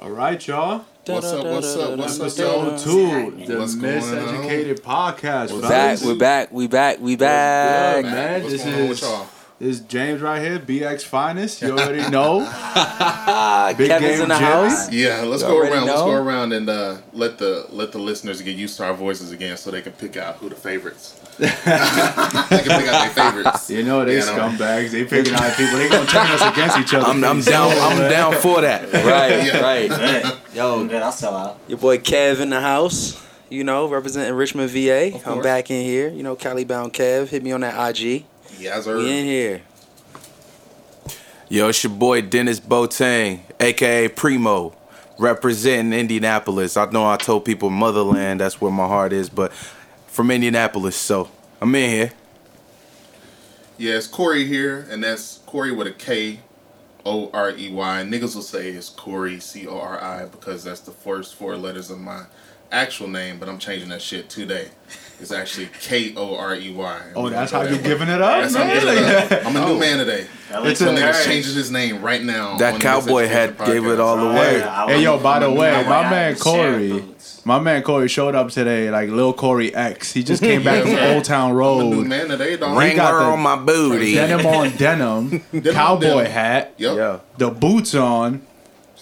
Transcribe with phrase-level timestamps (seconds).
[0.00, 0.86] All right, y'all.
[1.04, 1.44] What's up?
[1.44, 1.98] What's up?
[1.98, 4.00] What's up, Episode two, the What's going?
[4.00, 5.52] Miseducated Podcast.
[5.52, 6.00] What's fellas.
[6.00, 8.04] Back, we're back, we back, we back.
[8.04, 8.40] good, man?
[8.42, 9.00] What's This going on with is-
[9.60, 9.68] y'all?
[9.68, 11.62] Is James right here, BX Finest.
[11.62, 12.40] You already know.
[13.76, 14.46] Big Kevin's game in the Jimmy.
[14.46, 14.92] house.
[14.92, 15.86] Yeah, let's You go already around.
[15.86, 19.32] Let's go around and uh, let the let the listeners get used to our voices
[19.32, 21.16] again, so they can pick out who the favorites.
[21.40, 23.70] they can pick out their favorites.
[23.70, 24.26] You know they You know.
[24.26, 24.90] scumbags.
[24.90, 25.78] They picking out people.
[25.78, 27.06] They gonna turn us against each other.
[27.06, 27.70] I'm, I'm down.
[27.72, 28.92] I'm down for that.
[28.92, 29.60] Right, Yeah.
[29.60, 29.88] right.
[29.88, 30.38] Good.
[30.54, 31.02] Yo, Good.
[31.02, 31.58] I'll sell out.
[31.68, 33.20] your boy Kev in the house.
[33.48, 35.20] You know, representing Richmond, VA.
[35.28, 36.08] I'm back in here.
[36.08, 37.28] You know, Cali bound Kev.
[37.28, 38.24] Hit me on that IG.
[38.58, 39.62] Yeah, We in here.
[41.48, 44.76] Yo, it's your boy Denis Boateng, aka Primo,
[45.18, 46.76] representing Indianapolis.
[46.76, 49.52] I know I told people motherland, that's where my heart is, but
[50.06, 51.28] from Indianapolis, so
[51.60, 52.12] I'm in here.
[53.78, 56.40] Yeah, it's Corey here, and that's Korey with a K,
[57.06, 58.04] O R E Y.
[58.06, 61.90] Niggas will say it's Cori C O R I because that's the first four letters
[61.90, 62.24] of my
[62.70, 64.68] actual name, but I'm changing that shit today.
[65.20, 67.00] It's actually K O R E Y.
[67.14, 68.80] Oh, that's how you're giving it up, That's I'm man.
[68.80, 69.46] giving it Like- up.
[69.46, 69.78] I'm a new oh.
[69.78, 70.26] man today.
[70.50, 71.32] That It's a- Some nigga's Hey.
[71.32, 72.56] changing his name right now.
[72.56, 74.60] That cowboy hat gave it all away.
[74.60, 77.04] Hey, hey, yo, by the way, my man Corey,
[77.44, 80.12] my man Corey showed up today, like Lil Corey X.
[80.12, 82.06] He just came back from Old Town I'm a new Road.
[82.06, 82.78] man today, dog.
[82.78, 84.14] Ring- got Wrangler on my booty.
[84.14, 86.32] Denim on denim, Denim cowboy on denim.
[86.32, 86.96] hat, Yep.
[86.96, 87.18] Yeah.
[87.36, 88.42] the boots on.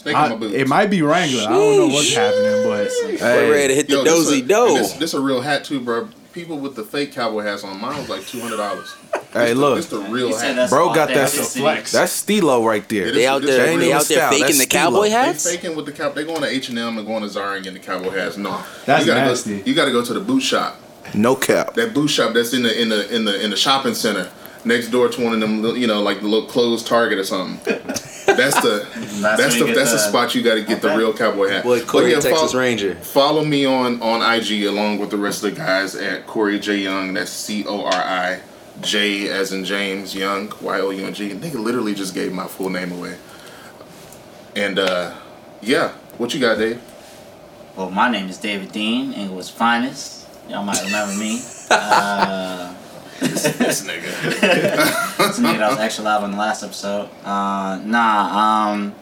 [0.09, 0.55] Snake I- on my boots.
[0.55, 1.42] it might be Wrangler.
[1.42, 4.42] I don't know what's happening, but We're ready to hit the Yo, this dozy a-
[4.42, 4.75] do.
[4.78, 6.09] This, this a real hat too, bro.
[6.33, 7.81] People with the fake cowboy hats on.
[7.81, 8.95] Mine was like two hundred dollars.
[9.33, 10.70] Hey, look, this the real hat.
[10.70, 11.91] Bro got that flex.
[11.92, 13.06] that's Stilo right there.
[13.09, 15.03] It They out there, they out there faking That's the Stilo.
[15.09, 16.11] cowboy They faking with the cow.
[16.11, 18.36] They going to H and M and going to Zara and getting the cowboy hats.
[18.36, 19.59] No, That's you gotta nasty.
[19.59, 20.77] Go, you got to go to the boot shop.
[21.14, 21.75] No cap.
[21.75, 24.31] That boot shop that's in the in the in the in the shopping center
[24.69, 25.64] next door to one of them.
[25.77, 27.58] You know, like the little closed Target or something.
[27.84, 31.12] That's the That's that's the that's the the- spot you got to get the real
[31.12, 31.64] cowboy hat.
[31.64, 32.94] Boy, Corey, yeah, Texas follow- Ranger.
[32.96, 36.77] Follow me on on IG along with the rest of the guys at Cori J
[36.77, 37.14] Young.
[37.14, 38.40] That's C O R I
[38.80, 41.30] J as in James Young Y O U N G.
[41.30, 43.17] Nigga literally just gave my full name away.
[44.55, 45.14] And uh
[45.61, 46.80] yeah, what you got, Dave?
[47.77, 50.27] Well, my name is David Dean, Inglewood's finest.
[50.48, 51.42] Y'all might remember me.
[51.70, 52.74] Uh,
[53.20, 54.08] this nigga.
[55.29, 57.08] it's me that was actually live on the last episode.
[57.24, 58.95] Uh, nah, um,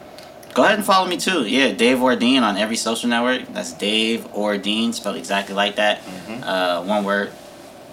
[0.53, 1.47] go ahead and follow me too.
[1.47, 3.47] Yeah, Dave Ordine on every social network.
[3.53, 6.01] That's Dave Ordine, spelled exactly like that.
[6.01, 6.43] Mm-hmm.
[6.43, 7.29] Uh, one word.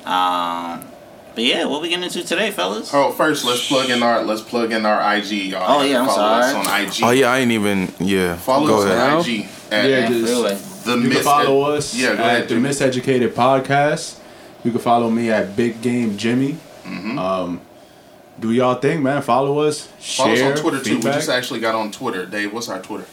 [0.04, 0.84] Um,
[1.34, 2.90] but yeah, what we getting into today, fellas?
[2.94, 5.80] Oh, first let's plug in our let's plug in our IG, y'all.
[5.80, 6.84] Oh, yeah, I'm Follow us sorry.
[6.84, 6.94] on IG.
[7.02, 7.92] Oh yeah, I ain't even.
[7.98, 8.36] Yeah.
[8.36, 9.10] Follow Go us ahead.
[9.12, 10.54] on IG at Yeah, just- Freeway.
[10.84, 12.48] the you can Mis- follow us Yeah, go at ahead.
[12.48, 14.20] the Miseducated Podcast.
[14.64, 16.52] You can follow me at Big Game Jimmy.
[16.84, 17.18] Mm-hmm.
[17.18, 17.60] Um,
[18.40, 19.22] do y'all think, man?
[19.22, 19.86] Follow us.
[19.86, 20.96] Follow share, us on Twitter too.
[20.96, 22.26] We just actually got on Twitter.
[22.26, 23.06] Dave, what's our Twitter?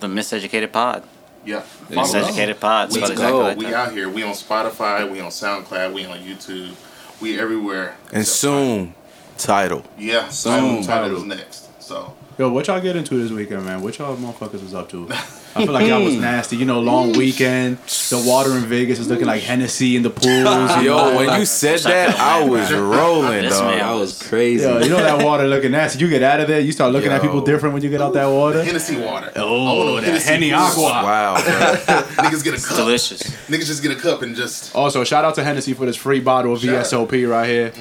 [0.00, 1.04] The Miseducated Pod.
[1.44, 1.62] Yeah.
[1.88, 2.14] There you us.
[2.14, 2.92] Miseducated Pod.
[2.92, 3.42] We, Let's exactly go.
[3.42, 3.74] like we that.
[3.74, 4.08] out here.
[4.08, 5.10] We on Spotify.
[5.10, 5.92] We on SoundCloud.
[5.94, 6.74] We on YouTube.
[7.20, 7.96] We everywhere.
[8.12, 8.94] And Except- soon,
[9.38, 9.84] title.
[9.96, 10.28] Yeah.
[10.28, 10.82] Soon.
[10.82, 11.82] Title, title is next.
[11.82, 13.80] So Yo, what y'all get into this weekend, man?
[13.80, 15.08] What y'all motherfuckers was up to?
[15.56, 16.56] I feel like y'all was nasty.
[16.56, 17.78] You know, long weekend.
[17.78, 20.24] The water in Vegas is looking like Hennessy in the pools.
[20.84, 23.66] Yo, when you said that, I was rolling, This dog.
[23.70, 24.64] man That was crazy.
[24.64, 26.00] Yo, you know that water looking nasty.
[26.00, 28.14] You get out of there, you start looking at people different when you get out
[28.14, 28.62] that water.
[28.64, 29.30] Hennessy water.
[29.34, 30.78] I Oh, want a that Henny boost.
[30.78, 30.82] Aqua.
[31.04, 32.24] Wow, bro.
[32.24, 32.76] Niggas get a cup.
[32.76, 33.22] Delicious.
[33.48, 34.74] Niggas just get a cup and just.
[34.74, 36.84] Also, shout out to Hennessy for this free bottle of Shout out.
[36.86, 37.72] VSOP right here.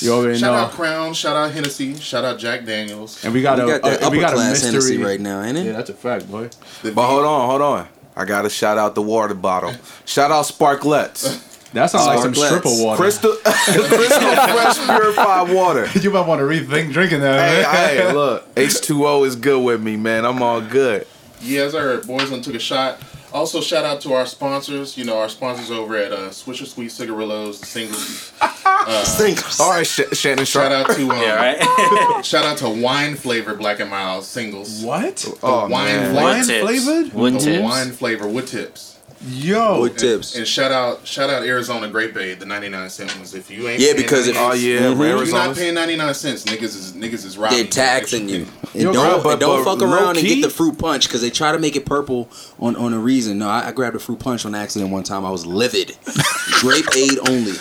[0.00, 0.58] You already Shout know.
[0.64, 1.14] out Crown.
[1.14, 1.94] Shout out Hennessy.
[1.98, 3.24] Shout out Jack Daniels.
[3.24, 4.70] And we got We a, got that uh, upper we got a class mystery.
[4.72, 5.66] Hennessy right now, ain't it?
[5.66, 6.48] Yeah, that's a fact, boy.
[6.82, 7.88] The But hold on, hold on.
[8.16, 9.72] I gotta shout out the water bottle.
[10.04, 11.48] Shout out Sparklets.
[11.72, 12.46] That sounds like some Sparklets.
[12.46, 13.02] stripper water.
[13.02, 15.88] Crystal, crystal fresh purified water.
[16.00, 17.64] you might want to rethink drinking that.
[17.64, 20.26] Hey, hey, look, H2O is good with me, man.
[20.26, 21.06] I'm all good.
[21.40, 22.02] Yeah, as sir.
[22.02, 22.98] Boys done took a shot.
[23.32, 24.96] Also, shout out to our sponsors.
[24.98, 28.32] You know, our sponsors over at uh, Swisher Sweet Cigarillos, the singles.
[29.60, 32.24] All right, Sh- Shannon Shout out to um, Yeah, right?
[32.24, 34.82] shout out to wine flavor Black and Mild singles.
[34.82, 35.24] What?
[35.42, 36.12] Oh, wine man.
[36.12, 36.14] flavor.
[36.14, 36.62] Wine Wood tips.
[36.64, 37.14] flavored?
[37.14, 37.62] Wood The tips.
[37.62, 38.91] wine flavor wood tips.
[39.28, 39.80] Yo.
[39.80, 40.34] Wood tips.
[40.36, 43.34] And shout out, shout out Arizona Grape Aid, the ninety nine cent ones.
[43.34, 45.20] If you ain't Yeah, because if- Oh yeah, Mhm.
[45.22, 47.58] if you're not paying ninety nine cents, niggas is niggas is robbing.
[47.58, 48.46] They're taxing you.
[48.74, 51.06] And Yo, don't, bro, but- and don't but fuck around and get the fruit punch
[51.06, 52.28] because they try to make it purple
[52.58, 53.38] on, on a reason.
[53.38, 55.24] No, I, I grabbed a fruit punch on accident one time.
[55.24, 55.96] I was livid.
[56.60, 57.52] Grape aid only.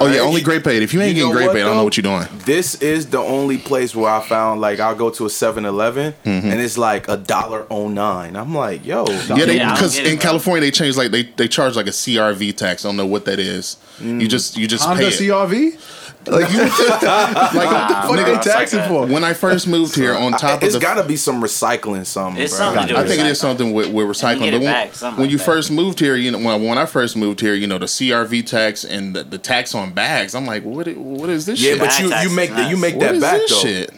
[0.00, 0.82] Oh yeah, only Grape Aid.
[0.82, 2.26] If you ain't You getting Grape what, Aid, I don't know what you're doing.
[2.44, 6.50] This is the only place where I found like I'll go to a 7-Eleven Mm-hmm.
[6.50, 8.36] and it's like a dollar oh nine.
[8.36, 10.22] I'm like, yo, Yeah, they Yeah, because in bro.
[10.22, 12.84] California they changed like they, they charge like a CRV tax.
[12.84, 13.76] I don't know what that is.
[14.00, 15.20] You just you just Honda pay it.
[15.20, 16.00] CRV?
[16.26, 19.06] Like you, like What the fuck nigga, they taxing like for?
[19.06, 22.06] when I first moved here, on top of It's the got to be some recycling
[22.06, 22.66] something, It's bro.
[22.74, 24.40] something to do I think it is something with, with recycling.
[24.40, 25.44] get But when, back, when like you that.
[25.44, 28.46] first moved here, you know, when, when I first moved here, you know, the CRV
[28.46, 30.88] tax and the, the tax on bags, I'm like, what?
[30.96, 31.66] What is this shit?
[31.66, 31.80] Yeah, shit?
[31.80, 33.56] but Bag you tax you make that you make What that is back though.
[33.56, 33.90] shit?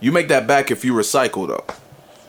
[0.00, 1.64] You make that back if you recycle though.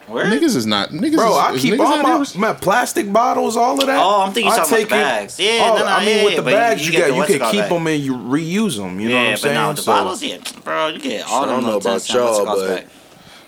[0.07, 0.25] Where?
[0.25, 1.15] Niggas is not niggas.
[1.15, 3.97] Bro, is, I is keep all my, here- my plastic bottles, all of that.
[3.99, 5.39] Oh, I'm thinking I talking about the it- bags.
[5.39, 7.15] Yeah, oh, no, no, I mean yeah, with the but bags, you you, got you
[7.15, 7.69] what's can keep back.
[7.69, 8.99] them and you reuse them.
[8.99, 9.55] You know what yeah, I'm but saying?
[9.55, 11.99] no, the So- bottles, yeah, bro, you get all I them don't know about 10
[12.01, 12.85] cent what's it y'all, called but- back.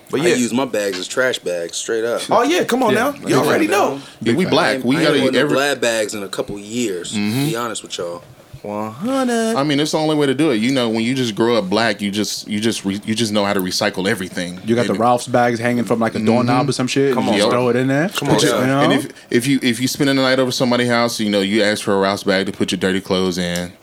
[0.09, 0.36] But I yeah.
[0.36, 2.21] use my bags as trash bags, straight up.
[2.31, 3.12] oh yeah, come on Yeah.
[3.19, 3.27] now.
[3.27, 4.00] y'all already know.
[4.21, 4.81] Yeah, we black.
[4.83, 5.54] We I ain't gotta worn eat every.
[5.54, 7.12] glad bags in a couple years.
[7.12, 7.59] Be mm-hmm.
[7.59, 8.24] honest with y'all.
[8.62, 9.56] One hundred.
[9.56, 10.56] I mean, it's the only way to do it.
[10.56, 13.31] You know, when you just grow up black, you just you just re, you just
[13.31, 14.59] know how to recycle everything.
[14.65, 16.27] You got the Ralph's bags hanging from like a mm-hmm.
[16.27, 17.13] doorknob or some shit.
[17.13, 18.09] Come on, just throw it in there.
[18.09, 18.65] Come on, you yeah.
[18.65, 18.81] know?
[18.81, 21.63] And if if you if you spend the night over somebody's house, you know, you
[21.63, 23.74] ask for a Ralph's bag to put your dirty clothes in.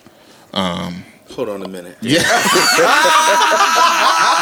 [0.52, 1.96] Um, Hold on a minute.
[2.00, 2.18] Yeah,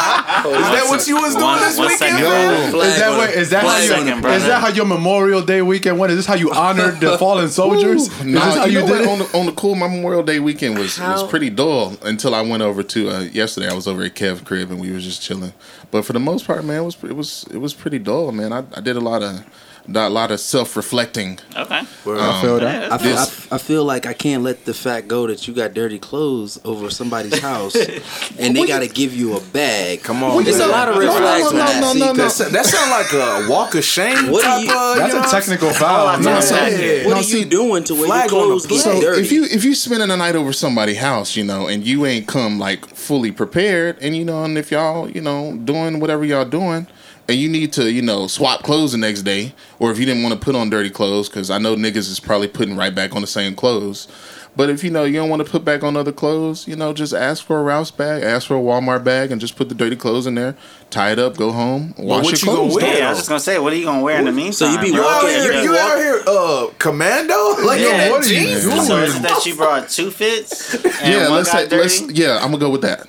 [0.45, 2.17] Is that what you was doing One- this one weekend?
[2.17, 2.71] second, Yo.
[2.71, 2.81] bro.
[2.81, 5.41] is that what, is that how Flag you, on the is that how your Memorial
[5.41, 6.11] Day weekend went?
[6.11, 8.07] Is this how you honored the fallen soldiers?
[8.07, 9.07] Is no, this how you, you, did it?
[9.07, 12.41] On the, on the cool, my Memorial Day weekend was was pretty dull until I
[12.41, 13.69] went over to uh, yesterday.
[13.69, 15.53] I was over at Kev's crib and we was just chilling.
[15.91, 18.51] But for the most part, man, it was it was it was pretty dull, man.
[18.53, 19.45] I, I did a lot of
[19.87, 21.39] a lot of self reflecting.
[21.55, 21.79] Okay.
[21.79, 22.91] Um, I feel that.
[22.91, 25.73] I feel, I, I feel like I can't let the fact go that you got
[25.73, 27.75] dirty clothes over somebody's house
[28.39, 30.01] and they got to give you a bag.
[30.03, 31.81] Come on, There's a lot of red No, no, no, with no, that.
[31.81, 32.23] no, See, no, no.
[32.23, 34.31] 'cause That, that sound like a walk of shame.
[34.31, 36.19] What type you- of, That's you know a technical foul.
[36.19, 37.05] No, so- Yeah.
[37.05, 38.93] What No, are see- you doing to where your Flag on the clothes get plate.
[38.95, 39.21] So dirty?
[39.21, 42.27] if you if you spending a night over somebody's house, you know, and you ain't
[42.27, 46.45] come like fully prepared, and you know, and if y'all, you know, doing whatever y'all
[46.45, 46.87] doing,
[47.27, 50.23] and you need to, you know, swap clothes the next day, or if you didn't
[50.23, 53.15] want to put on dirty clothes, because I know niggas is probably putting right back
[53.15, 54.07] on the same clothes.
[54.55, 56.93] But if you know you don't want to put back on other clothes, you know,
[56.93, 59.73] just ask for a Ralph's bag, ask for a Walmart bag, and just put the
[59.73, 60.55] dirty clothes in there,
[60.91, 62.97] tie it up, go home, wash what your you gonna wear?
[62.99, 64.53] Yeah, I was just gonna say, what are you gonna wear in the meantime?
[64.53, 65.07] So you be You bro?
[65.07, 65.51] out walking- here?
[65.53, 66.21] you You be out here?
[66.27, 67.33] Uh, commando?
[67.65, 68.81] Like Yeah, in what are you doing?
[68.83, 71.81] So is it that she brought two fits and Yeah, one let's got say, dirty?
[71.81, 73.07] let's yeah, I'm gonna go with that.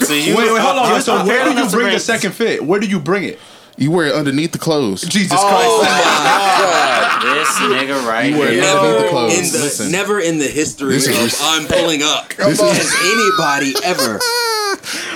[0.00, 1.02] so you Wait, wait, hold you on.
[1.02, 2.64] So where do you bring the second fit?
[2.64, 3.38] Where do you bring it?
[3.80, 5.00] You wear it underneath the clothes.
[5.02, 5.90] Jesus Oh Christ.
[7.20, 8.62] This nigga right wear here.
[8.62, 9.32] it underneath the clothes.
[9.38, 9.92] in the, Listen.
[9.92, 14.20] never in the history This of is- I'm pulling up This has is- anybody ever.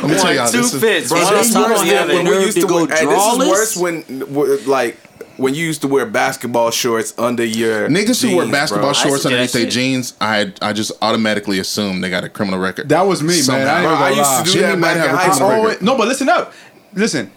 [0.02, 1.08] Let me tell y'all, two this is, fits.
[1.10, 2.14] Bro, one this top worse of the than other.
[2.14, 2.96] when we used to to go wear.
[2.96, 4.96] Hey, this is worse when, like,
[5.38, 9.08] when you used to wear basketball shorts under your Niggas who wear basketball bro.
[9.10, 12.88] Shorts underneath their jeans, I I just automatically assume they got a criminal record.
[12.90, 13.66] That was me, man.
[13.68, 15.54] I, Bro, I used to do Jimmy that might back have a criminal record.
[15.54, 16.52] Oh, Always, no, but listen up.
[16.94, 17.30] Listen,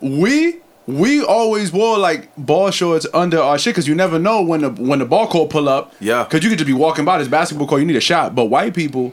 [0.00, 4.60] we we always wore like ball shorts under our shit because you never know when
[4.60, 5.92] the when the ball court pull up.
[6.00, 6.24] Yeah.
[6.24, 8.34] Because you could just be walking by this basketball court, you need a shot.
[8.34, 9.12] But white people.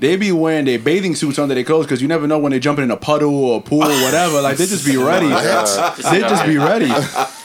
[0.00, 2.60] They be wearing their bathing suits under their clothes because you never know when they're
[2.60, 4.40] jumping in a puddle or a pool or whatever.
[4.40, 5.26] Like they just be ready.
[5.26, 6.86] they just be ready.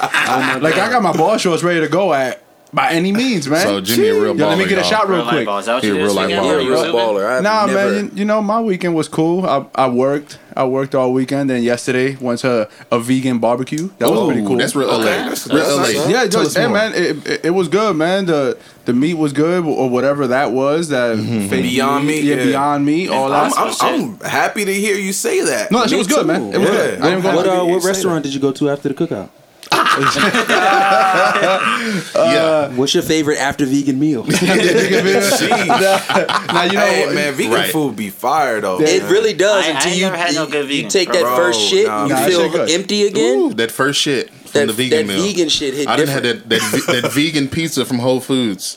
[0.61, 2.42] like I got my ball shorts ready to go at
[2.73, 3.61] by any means, man.
[3.61, 4.89] So Jimmy a real Yo, let me get a y'all.
[4.89, 5.45] shot real Real quick.
[5.45, 5.59] ball.
[5.59, 6.45] Is that what He you a real this life baller.
[6.45, 7.25] You're a You real baller.
[7.37, 8.05] I've Nah, never, man.
[8.05, 9.45] You, you know, my weekend was cool.
[9.45, 10.39] I, I worked.
[10.55, 11.49] I worked all weekend.
[11.49, 13.89] Then yesterday went to a vegan barbecue.
[13.99, 14.57] That was pretty cool.
[14.57, 14.99] That's real LA.
[15.03, 15.81] that's- real that's LA.
[15.81, 18.25] nice, yeah, Tell just, hey man, it, it, it was good, man.
[18.25, 20.89] The the meat was good or whatever that was.
[20.89, 21.47] That Mm-hmm.
[21.49, 22.43] fake Beyond meat, yeah, yeah.
[22.45, 23.77] beyond meat, all I'm, that.
[23.81, 25.71] I'm, I'm happy to hear you say that.
[25.71, 26.27] no, that shit was good, too.
[26.27, 26.53] man.
[26.53, 26.75] It was Yeah.
[26.75, 27.01] good.
[27.01, 29.29] I ain't gonna What, uh, what restaurant did you go to after the cookout?
[31.23, 31.59] yeah.
[32.15, 34.23] Uh, what's your favorite after vegan meal?
[34.41, 34.41] now
[36.63, 37.15] you know Hey what?
[37.15, 37.71] man, vegan Right.
[37.71, 38.79] food be fire though.
[38.81, 39.11] It man.
[39.11, 41.21] really does I- I until ain't you, never had no you, good you take that
[41.21, 43.55] Bro, first shit, nah, you Nah, feel empty again.
[43.55, 45.23] That first shit from That, the vegan that meal.
[45.23, 46.61] vegan shit hit I didn't have that that,
[47.01, 48.75] that vegan pizza from Whole Foods.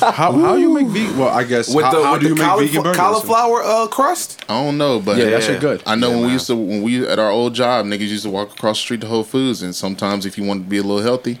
[0.00, 1.18] How, how you make vegan?
[1.18, 2.96] Well, I guess with how, the, how with do the you make caulifla- vegan burgers?
[2.96, 4.44] cauliflower uh, crust.
[4.48, 5.82] I don't know, but Yeah, that shit good.
[5.86, 8.24] I know Yeah, when we used to when we at our old job, niggas used
[8.24, 10.78] to walk across the street to Whole Foods, and sometimes if you want to be
[10.78, 11.38] a little healthy,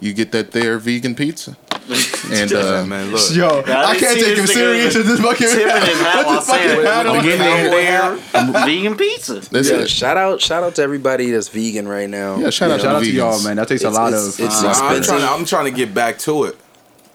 [0.00, 1.56] you get that there vegan pizza.
[2.30, 3.22] And uh, man, look.
[3.34, 5.48] Yo, Yeah, I I can't take him serious with in this fucking.
[5.48, 7.08] Tipping his hat while saying hat it.
[7.08, 7.24] on.
[7.24, 9.40] Give me vegan pizza.
[9.50, 12.36] that's Yeah, shout out, shout out to everybody that's vegan right now.
[12.36, 13.56] Yeah, shout out Shout out to to y'all, man.
[13.56, 14.44] That takes a lot it's- of.
[14.44, 16.58] it's uh, I'm trying, to, I'm trying to get back to it.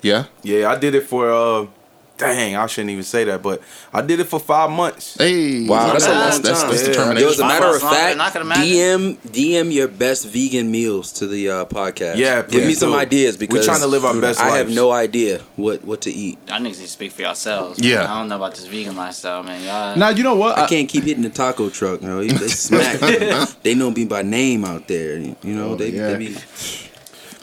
[0.04, 0.26] Yeah.
[0.44, 1.32] Yeah, I did it for.
[1.32, 1.68] uh
[2.16, 3.60] Dang, I shouldn't even say that, but
[3.92, 5.18] I did it for five months.
[5.18, 5.66] Hey.
[5.68, 6.70] Wow, that's a long That's, that's, time.
[6.70, 6.88] that's Yeah.
[6.90, 7.28] determination.
[7.28, 8.30] Yo, as a matter of fact, I.
[8.30, 12.18] DM DM your best vegan meals to the uh, podcast.
[12.18, 12.98] Yeah, give me some do.
[12.98, 16.12] ideas We because trying to live our best I have no idea what what to
[16.12, 16.38] eat.
[16.48, 17.80] Y'all niggas need to speak for yourselves.
[17.80, 17.96] Yeah.
[17.96, 18.06] Man.
[18.06, 19.64] I don't know about this vegan lifestyle, man.
[19.64, 19.98] Y'all.
[19.98, 20.58] Now you know what?
[20.60, 22.04] I can't keep hitting the taco truck.
[22.04, 23.00] You know, they smack.
[23.64, 25.18] they know me by name out there.
[25.18, 26.10] You know, they, yeah.
[26.12, 26.28] they be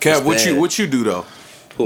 [0.00, 1.26] Kev, what you what you do though?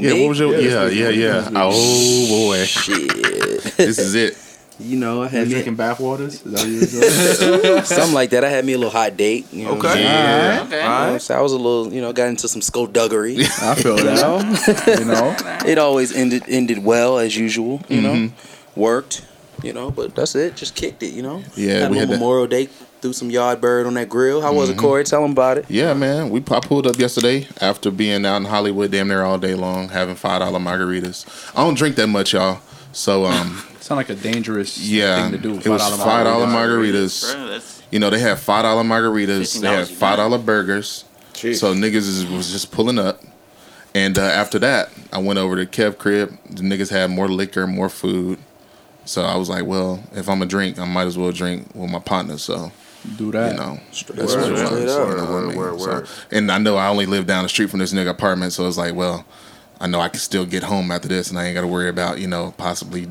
[0.01, 0.23] Who Yeah, me?
[0.23, 0.59] what was your?
[0.59, 1.49] Yeah, yeah, yeah.
[1.55, 3.77] Oh boy, Shit.
[3.77, 4.39] this is it.
[4.81, 6.43] You know, I had me drinking bath waters?
[6.45, 8.43] Is that what you something like that.
[8.45, 9.47] I had me a little hot date.
[9.53, 9.93] You know Okay.
[9.93, 10.05] saying?
[10.05, 10.63] Yeah.
[10.67, 10.77] Okay.
[10.79, 11.39] You know what I'm saying?
[11.39, 13.37] I was a little, you know, got into some skullduggery.
[13.63, 14.97] I feel You that.
[14.99, 17.83] You know, it always ended ended well as usual.
[17.89, 18.81] You know, Mm-hmm.
[18.81, 19.25] worked.
[19.63, 20.57] You know, but that's it.
[20.57, 21.13] Just kicked it.
[21.15, 21.43] You know.
[21.55, 22.69] Yeah, had a we little had that- Memorial Day.
[23.05, 24.41] Threw some yard bird on that grill.
[24.41, 25.05] How was it, Corey?
[25.05, 25.67] Tell him about it.
[25.69, 26.31] Yeah, man.
[26.31, 29.91] We I pulled up yesterday after being out in Hollywood damn near all day long,
[29.91, 31.27] having five dollar margaritas.
[31.55, 32.63] I don't drink that much, y'all.
[32.93, 35.51] So um, sound like a dangerous yeah, thing to do.
[35.51, 36.97] it was $5 five dollar margarita.
[36.97, 37.35] margaritas.
[37.35, 39.61] Bro, You know, they had five dollar margaritas.
[39.61, 41.05] They had five dollar burgers.
[41.35, 41.57] Jeez.
[41.57, 43.21] So niggas is, was just pulling up.
[43.95, 46.39] And uh, after that, I went over to Kev crib.
[46.49, 48.39] The niggas had more liquor, more food.
[49.05, 51.91] So I was like, well, if I'm a drink, I might as well drink with
[51.91, 52.39] my partner.
[52.39, 52.73] So
[53.17, 53.53] Do that.
[53.53, 54.73] you know, Straight that's what it up.
[54.73, 54.81] was.
[54.81, 55.09] Straight up.
[55.09, 57.49] you know what I Word, word, So- and I know I only live down the
[57.49, 59.25] street from this nigga apartment, so it's like, well,
[59.81, 61.89] I know I can still get home after this, and I ain't got to worry
[61.89, 63.07] about you know possibly,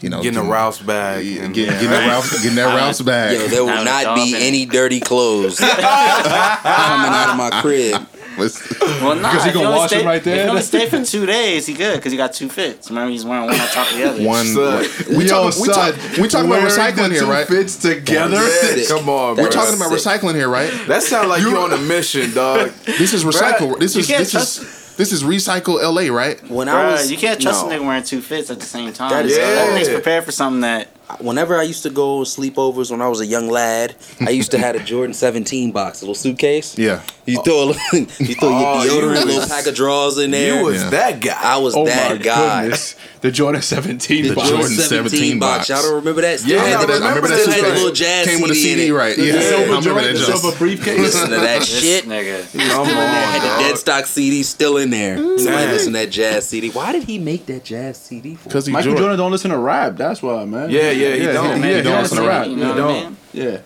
[0.00, 1.24] you know, Getting a Rouse bag.
[1.26, 3.38] and- getting, getting that Rouse, getting that Rouse bag.
[3.38, 8.06] Yo, there will not be any dirty clothes coming out of my crib.
[8.38, 10.36] Let's- well, nah, Because he gonna you only wash stay, them right there?
[10.36, 12.90] If you only stay for two days, he good because he got two fits.
[12.90, 14.24] Remember, he's wearing one on top of the other.
[14.24, 14.44] one.
[14.46, 14.84] Son.
[15.16, 17.46] We Yo, talking, we, talk, we talking about recycling the here, right?
[17.46, 18.36] Fits together.
[18.36, 19.44] Yeah, come on, bro.
[19.44, 20.20] We're talking about sick.
[20.20, 20.70] recycling here, right?
[20.88, 22.70] That sounds like you're on a mission, dog.
[22.84, 23.78] This is recycle.
[23.78, 26.40] This is this is this is recycle LA, right?
[26.50, 27.70] When I was, you can't trust no.
[27.70, 29.10] a nigga wearing two fits at the same time.
[29.10, 29.78] That is- That Yeah.
[29.78, 30.88] nigga's prepared for something that.
[31.20, 34.58] Whenever I used to go sleepovers when I was a young lad, I used to
[34.58, 36.76] have a Jordan 17 box, a little suitcase.
[36.76, 37.00] Yeah.
[37.26, 40.18] You throw a little, you throw Oh, your you deodorant, a little pack of drawers
[40.18, 40.58] in there.
[40.58, 40.90] You was Yeah.
[40.90, 41.38] that guy.
[41.42, 42.62] I was Oh that my guy.
[42.62, 42.96] goodness.
[43.20, 44.48] The Jordan 17 The box.
[44.48, 45.56] Jordan Jordan 17, 17 box.
[45.58, 45.68] box.
[45.68, 46.38] Y'all don't remember that?
[46.40, 47.78] Still Yeah, had I the- I remember that still had the suitcase.
[47.78, 49.16] little jazz Came with a CD in right?
[49.16, 50.98] The Yeah, I silver remember joint, that the silver briefcase.
[51.00, 52.04] Listen to that shit.
[52.04, 52.38] nigga.
[52.42, 53.26] Come Still in there.
[53.26, 55.16] Had the dead stock CD still in there.
[55.18, 55.68] You might Dang.
[55.72, 56.70] listen to that jazz CD.
[56.70, 58.48] Why did he make that jazz CD for?
[58.48, 59.02] Because he Michael Jordan.
[59.02, 59.96] Jordan don't listen to rap.
[59.96, 60.70] That's why, man.
[60.70, 61.62] Yeah, yeah, he don't.
[61.62, 62.46] He, yeah, he don't listen to to rap.
[62.46, 63.04] You He know what don't.
[63.04, 63.16] mean?
[63.32, 63.58] Yeah.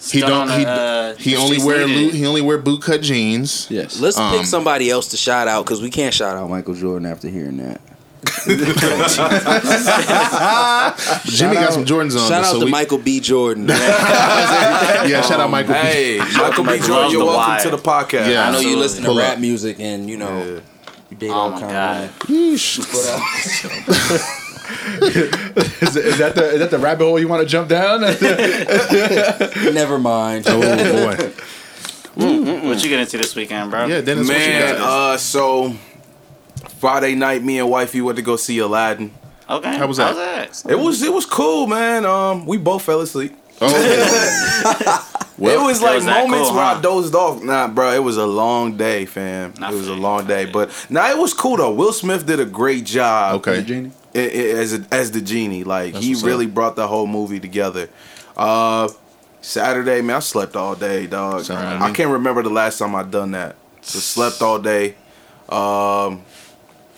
[0.00, 0.48] He don't.
[0.50, 2.04] on He, uh, he only wear needed.
[2.12, 3.66] lo- he only wear boot cut jeans.
[3.70, 3.98] Yes.
[4.00, 7.06] Let's Um, pick somebody else to shout out because we can't shout out Michael Jordan
[7.10, 7.80] after hearing that.
[11.26, 12.28] Jimmy got some Jordans on.
[12.28, 13.20] Shout out so to we- Michael B.
[13.20, 13.68] Jordan.
[15.08, 15.74] Yeah, shout out Michael.
[15.74, 15.78] B.
[15.80, 16.78] Hey, Michael B.
[16.78, 17.60] Jordan, you're welcome wire.
[17.62, 18.28] to the podcast.
[18.30, 18.48] Yeah.
[18.48, 19.38] I know you listen to Pull rap up.
[19.38, 20.60] music and you know
[21.10, 22.04] you date Oh all my kind god.
[22.04, 22.78] of Yeesh.
[25.82, 28.00] Is, is that the is that the rabbit hole you want to jump down?
[29.74, 30.44] Never mind.
[30.48, 31.32] Oh boy.
[32.68, 33.86] What you get into this weekend, bro?
[33.86, 34.28] Yeah, Denis.
[34.28, 35.12] what you Man, got?
[35.14, 35.72] uh, so
[36.78, 39.12] Friday night, me and wifey went to go see Aladdin.
[39.48, 39.76] Okay.
[39.78, 40.64] How was that?
[40.68, 42.04] It was it was cool, man.
[42.04, 43.34] Um, we both fell asleep.
[43.60, 43.68] oh,
[45.38, 47.42] it was It like was moments cool, where I dozed off.
[47.42, 49.54] Nah, bro, it was a long day, fam.
[49.58, 50.52] Nah, it was a long day, fam.
[50.52, 51.72] but nah, it was cool though.
[51.72, 53.36] Will Smith did a great job.
[53.36, 53.62] okay.
[53.62, 53.90] Genie.
[54.14, 54.22] I- i-
[54.58, 55.64] as a, as the genie.
[55.64, 56.54] Like That's he really up.
[56.54, 57.88] brought the whole movie together.
[58.36, 58.88] Uh,
[59.40, 61.44] Saturday, man, I slept all day, dog.
[61.44, 63.56] Sound like I can't remember the last time I done that.
[63.82, 64.94] So slept all day.
[65.48, 66.22] Um,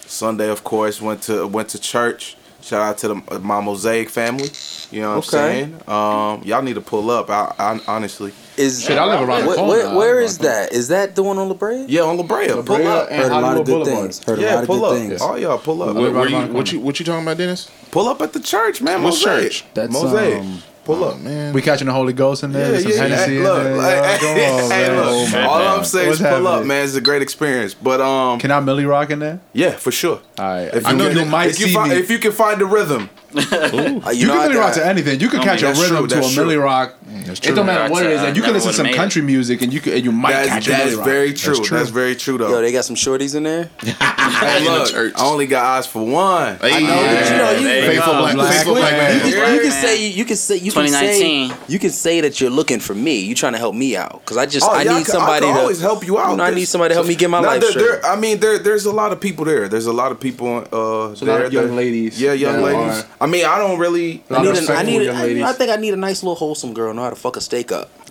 [0.07, 2.37] Sunday, of course, went to went to church.
[2.63, 4.49] Shout out to the, my Mosaic family.
[4.91, 5.63] You know what Okay.
[5.63, 5.89] I'm saying?
[5.89, 7.31] Um, y'all need to pull up.
[7.31, 9.71] I, I honestly, Is Shit, I live around the where, corner.
[9.73, 10.73] where, I where live is around the that?
[10.73, 11.85] Is that the one on La Brea?
[11.89, 13.09] yeah, on La Brea, pull Brea up.
[13.11, 14.25] and Heard a lot of good things.
[14.25, 14.95] Heard a Yeah, lot of pull good up.
[14.99, 15.21] things.
[15.23, 15.97] Oh y'all, pull up.
[15.97, 17.71] Where, where you, what you what you talking about, Denis?
[17.91, 19.03] Pull up at the church, man.
[19.03, 19.51] What Mosaic.
[19.53, 19.65] church?
[19.75, 20.41] That's, Mosaic.
[20.41, 21.19] um, pull up.
[21.21, 21.53] man.
[21.55, 22.73] We catching the Holy Ghost in there.
[22.75, 23.39] Yeah, some yeah, Hennessy yeah.
[23.39, 23.77] in Look, there.
[23.77, 25.35] like, Yo, hey, on, hey, look.
[25.49, 25.79] All God.
[25.79, 26.85] I'm saying What's is pull up, man.
[26.85, 27.75] It's a great experience.
[27.75, 29.41] But um, Can I Milly rock in there?
[29.53, 30.21] yeah, for sure.
[30.39, 30.75] All right.
[30.75, 31.97] If I you, know can, you might if you see find, me.
[31.99, 33.11] if you can find the rhythm,
[34.11, 35.21] You, know, can I Milly rock to anything.
[35.21, 36.43] You can catch a rhythm true, to a true.
[36.45, 36.97] Milly rock.
[37.09, 38.21] It don't matter what it is.
[38.21, 40.11] uh, And you can listen to some would've country music and you can, and you
[40.13, 41.05] might that's, catch a that's Milly rock.
[41.07, 41.55] very true.
[41.57, 41.85] That's, true.
[41.87, 42.49] very true though.
[42.51, 43.71] Yo, they got some shorties in there.
[43.83, 45.17] hey, In the look.
[45.19, 46.57] I only got eyes for one.
[46.59, 48.19] Hey, I know, but you know, you, There faithful go.
[48.21, 49.19] black, Black faithful black man.
[49.19, 49.27] man.
[49.27, 49.83] you, can, Yeah, you can man.
[49.83, 53.21] say you can say you can say you can say that you're looking for me.
[53.21, 55.81] You're trying to help me out because I just Oh, I need somebody to always
[55.81, 56.41] help you out.
[56.41, 58.01] I need somebody to help me get my life straight.
[58.05, 59.69] I mean, there's a lot of people there.
[59.69, 60.59] There's a lot of people.
[60.73, 63.05] Uh, So a lot there young ladies Yeah, young ladies.
[63.21, 64.23] Are- I mean, I don't really.
[64.31, 65.51] I need, of a, I need, young I.
[65.51, 67.71] I think I need a nice little wholesome girl know how to fuck a steak
[67.73, 67.91] up.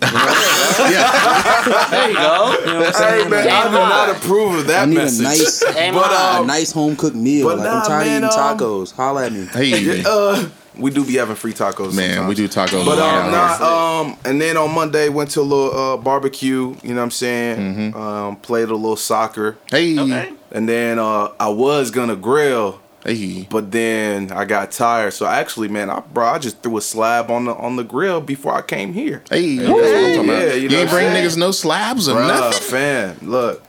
[0.80, 2.56] Yeah, There you go.
[2.60, 5.20] You know what I'm Hey man, I do not approve of that I need message.
[5.20, 6.36] a nice, But, high.
[6.38, 7.48] a um, nice home cooked meal.
[7.48, 8.92] but Like nah, I'm tired man, of eating um, tacos.
[8.92, 9.44] Holla at me.
[9.52, 10.48] Hey, Uh,
[10.78, 11.94] we do be having free tacos.
[11.94, 12.28] man, sometimes.
[12.28, 12.84] we do tacos.
[12.86, 13.60] But all um, the time.
[13.60, 16.74] nah, um, and then on Monday went to a little uh, barbecue.
[16.82, 17.58] You know what I'm saying?
[17.58, 18.00] Mm-hmm.
[18.00, 20.32] Um, played a little soccer, Hey, Okay.
[20.52, 23.46] and then uh, I was gonna grill, hey.
[23.50, 25.12] but then I got tired.
[25.12, 28.20] So actually, man, I bro, I just threw a slab on the on the grill
[28.20, 29.22] before I came here.
[29.30, 30.54] Hey, that's what I'm talking Yeah, about.
[30.56, 31.26] you you, know ain't what I'm bring saying?
[31.28, 32.62] niggas no slabs or Bruh, nothing.
[32.62, 33.62] fan, look,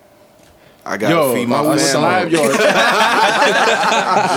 [0.85, 1.79] I gotta Yo, feed my a family.
[1.79, 2.41] slab, yo,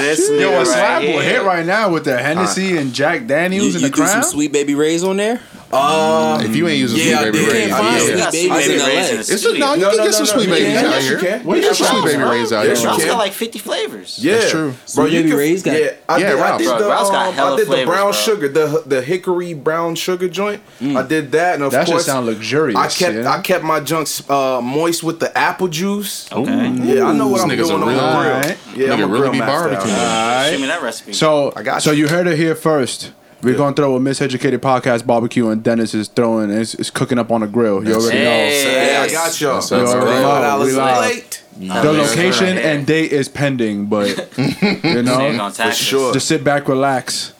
[0.03, 1.33] This yo, a slab right will here.
[1.41, 4.21] hit right now with the Hennessy and Jack You, Daniels and you the threw some
[4.21, 4.31] crown.
[4.31, 5.41] Sweet Baby Ray's on there.
[5.75, 7.53] Um, If you ain't using Yeah, Sweet Baby did.
[7.53, 8.07] Ray's, I Can't find did.
[8.07, 8.87] Sweet got Babies in Baby LA.
[8.87, 10.55] Ray's in the It's just, no, you No, can no, get some no, Sweet no,
[10.55, 10.91] Babies you out can.
[10.91, 11.01] here.
[11.01, 11.45] Yes, you can.
[11.45, 12.75] We got some Sweet Baby Ray's out here.
[12.75, 13.09] Ralph's can.
[13.09, 14.19] got like 50 flavors.
[14.21, 14.69] Yeah, That's true.
[14.71, 16.59] Bro, Sweet you Baby can, Ray's got- yeah, I Yeah, did, I Ralph.
[16.61, 18.13] did the, Ralph's got um, hella I did the brown bro.
[18.13, 20.63] sugar, the the hickory brown sugar joint.
[20.81, 22.77] I did that, and of That should course, sound luxurious.
[22.79, 23.31] I kept yeah.
[23.31, 26.31] I kept my junks uh, moist with the apple juice.
[26.33, 26.51] Okay.
[26.53, 28.05] Yeah, I know what This I'm doing on the real- grill.
[28.05, 28.59] Alright.
[28.77, 29.69] Yeah, I'm Nigga a really grill be master.
[29.71, 29.91] barbecuing.
[29.99, 30.55] out here.
[30.55, 31.13] Show me that recipe.
[31.13, 32.05] So, I got so you.
[32.05, 33.13] you heard it here first.
[33.45, 37.31] We're gonna throw a miseducated podcast barbecue, and Denis is throwing is, is cooking up
[37.31, 37.87] on the grill.
[37.87, 38.93] You already Hey.
[38.95, 39.55] Yeah, I got y'all.
[39.55, 40.23] That's what's You already up.
[40.23, 40.41] know.
[40.43, 41.01] dollars We live.
[41.01, 41.43] late.
[41.59, 41.83] know.
[41.83, 42.65] The location right.
[42.65, 44.09] and date is pending, but
[44.39, 46.13] you know, gonna sure.
[46.13, 47.33] just sit back, relax,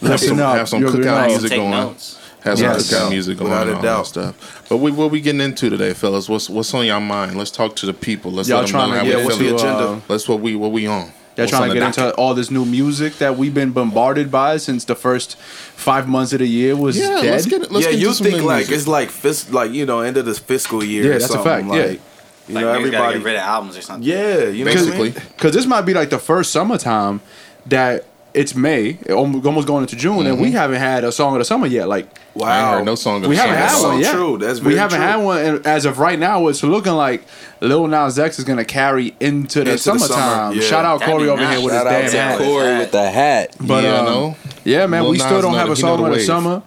[0.00, 0.56] Have listen some, up.
[0.56, 1.26] have some You already cookout know.
[1.28, 1.70] music Take going.
[1.70, 2.18] notes.
[2.42, 2.92] Have some Yes.
[2.92, 4.06] cookout music going Without a and all doubt.
[4.08, 4.64] stuff.
[4.68, 6.28] But we what we getting into today, fellas?
[6.28, 7.38] What's what's on your mind?
[7.38, 8.32] Let's talk to the people.
[8.32, 9.56] Let's Y'all let them trying know to how get we what's feeling.
[9.56, 9.84] the agenda?
[9.84, 11.12] uh, Let's what we what we on.
[11.36, 12.18] Y'all What's trying to the get into docket?
[12.18, 16.40] all this new music that we've been bombarded by since the first five months of
[16.40, 17.30] the year was Yeah, dead.
[17.30, 17.72] let's get.
[17.72, 18.74] Let's yeah, get you think like music.
[18.76, 21.04] it's like fis- like you know end of this fiscal year.
[21.04, 21.90] Yeah, or that's a something, fact, Like, yeah.
[21.92, 23.18] you Like, know niggas everybody.
[23.18, 24.06] get rid of albums or something.
[24.08, 25.10] Yeah, you know what I basically.
[25.12, 25.22] mean?
[25.36, 27.20] Because this might be like the first summertime
[27.66, 31.44] that it's May, almost going into June, and we haven't had a song of the
[31.44, 31.88] summer yet.
[31.88, 33.22] Like Wow, I ain't heard no song.
[33.22, 33.66] Of we the haven't summer.
[33.66, 34.12] had That's one so yet.
[34.14, 34.38] true.
[34.38, 35.06] That's we haven't true.
[35.06, 37.24] had one, and as of right now, it's looking like
[37.60, 40.54] Lil Nas X is gonna carry into the Into the summer, summertime.
[40.56, 40.62] yeah.
[40.62, 41.56] Shout out That'd Corey over nice.
[41.58, 42.48] here with Shout his out damn to hat.
[42.48, 42.78] Corey.
[42.78, 43.56] with the hat.
[43.60, 44.36] But yeah, um, no.
[44.64, 46.22] yeah, man, Lil we Nas still don't have a song of the wave.
[46.22, 46.62] summer.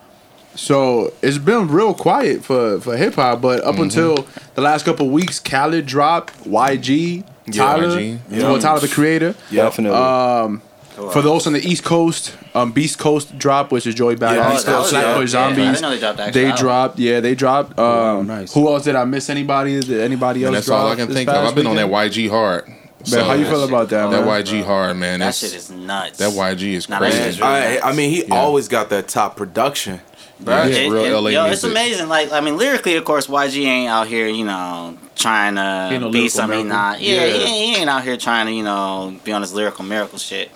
[0.56, 3.70] So it's been real quiet for, for hip hop, but Mm-hmm.
[3.70, 8.20] up until the last couple weeks, Khaled dropped, YG, Tyler, YG.
[8.32, 9.36] well, Tyler the Creator.
[9.52, 9.98] Definitely.
[9.98, 10.62] Um,
[10.96, 14.48] for those on the East Coast, um, Beast Coast dropped, which is Joey Badass, Yeah,
[14.54, 14.96] Oh, that was Flatbush dope.
[14.96, 15.58] Yeah, I Zombies.
[15.66, 16.62] didn't know they dropped the They album.
[16.66, 17.80] dropped, yeah, they dropped.
[17.80, 18.54] Um, nice.
[18.54, 19.30] Who else did I miss?
[19.30, 19.80] Anybody?
[19.82, 20.48] Did anybody else?
[20.50, 21.36] And that's all I can think of.
[21.36, 21.88] I've been on that?
[21.90, 22.68] YG hard.
[23.12, 24.44] Man, how you feel about that, That man?
[24.44, 25.20] YG hard, man.
[25.20, 26.18] That shit is nuts.
[26.18, 27.18] that YG is Nah, crazy.
[27.20, 27.90] is really I.
[27.90, 28.34] I mean, he Yeah.
[28.36, 30.02] always got that top production.
[30.44, 30.70] Right?
[30.72, 31.54] It- real it- LA yo, music.
[31.54, 32.10] it's amazing.
[32.10, 36.02] Like, I mean, lyrically, of course, YG ain't out here, you know, trying to Ain't
[36.02, 37.00] no be lyrical something not.
[37.02, 37.34] Yeah, Yeah.
[37.34, 40.18] He, ain't, he ain't out here trying to, you know, be on his lyrical miracle
[40.20, 40.50] shit.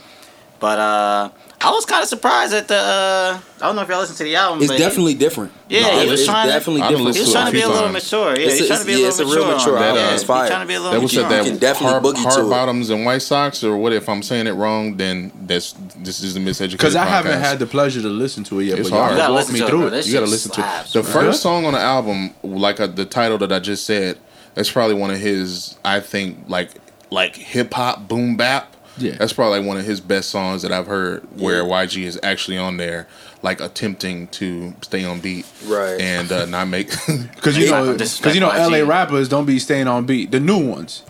[0.59, 1.29] But uh
[1.61, 2.75] I was kind of surprised at the.
[2.75, 4.59] uh I don't know if y'all listen to the album.
[4.61, 5.51] It's but he- definitely different.
[5.67, 7.15] Yeah, No, he was trying to- definitely I different.
[7.15, 7.93] He was trying to be a little times.
[8.11, 8.39] mature.
[8.39, 9.43] Yeah, he's trying to be a yeah, little it's a mature.
[9.45, 9.95] real mature on album.
[9.97, 10.47] Yeah, That's he's fire.
[10.49, 11.29] trying to be a little That was mature.
[11.29, 12.49] said that can definitely hard, boogie hard to it.
[12.49, 13.91] bottoms and white socks, or what?
[13.93, 16.71] If I'm saying it wrong, then that's this is the miseducated.
[16.71, 18.79] Because I haven't had the pleasure to listen to it yet.
[18.79, 19.11] It's but hard.
[19.11, 20.07] You gotta walk listen me to it, through it.
[20.07, 20.87] You gotta listen to it.
[20.93, 24.17] The first song on the album, like uh the title that I just said,
[24.55, 25.77] that's probably one of his.
[25.85, 26.71] I think like
[27.11, 28.75] like hip hop boom bap.
[28.99, 29.15] Yeah.
[29.17, 31.23] that's probably like one of his best songs that I've heard.
[31.39, 33.07] Where YG is actually on there,
[33.41, 35.99] like attempting to stay on beat, Right.
[35.99, 36.89] and uh, not make.
[37.35, 40.31] Because you know, because you know, disrespect LA rappers don't be staying on beat.
[40.31, 41.03] The new ones,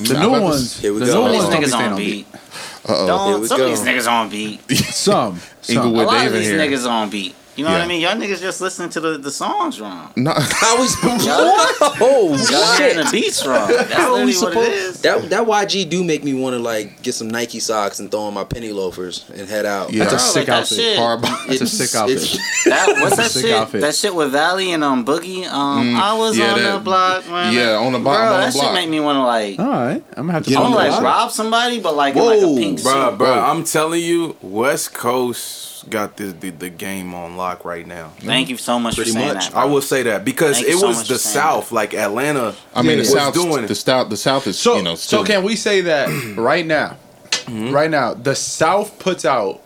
[0.00, 2.32] the new ones, the new ones don't be niggas staying on on beat.
[2.32, 2.40] beat.
[2.86, 3.06] Uh-oh.
[3.06, 3.64] Don't, Here we some go.
[3.64, 4.70] of these niggas on beat.
[4.76, 5.76] Some, some.
[5.76, 6.58] Inglewood A lot Dave of these here.
[6.58, 7.34] niggas on beat.
[7.56, 8.00] You know what I mean?
[8.00, 10.10] Y'all niggas just listening to the, the songs wrong.
[10.16, 11.54] No, How is Y'all,
[12.00, 13.68] Oh y'all the beats wrong.
[13.68, 14.68] That's How we what it supposed?
[14.70, 15.00] is.
[15.02, 18.22] That that YG do make me want to like get some Nike socks and throw
[18.22, 19.92] on my penny loafers and head out.
[19.92, 20.04] Yeah.
[20.04, 20.78] That's a Bro, sick like that outfit.
[20.78, 20.98] shit.
[20.98, 21.46] hard bottoms.
[21.60, 22.40] That's a sick outfit.
[22.64, 23.52] That, what's that shit?
[23.54, 23.80] outfit.
[23.82, 25.46] That shit with Valley and um Boogie.
[25.46, 27.52] Um, I was Mm, yeah, on that- the block, man.
[27.54, 28.64] yeah, on the Bro, block, I'm on that the block.
[28.66, 29.58] shit make me want to like.
[29.60, 30.50] All right, I'm gonna have to.
[30.50, 32.56] Get I on want the to like rob somebody, but like in like Whoa, a
[32.58, 33.18] pink Bruh, suit.
[33.20, 38.10] bruh, I'm telling you, West Coast got the, the, the game on lock right now.
[38.18, 39.44] Thank you so much Pretty for saying much.
[39.46, 39.52] that.
[39.52, 39.62] Bro.
[39.62, 41.94] I will say that because Thank it so was much the for saying South, like
[41.94, 42.54] Atlanta.
[42.74, 43.74] I mean, the was South, doing the.
[43.74, 44.94] South, the South is So, you know.
[44.94, 46.96] so can we say that right now?
[47.30, 47.72] Mm-hmm.
[47.72, 49.60] Right now, the South puts out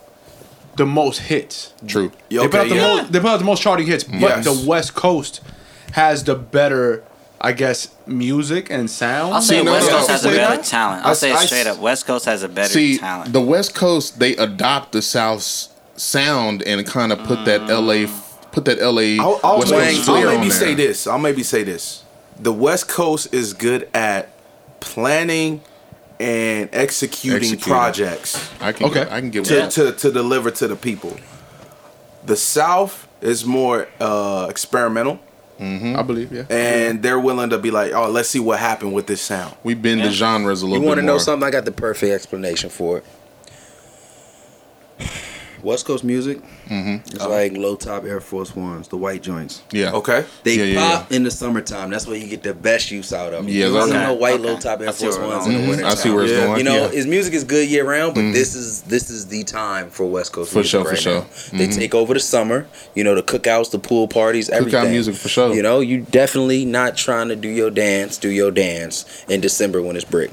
[0.77, 1.73] the most hits.
[1.87, 2.11] true?
[2.29, 2.97] Yeah, they put out the yeah.
[2.97, 3.13] most.
[3.13, 4.45] They put out the most charting hits, but Yes.
[4.45, 5.41] the West Coast
[5.93, 7.05] has the better,
[7.41, 9.35] I guess, music and sound.
[9.35, 10.13] I'll say See, West no, Coast no.
[10.15, 10.65] has a better that?
[10.65, 11.05] talent.
[11.05, 11.79] I'll I- say it I- straight up.
[11.79, 13.33] West Coast has a better See, talent.
[13.33, 15.69] the West Coast they adopt the South's
[16.01, 18.07] sound and kind of put that LA,
[18.53, 20.59] put that LA I'll, I'll, West maybe, Coast I'll flair on maybe there.
[20.59, 21.07] say this.
[21.07, 22.05] I'll maybe say this.
[22.41, 24.31] The West Coast is good at
[24.81, 25.61] planning
[26.21, 27.73] and executing Executing.
[27.73, 29.03] projects I can, Okay.
[29.03, 29.71] I can get to, that.
[29.73, 31.17] to, to deliver to the people.
[32.25, 35.19] The South is more uh, experimental,
[35.61, 36.45] I believe, yeah.
[36.51, 39.75] and they're willing to be like, "Oh, let's see what happened with this sound." We
[39.75, 40.11] bend the Yeah.
[40.13, 40.79] genres a little.
[40.79, 40.83] Bit.
[40.83, 41.15] You want bit to more.
[41.15, 41.47] know something?
[41.47, 43.05] I got the perfect explanation for it.
[45.63, 46.41] West Coast music.
[46.71, 49.63] It's like low top Air Force Ones, the white joints.
[49.73, 49.93] Yeah.
[49.93, 50.25] Okay.
[50.45, 51.91] They Yeah, yeah, pop in the summertime.
[51.91, 53.49] That's where you get the best use out of them.
[53.49, 54.03] Yeah, you that's okay.
[54.05, 54.43] no white Okay.
[54.45, 55.63] low top Air Force Ones in going.
[55.65, 55.87] the winter.
[55.87, 56.45] I see where it's Yeah.
[56.47, 56.59] going.
[56.59, 56.85] You know, yeah.
[56.87, 56.95] Mm-hmm.
[56.97, 60.33] his music is good year round, but this is this is the time for West
[60.33, 61.21] Coast For music sure, for right sure.
[61.23, 61.59] Mm-hmm.
[61.59, 62.67] They take over the summer.
[62.95, 64.81] You know, the cookouts, the pool parties, everything.
[64.85, 65.55] Cookout music for sure.
[65.55, 69.83] You know, you definitely not trying to do your dance, do your dance in December
[69.83, 70.31] when it's brick.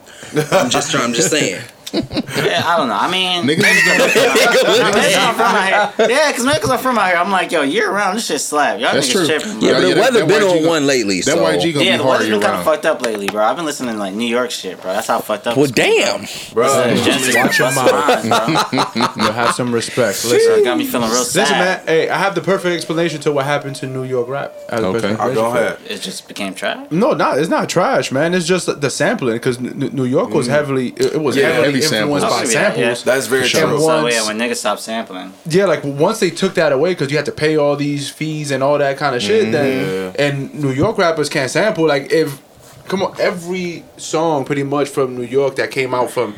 [0.51, 1.05] I'm just trying.
[1.05, 1.61] I'm just saying.
[1.95, 2.95] Yeah, I don't know.
[2.99, 6.09] I mean, Niggas is gonna, maybe I'm from out here.
[6.09, 8.79] Yeah, because because I'm from out here, I'm like, yo, year round, this shit slap.
[8.79, 9.25] Y'all That's niggas true.
[9.27, 9.61] tripping, bro.
[9.61, 11.21] Yeah, Yeah, but the yeah, that- weather that been YG on gonna- one lately.
[11.21, 11.37] that so.
[11.37, 13.43] YG gonna Yeah, be the hard weather's year been kind of fucked up lately, bro.
[13.43, 14.93] I've been listening to like New York shit, bro.
[14.93, 15.55] That's how fucked up.
[15.57, 16.25] Well, it's damn.
[16.53, 16.65] bro.
[16.67, 18.71] Bro, Jensen watch your busting mouth.
[18.71, 19.03] bro.
[19.25, 20.17] You have some respect.
[20.17, 21.41] So Listen, it got me feeling real sad.
[21.41, 21.81] listen, man.
[21.87, 24.53] Hey, I have the perfect explanation to what happened to New York rap.
[24.69, 24.81] I Okay.
[24.81, 25.61] go explanation for it.
[25.61, 25.77] ahead.
[25.89, 26.87] It just became trash.
[26.91, 28.33] No, not it's not trash, man.
[28.33, 30.51] It's just the sampling because New York was mm.
[30.51, 32.23] heavily it it was heavily heavy influenced samples.
[32.23, 33.03] by I'll give you that, samples.
[33.03, 33.73] That's very true.
[33.73, 37.11] And So yeah, when niggas stop sampling, Yeah, like once they took that away because
[37.11, 40.21] you had to pay all these fees and all that kind of shit, then mm-hmm.
[40.21, 41.87] and New York rappers can't sample.
[41.87, 42.41] Like if
[42.87, 46.35] come on, every song pretty much from New York that came out from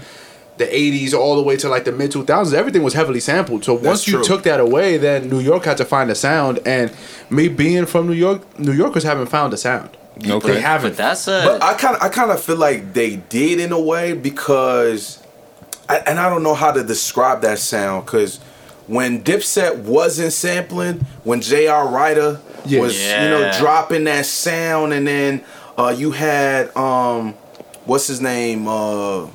[0.58, 3.64] the '80s all the way to like the mid 2000s, everything was heavily sampled.
[3.64, 4.24] So once you true.
[4.24, 6.60] took that away, then New York had to find a sound.
[6.66, 6.92] And
[7.30, 9.96] me being from New York, New Yorkers haven't found a sound.
[10.26, 10.54] Okay.
[10.54, 10.92] They haven't.
[10.92, 11.44] but that's a.
[11.46, 15.22] But I kind of I kind of feel like they did in a way because,
[15.90, 18.38] I, and I don't know how to describe that sound because
[18.88, 21.88] when Dipset wasn't sampling, when J.R.
[21.88, 22.82] Writer Yeah.
[22.82, 25.44] was you know dropping that sound, and then
[25.78, 27.34] uh, you had um,
[27.86, 28.68] what's his name?
[28.68, 29.28] Uh,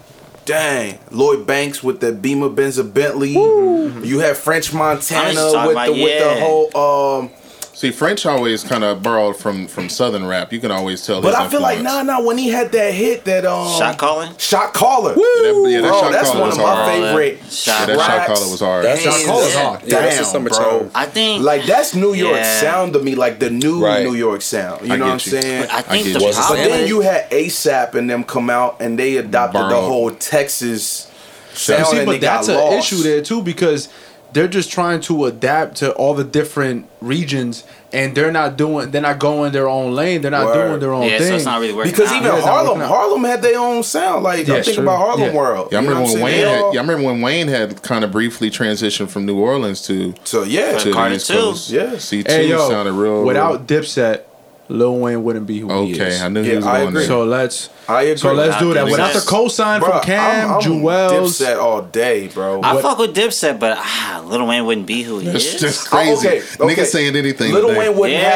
[0.44, 3.30] dang, Lloyd Banks with the Beamer Benz Bentley.
[3.32, 6.40] You had French Montana with about, the with the yeah.
[6.40, 7.30] whole um.
[7.74, 10.52] See, French always kind of borrowed from from Southern rap.
[10.52, 11.22] You can always tell.
[11.22, 13.96] But his I feel like nah nah when he had that hit that um shot
[13.98, 14.36] calling.
[14.36, 15.10] Shot caller.
[15.16, 16.92] Yeah, that- yeah, that Bro, shot that's caller one was of my hard.
[16.92, 17.52] favorite.
[17.52, 18.84] Shot Yeah, that shot caller was hard.
[18.84, 19.64] That's Shot caller's yeah.
[19.64, 19.80] hard.
[19.84, 20.62] Yeah, that's a Damn, summertime.
[20.62, 20.90] bro.
[20.94, 21.42] I think.
[21.42, 22.60] Like that's New York Yeah.
[22.60, 24.04] sound to me, like the new Right.
[24.04, 24.86] New York sound.
[24.86, 25.66] You I know what I'm saying?
[25.70, 26.32] I think get the you.
[26.48, 31.08] But then you had ASAP and them come out and they adopted the whole Texas
[31.54, 31.86] sound.
[31.86, 33.88] see, and but they that's an issue there too because
[34.32, 38.90] they're just trying to adapt to all the different regions, and they're not doing.
[38.90, 40.22] They're not going their own lane.
[40.22, 40.68] They're not Word.
[40.68, 41.28] doing their own yeah, thing.
[41.28, 41.92] so it's not really working.
[41.92, 42.16] Because out.
[42.22, 42.80] even Yeah, Harlem.
[42.80, 44.24] Harlem had their own sound.
[44.24, 44.82] Like Yeah, I'm thinking true.
[44.84, 45.34] about Harlem Yeah.
[45.34, 45.68] World.
[45.72, 46.74] Yeah, I remember when wayne had, all...
[46.74, 50.42] Yeah, I remember when Wayne had kind of briefly transitioned from New Orleans to So
[50.44, 51.34] yeah, to Carter the East too.
[51.34, 51.70] Coast.
[51.70, 51.98] Yeah.
[51.98, 53.24] C two hey yo, sounded real.
[53.24, 54.22] without Dipset,
[54.68, 56.24] Lil Wayne wouldn't be who he is okay.
[56.24, 57.00] I knew Yeah, he was I going agree.
[57.00, 57.08] there.
[57.08, 58.16] So let's I agree.
[58.16, 58.84] so let's do that.
[58.84, 61.10] Without the cosign Bro, from Cam, I'm, I'm Juelz.
[61.42, 62.60] Dipset all day, bro.
[62.60, 65.60] I What- fuck with Dipset, but ah, Lil Wayne wouldn't be who he That's is.
[65.60, 66.10] just crazy.
[66.10, 66.74] Oh, okay, okay.
[66.74, 67.52] Niggas saying anything.
[67.52, 67.88] Little today.
[67.88, 68.30] Wayne wouldn't Yeah,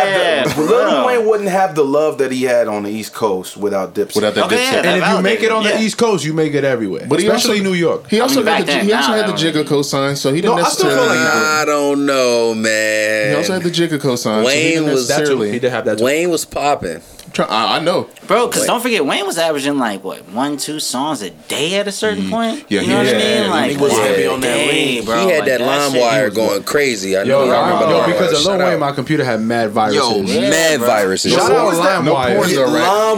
[0.44, 0.64] have the bro.
[0.66, 4.16] Little Wayne wouldn't have the love that he had on the East Coast without Dipset.
[4.16, 4.72] without that Okay, Dipset.
[4.85, 5.76] yeah, and if you make it on Yeah.
[5.76, 7.06] the East Coast, you make it everywhere.
[7.09, 8.09] But he especially also- New York.
[8.11, 9.82] He also mean, got the then, he also now had the that don't Jigga really-
[9.82, 10.96] cosign, so he didn't No, necessarily.
[10.98, 13.30] feel like I don't know, man.
[13.30, 14.16] he also had the Jigga cosign.
[14.18, 15.40] so he Wayne was- That's true.
[15.42, 16.00] He did have that.
[16.00, 17.00] Wayne was popping.
[17.37, 18.09] Try- I, I know.
[18.27, 21.87] Bro, because don't forget, Wayne was averaging like what one, two songs a day at
[21.87, 22.31] a certain mm-hmm.
[22.33, 22.64] point.
[22.70, 23.42] yeah, you he know what was- I mean?
[23.44, 25.05] yeah, Like he was one heavy on that day, lean.
[25.05, 25.20] bro.
[25.20, 27.16] he had Like, that lime shit- wire was going crazy.
[27.18, 27.44] I know.
[27.44, 28.07] Yo, I remember yo, LimeWire.
[28.07, 30.01] because of Shout Lil Wayne, my computer had mad viruses.
[30.01, 30.87] Yo, Yeah, mad bro.
[30.88, 31.33] viruses.
[31.35, 32.05] Shout Yo, out what was that?
[32.05, 32.37] No LimeWire.
[32.37, 32.49] porn?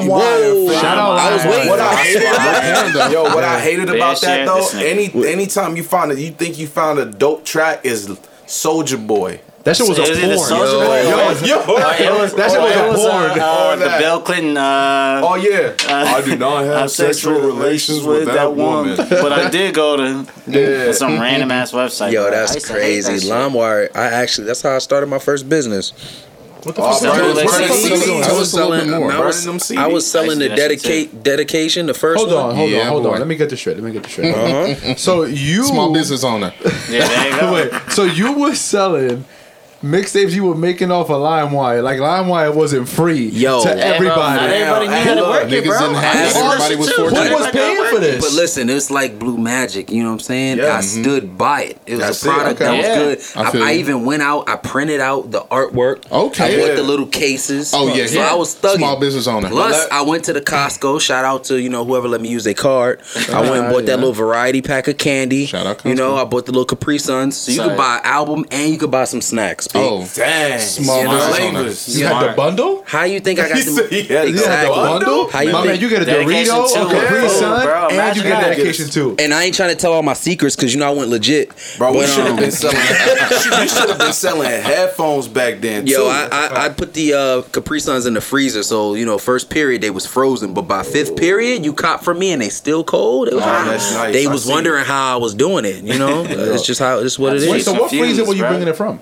[0.08, 0.80] LimeWire.
[0.80, 1.50] Shout out I was LimeWire.
[1.50, 1.68] waiting.
[1.68, 5.76] What I I hated about that, yo, what I hated about that though, any anytime
[5.76, 9.40] you find it, you think you found a dope track is Soldier Boy.
[9.68, 10.60] That shit was a It was porn.
[10.62, 11.74] Yo, yo, yo.
[11.74, 13.38] or it was, That shit was a was, porn.
[13.38, 13.98] Uh, All uh, the that.
[14.00, 14.56] Bill Clinton.
[14.56, 18.96] Uh, Oh yeah, I do not have have sexual relations with that woman.
[18.96, 20.92] but I did go to Yeah.
[20.92, 22.12] some random ass website.
[22.12, 23.12] Yo, that's used to hate crazy.
[23.12, 23.30] that shit.
[23.30, 23.90] LimeWire.
[23.94, 25.92] I actually, that's how I started my first business.
[26.62, 27.00] What the fuck?
[27.02, 28.02] bro, Burning burning them CDs.
[28.02, 28.22] CDs.
[28.24, 28.94] I was Just a little selling.
[28.94, 31.86] I was, Burning I was selling the I used to do that shit dedicate dedication.
[31.86, 32.44] The first Hold one.
[32.50, 33.12] on, hold Yeah, on, hold boy.
[33.12, 33.18] on.
[33.18, 33.76] Let me get this straight.
[33.76, 34.34] Let me get this straight.
[34.34, 34.94] Uh-huh.
[34.96, 36.52] So you Small business owner.
[36.90, 37.52] Yeah, there you go.
[37.82, 39.24] Wait, so you were selling
[39.82, 41.82] mixtapes you were making off of LimeWire.
[41.82, 43.62] Like LimeWire wasn't free Yo.
[43.62, 44.40] to Yeah, Hey, bro, everybody.
[44.40, 45.78] Not everybody knew how to work it, Niggas bro.
[45.78, 46.36] didn't have it.
[46.36, 47.28] Everybody was to fortunate.
[47.28, 48.24] Who was paying for this?
[48.24, 49.90] But listen, it's like blue magic.
[49.90, 50.58] You know what I'm saying?
[50.58, 50.64] Yeah.
[50.64, 51.02] I mm-hmm.
[51.02, 51.78] stood by it.
[51.86, 52.64] It was That's a it, product okay.
[52.64, 52.86] that was
[53.34, 53.42] Yeah.
[53.44, 53.58] good.
[53.62, 54.48] I I, I even went out.
[54.48, 56.10] I printed out the artwork.
[56.10, 56.56] Okay.
[56.56, 56.74] I bought Yeah.
[56.74, 57.72] the little cases.
[57.74, 58.32] Oh, yeah, So yeah.
[58.32, 58.78] I was thugging.
[58.78, 59.48] Small business owner.
[59.48, 61.00] Plus, I went to the Costco.
[61.00, 63.00] Shout out to you know whoever let me use their card.
[63.32, 65.46] I went and bought that little variety pack of candy.
[65.46, 67.36] Shout out You know, I bought the little Capri Suns.
[67.36, 67.68] So you Sorry.
[67.70, 69.67] could buy an album and you could buy some snacks.
[69.72, 69.78] B.
[69.78, 71.98] Oh, Dang, Small the business flavors.
[72.00, 72.82] You had the bundle?
[72.86, 75.28] How you think I got the said he had the You had the bundle?
[75.30, 77.66] How you My think- man, you get a Dedication Dorito, to a Capri bro, Sun,
[77.66, 77.74] bro.
[77.74, 78.40] and you get Imagine that.
[78.56, 79.16] dedication too.
[79.18, 81.52] And I ain't trying to tell all my secrets because you know I went legit.
[81.78, 82.76] Bro, we should have um, been selling.
[83.60, 85.86] we should have been selling headphones back then.
[85.86, 86.06] Yo, too.
[86.08, 89.50] I, I, I put the uh, Capri Suns in the freezer, so you know, first
[89.50, 92.84] period they was frozen, but by fifth period you cop from me and they still
[92.84, 93.28] cold.
[93.28, 94.12] It was- Oh, nice.
[94.12, 94.50] They I was see.
[94.50, 95.82] wondering how I was doing it.
[95.82, 97.48] You know, it's just how it's what it is.
[97.50, 99.00] Wait, so what freezer were you bringing it from?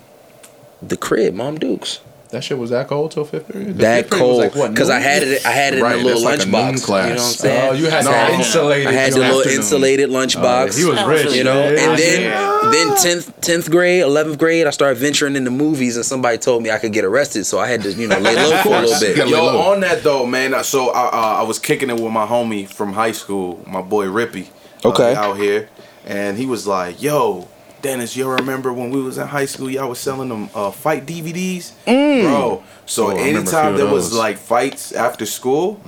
[0.83, 2.01] The crib, Mom Dukes.
[2.31, 3.79] That shit was that cold till fifth period.
[3.79, 5.47] That fifth period was cold like, what, because I had it.
[5.47, 6.65] I had it Right, in a little that's like a lunchbox.
[6.65, 7.09] noon You know class.
[7.09, 7.69] what I'm saying?
[7.71, 8.87] Oh, you had I that had- insulated.
[8.89, 9.59] I had the little afternoon.
[9.59, 10.77] insulated lunchbox.
[10.79, 11.79] he was rich, you know, good.
[11.79, 12.71] and then Yeah.
[12.73, 16.71] then tenth tenth grade, eleventh grade, I started venturing into movies, and somebody told me
[16.73, 18.99] I could get arrested, so I had to you know lay low for a little
[19.01, 19.11] bit.
[19.11, 19.73] You gotta lay Yo, low.
[19.73, 20.63] on that though, man.
[20.65, 24.07] So I uh, I was kicking it with my homie from high school, my boy
[24.07, 24.49] Rippy.
[24.85, 25.15] uh, Okay.
[25.15, 25.69] out here,
[26.05, 27.47] and he was like, "Yo,
[27.83, 29.71] Denis, you remember when we was in high school?
[29.71, 32.63] Y'all was selling them uh, fight DVDs, bro.
[32.87, 35.81] So Oh, I remember a few anytime there was like fights after school,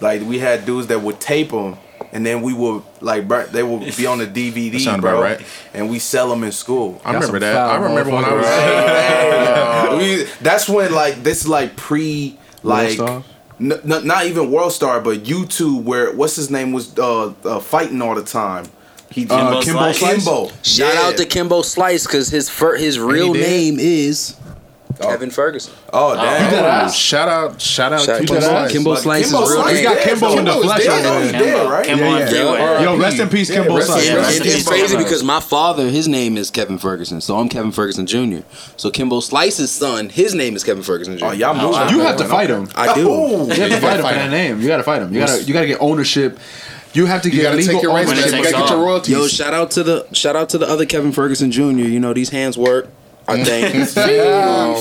[0.00, 1.76] like we had dudes that would tape them."
[2.10, 5.22] And then we would like bur- they would be on the DVD, sound bro, about
[5.22, 5.46] right.
[5.74, 7.00] and we sell them in school.
[7.04, 7.56] I remember that.
[7.56, 8.46] I remember when I was.
[8.46, 13.24] Hey, we- that's when like this like pre like n-
[13.60, 18.00] n- not even World Star but YouTube where what's his name was uh, uh fighting
[18.00, 18.66] all the time.
[19.18, 19.98] He Uh, Kimbo Kimbo Slice?
[19.98, 20.14] Slice?
[20.24, 20.50] Kimbo.
[20.62, 21.00] Shout Yeah.
[21.02, 24.34] out to Kimbo Slice because his fir- his real name is
[25.00, 25.72] Kevin Ferguson.
[25.92, 26.86] Oh damn.
[26.86, 27.60] Oh, shout out!
[27.62, 28.00] Shout out!
[28.02, 28.72] Shout- Kimbo Kimbo, Slice.
[28.72, 29.84] Kimbo But Slice's Kimbo real Slice name.
[29.84, 31.06] got dead, Kimbo in the Kimbo's flesh dead.
[31.06, 31.40] over He's there.
[31.42, 31.86] dead, right?
[31.86, 32.82] Kimbo Yeah, and yeah.
[32.82, 34.06] Yo, rest in peace, Kimbo rest in Slice.
[34.08, 34.32] Yeah, man.
[34.56, 38.38] It's crazy because my father, his name is Kevin Ferguson, so I'm Kevin Ferguson Jr.
[38.76, 41.26] So Kimbo Slice's son, his name is Kevin Ferguson Jr.
[41.26, 41.96] Oh y'all Oh, moving.
[41.96, 42.68] You have to fight him.
[42.74, 43.00] I do.
[43.02, 44.60] You have to fight him for that name.
[44.60, 45.14] You gotta fight him.
[45.14, 46.38] You gotta you gotta get ownership.
[46.94, 48.26] You have to You get gotta legal take your rights When back.
[48.26, 49.14] You gotta get your royalties.
[49.14, 51.62] Yo, shout out to the shout out to the other Kevin Ferguson Jr.
[51.62, 52.88] You know these hands work.
[53.28, 53.74] I think.
[53.96, 54.76] um,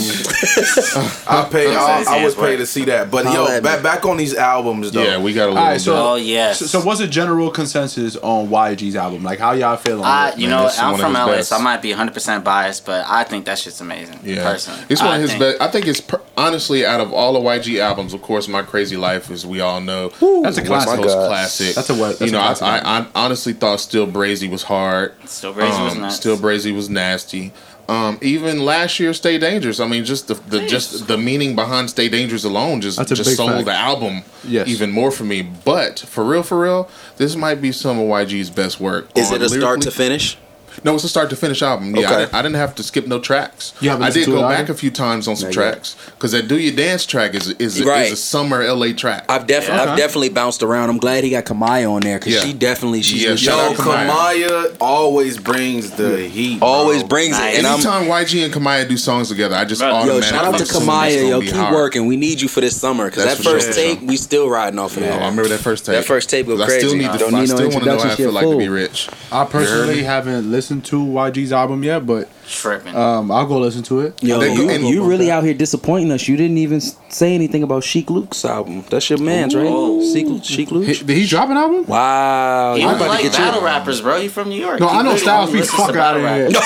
[1.28, 1.76] I pay.
[1.76, 3.12] I, his I would pay to see that.
[3.12, 5.04] But Holla yo, back back on these albums though.
[5.04, 5.58] yeah, we got a little.
[5.60, 6.60] All right, so Oh, yes.
[6.60, 9.24] So, so what's the general consensus on YG's album?
[9.24, 10.40] Like, how y'all feel on uh, it?
[10.40, 11.50] You know, I'm from his LA, best.
[11.50, 14.20] so I might be 100% biased, but I think that shit's amazing.
[14.24, 15.62] Yeah, personally, it's one I of his think- best.
[15.62, 18.14] I think it's per- honestly out of all the YG albums.
[18.14, 21.02] Of course, My Crazy Life, as we all know, That's a West classic.
[21.04, 21.76] Coast classic.
[21.76, 22.40] That's a what- that's you know.
[22.42, 22.54] I.
[22.62, 25.14] I, I honestly thought Still Brazy was hard.
[25.28, 26.16] Still Brazy was Um, nuts.
[26.16, 27.52] Still Brazy was nasty.
[27.90, 29.80] Um, even last year, Stay Dangerous.
[29.80, 33.36] I mean, just the, the just the meaning behind Stay Dangerous alone just That's just
[33.38, 33.66] sold fact.
[33.66, 34.68] the album Yes.
[34.68, 35.42] even more for me.
[35.42, 39.08] But for real, for real, this might be some of YG's best work.
[39.16, 40.38] is on it a start to finish?
[40.84, 41.96] No, it's a start to finish album.
[41.96, 42.22] Yeah, I, Okay.
[42.22, 43.74] didn't, I didn't have to skip no tracks.
[43.82, 44.74] You I did go back either?
[44.74, 47.84] a few times on some Not tracks because that "Do Your Dance" track is is,
[47.84, 48.08] Right.
[48.08, 49.26] is a summer LA track.
[49.30, 49.92] I've definitely Okay.
[49.92, 50.90] I've definitely bounced around.
[50.90, 52.42] I'm glad he got Kamaiyah on there because Yeah.
[52.42, 53.74] she definitely she's Yeah, the Yo.
[53.74, 54.08] Kamaiyah.
[54.08, 56.60] Kamaiyah always brings the heat.
[56.60, 56.68] bro.
[56.68, 57.56] Always brings Nice.
[57.56, 60.00] it, and I'm Anytime YG and Kamaiyah do songs together, I just Bro, yo, Yo,
[60.18, 61.22] automatically shout out to assume that's Kamaiyah.
[61.22, 61.74] gonna Yo, keep hard.
[61.76, 62.06] working.
[62.08, 63.74] We need you for this summer because that first sure.
[63.74, 65.22] tape, we still riding off of Yeah, that.
[65.24, 65.96] I remember that first tape.
[65.96, 66.98] That first tape go 'Cause I still crazy.
[66.98, 67.18] need to.
[67.18, 69.08] Don't I need no still want to know how I feel like to be rich.
[69.32, 72.96] I personally haven't listened to YG's album yet, but tripping.
[72.96, 74.22] um, I'll go listen to it.
[74.24, 76.28] Yo, They you, and- you really out here disappointing us.
[76.28, 78.84] You didn't even say anything about Sheek Louch's album.
[78.90, 79.66] That's your man's, right?
[79.66, 80.02] Ooh.
[80.14, 80.86] Sheek, Sheek Louch.
[80.86, 81.86] He- Did he drop an album?
[81.86, 83.66] Wow, he you was about to like get battle you.
[83.66, 84.20] rappers, bro.
[84.22, 84.80] He from New York.
[84.80, 85.68] No, He I know really Styles only P.
[85.68, 86.50] Fuck out of here.
[86.50, 86.58] rappers.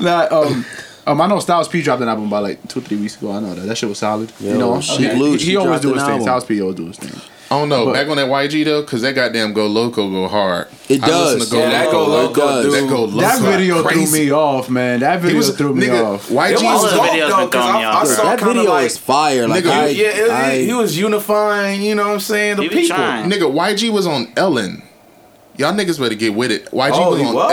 [0.00, 0.64] Nah, um,
[1.06, 3.32] um, I know Styles P dropped an album about like two, three weeks ago.
[3.32, 3.66] I know that.
[3.66, 4.32] That shit was solid.
[4.40, 6.10] Yo, you know, Sheek he, Louch, he, he always dropped do his thing.
[6.10, 6.22] album.
[6.24, 7.20] Styles P always do his thing.
[7.50, 7.86] I don't know.
[7.86, 10.66] But- back on that YG though, because that goddamn Go Loco go hard.
[10.88, 11.44] It I does.
[11.46, 12.04] to Go Yeah, that Loco.
[12.06, 12.64] Go Loco, does.
[12.64, 12.74] dude.
[12.74, 13.20] That Go Loco.
[13.20, 14.06] That video crazy.
[14.06, 15.00] threw me off, man.
[15.00, 16.28] That video was threw me nigga, off.
[16.28, 18.02] YG It was All of the dope, videos though, been 'cause throwing me I, off.
[18.02, 19.48] I saw That video like, is fire.
[19.48, 21.82] Like Nigga, I, yeah, it- I- he was unifying.
[21.82, 22.56] You know what I'm saying?
[22.56, 22.96] The He people.
[22.96, 23.30] trying.
[23.30, 24.82] Nigga, YG was on Ellen.
[25.58, 26.66] Y'all niggas better get with it.
[26.70, 27.52] YG Oh, was on was?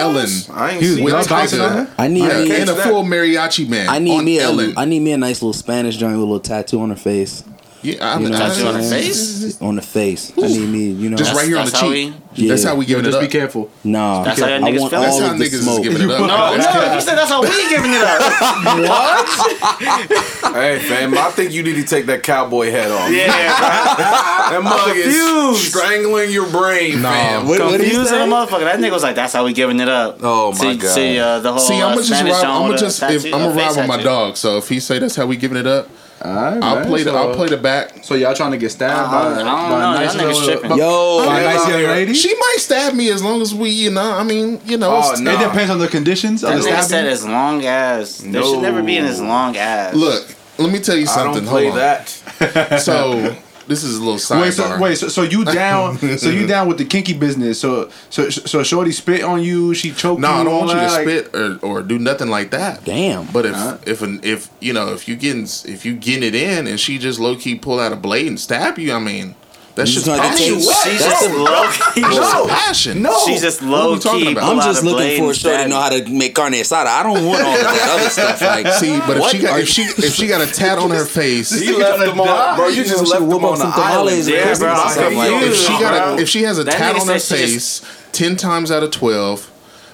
[0.49, 0.57] Ellen.
[0.59, 1.49] I ain't He was seen with Love that.
[1.51, 1.87] Bouncing?
[1.97, 2.51] I need Yeah, me.
[2.55, 3.87] and a full mariachi man.
[3.87, 4.73] I need on me a, Ellen.
[4.75, 7.43] I need me a nice little Spanish joint with a little tattoo on her face.
[7.83, 9.61] Yeah, I You mean, know I- what Tattoo on I'm her face?
[9.61, 10.31] On the face.
[10.37, 10.83] I need me.
[10.91, 11.17] You know.
[11.17, 12.13] just That's- right here on the cheek.
[12.37, 13.21] we- That's how we Yo, giving it just up.
[13.21, 13.69] Just be careful.
[13.83, 15.01] Nah, That's how y'all I niggas feel?
[15.01, 16.19] That's how of the niggas is giving it up.
[16.21, 18.21] No, no, he said that's how we giving it up.
[18.83, 20.55] What?
[20.55, 23.11] hey, fam, I think you need to take that cowboy hat off.
[23.11, 23.27] Yeah,
[24.49, 25.61] That mug is confused.
[25.69, 27.11] strangling your brain, Nah.
[27.11, 27.47] fam.
[27.47, 27.65] What- bro.
[27.67, 28.23] what did he Confusing say?
[28.23, 28.61] a motherfucker.
[28.65, 30.19] That nigga was like, that's how we giving it up.
[30.23, 30.89] Oh, my see, God.
[30.95, 32.45] See, uh, the whole See, uh, I'm gonna just Spanish ride.
[32.45, 33.03] I'm gonna just.
[33.03, 34.37] If, I'm gonna ride with my dog.
[34.37, 35.91] So if he say that's how we giving it up, All
[36.23, 36.85] right, I'll man.
[36.87, 37.11] play the.
[37.11, 38.03] I'll play the back.
[38.03, 39.91] So y'all trying to get stabbed I by, don't- I don't by know.
[39.91, 40.77] a nice Y'all niggas little, tripping.
[40.77, 42.13] Yo, by a nice young lady?
[42.13, 44.11] She might stab me as long as we, you know.
[44.13, 45.01] I mean, you know.
[45.03, 45.31] Oh, no.
[45.33, 48.19] It depends on the conditions of the nigga said as long as.
[48.19, 48.53] There No.
[48.53, 49.95] should never be an as long as.
[49.95, 51.43] Look, let me tell you I something.
[51.43, 51.79] don't play Hold on.
[51.79, 52.79] that.
[52.81, 53.35] So
[53.67, 54.41] this is a little sidebar.
[54.41, 55.97] Wait, so wait, so, so you down?
[56.17, 57.59] so you down with the kinky business?
[57.59, 59.73] So so so Shorty spit on you?
[59.73, 60.33] She choked No, you?
[60.33, 60.93] I don't all want you to?
[60.93, 62.83] Like- spit or, or do nothing like that.
[62.85, 63.25] Damn.
[63.27, 63.87] But if Alright.
[63.87, 66.97] if an, if you know if you getting if you getting it in and she
[66.97, 69.35] just low key pull out a blade and stab you, I mean,
[69.75, 70.53] That's just just gonna passion.
[70.55, 72.01] take- She's That's just a- low key.
[72.01, 73.01] That's passion.
[73.01, 73.19] No.
[73.25, 74.31] She's just What are low we talking key.
[74.33, 74.43] about?
[74.51, 76.53] pull I'm just looking for a and shorty stab to know how to make carne
[76.53, 76.85] asada.
[76.87, 78.41] I don't want all of that other stuff.
[78.41, 81.05] Like, See, but if she got if she if she got a tat on her
[81.05, 82.67] face, He left them on, bro.
[82.67, 84.27] You just She left whip them on the island.
[84.27, 85.67] Yeah, bro, or I'm something like confused.
[85.69, 85.71] that.
[85.71, 87.81] if she got if she has a tat on her face,
[88.11, 89.49] ten times out of twelve,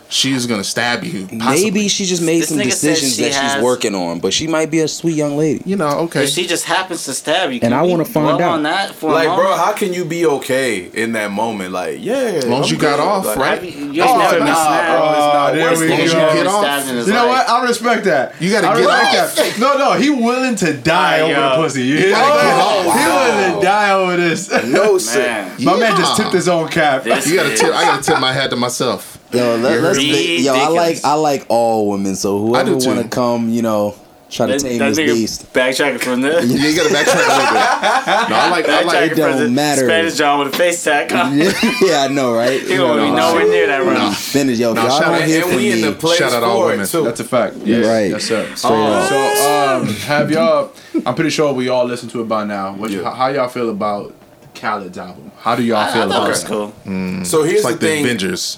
[0.09, 1.27] she's gonna stab you.
[1.27, 1.37] possibly.
[1.71, 4.71] Maybe she just made This some decisions she that she's working on, but she might
[4.71, 5.61] be a sweet young lady.
[5.65, 5.87] you know.
[6.09, 8.53] Okay, If she just happens to stab you, And I wanna find out.
[8.53, 11.71] on that for Like, a bro, how can you be okay in that moment?
[11.73, 13.55] Like, yeah, as long as you got off, right?
[13.61, 14.97] Have you, you Oh, never been nah, stabbed.
[14.97, 15.53] bro, it's not.
[15.53, 15.95] There This we go.
[15.97, 16.61] never Get off.
[16.63, 17.49] stabbed in his You know what?
[17.49, 18.33] I respect that.
[18.41, 19.35] You gotta I get off.
[19.35, 19.59] that.
[19.59, 21.83] No, no, he willing to die over the pussy.
[21.83, 22.99] You gotta oh, get off.
[22.99, 23.05] He
[23.45, 24.49] willing to die over this.
[24.65, 25.19] No, sir.
[25.19, 25.63] Man.
[25.63, 27.05] My man just tipped his own cap.
[27.05, 27.73] You gotta tip.
[27.75, 29.18] I gotta tip my hat to myself.
[29.31, 32.15] Yo, let, let's be, yo, I like I like all women.
[32.15, 33.93] So whoever want to come, you know,
[34.31, 35.53] try to tame that this beast.
[35.53, 36.43] backtracking from there.
[36.43, 38.29] Yeah, you gotta backtrack a little bit.
[38.29, 38.67] No, I like.
[38.67, 39.11] I like.
[39.11, 39.85] It don't the matter.
[39.85, 41.11] Spanish John with a face tag.
[41.11, 41.51] yeah,
[41.83, 42.59] yeah, I know, right?
[42.61, 43.51] He gonna be nowhere no.
[43.51, 44.15] near that round.
[44.17, 44.71] Finish, yo.
[44.71, 46.43] if No, y'all shout don't out- hear And from we in me, the Shout out
[46.43, 46.87] all women.
[46.87, 47.03] too.
[47.03, 47.55] That's a fact.
[47.57, 48.09] Yes, Right.
[48.11, 48.55] Yes, sir.
[48.55, 49.09] Straight up.
[49.09, 50.71] So, um, have y'all?
[51.05, 52.73] I'm pretty sure we all listened to it by now.
[52.73, 53.03] What, Yeah.
[53.03, 54.13] how, how y'all feel about
[54.55, 55.31] Khaled's album?
[55.37, 56.83] How do y'all I, I feel thought it about it?
[56.85, 57.25] cool.
[57.25, 58.03] So here's It's like the the thing.
[58.05, 58.57] Avengers.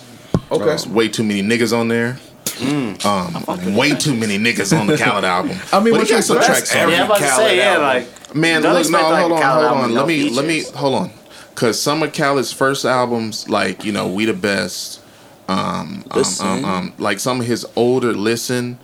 [0.52, 0.90] Okay.
[0.90, 2.20] Way too many niggas on there.
[2.62, 5.58] Um, way too many niggas on the Khaled album.
[5.74, 7.36] I mean, but what he got some tracks on Every Yeah, I'm about to Khaled
[7.36, 9.94] say, yeah, like Man, look, no, like, hold on, Khaled hold on.
[9.94, 11.12] Let me, let me, hold on.
[11.56, 15.02] Cause some of Khaled's first albums, like you know, We the Best,
[15.48, 18.80] um, um, um, um, like some of his older Listen,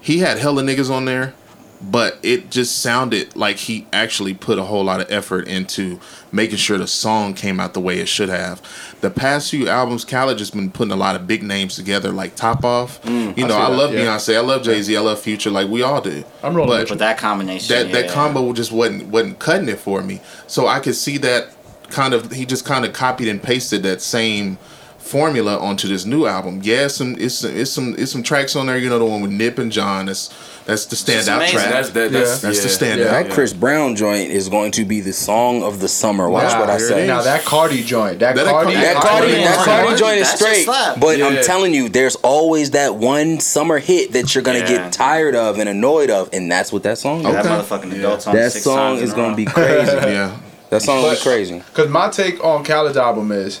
[0.00, 1.34] he had hella niggas on there,
[1.80, 6.00] but it just sounded like he actually put a whole lot of effort into
[6.32, 8.62] making sure the song came out the way it should have.
[9.00, 12.34] The past few albums, Khaled just been putting a lot of big names together, like
[12.34, 13.02] Top Off.
[13.02, 14.00] Mm, you know, I, that, love yeah.
[14.00, 16.24] Beyonce, I love Jay Z, I love Future, like we all do.
[16.42, 17.76] I'm rolling But with that combination.
[17.76, 18.12] that that yeah.
[18.14, 20.20] combo just wasn't wasn't cutting it for me.
[20.46, 21.54] So I could see that
[21.90, 24.58] kind of he just kind of copied and pasted that same
[24.98, 26.60] formula onto this new album.
[26.62, 28.76] Yeah, some it's some it's some it's some tracks on there.
[28.78, 30.06] You know the one with Nip and John.
[30.06, 30.32] That's
[30.66, 31.70] that's the standout track.
[31.70, 32.10] That's that.
[32.12, 32.96] That's, That's the yeah.
[32.96, 33.10] standout.
[33.10, 36.28] that Chris Brown joint is going to be the song of the summer.
[36.28, 37.06] Watch Wow, what I here say.
[37.06, 40.18] Now that Cardi joint, that, That Cardi, Cardi- That Cardi, Cardi- that Cardi Cardi- joint
[40.18, 41.00] is straight, slap.
[41.00, 44.66] but I'm telling you, there's always that one summer hit that you're gonna Yeah.
[44.68, 47.32] get tired of and annoyed of, and that's what that song is.
[47.32, 47.48] That Okay.
[47.54, 49.92] motherfucking adults on That six song songs is gonna be crazy.
[49.92, 50.32] yeah.
[50.70, 51.58] That song will be crazy.
[51.72, 53.60] Because my take on Khaled's album is,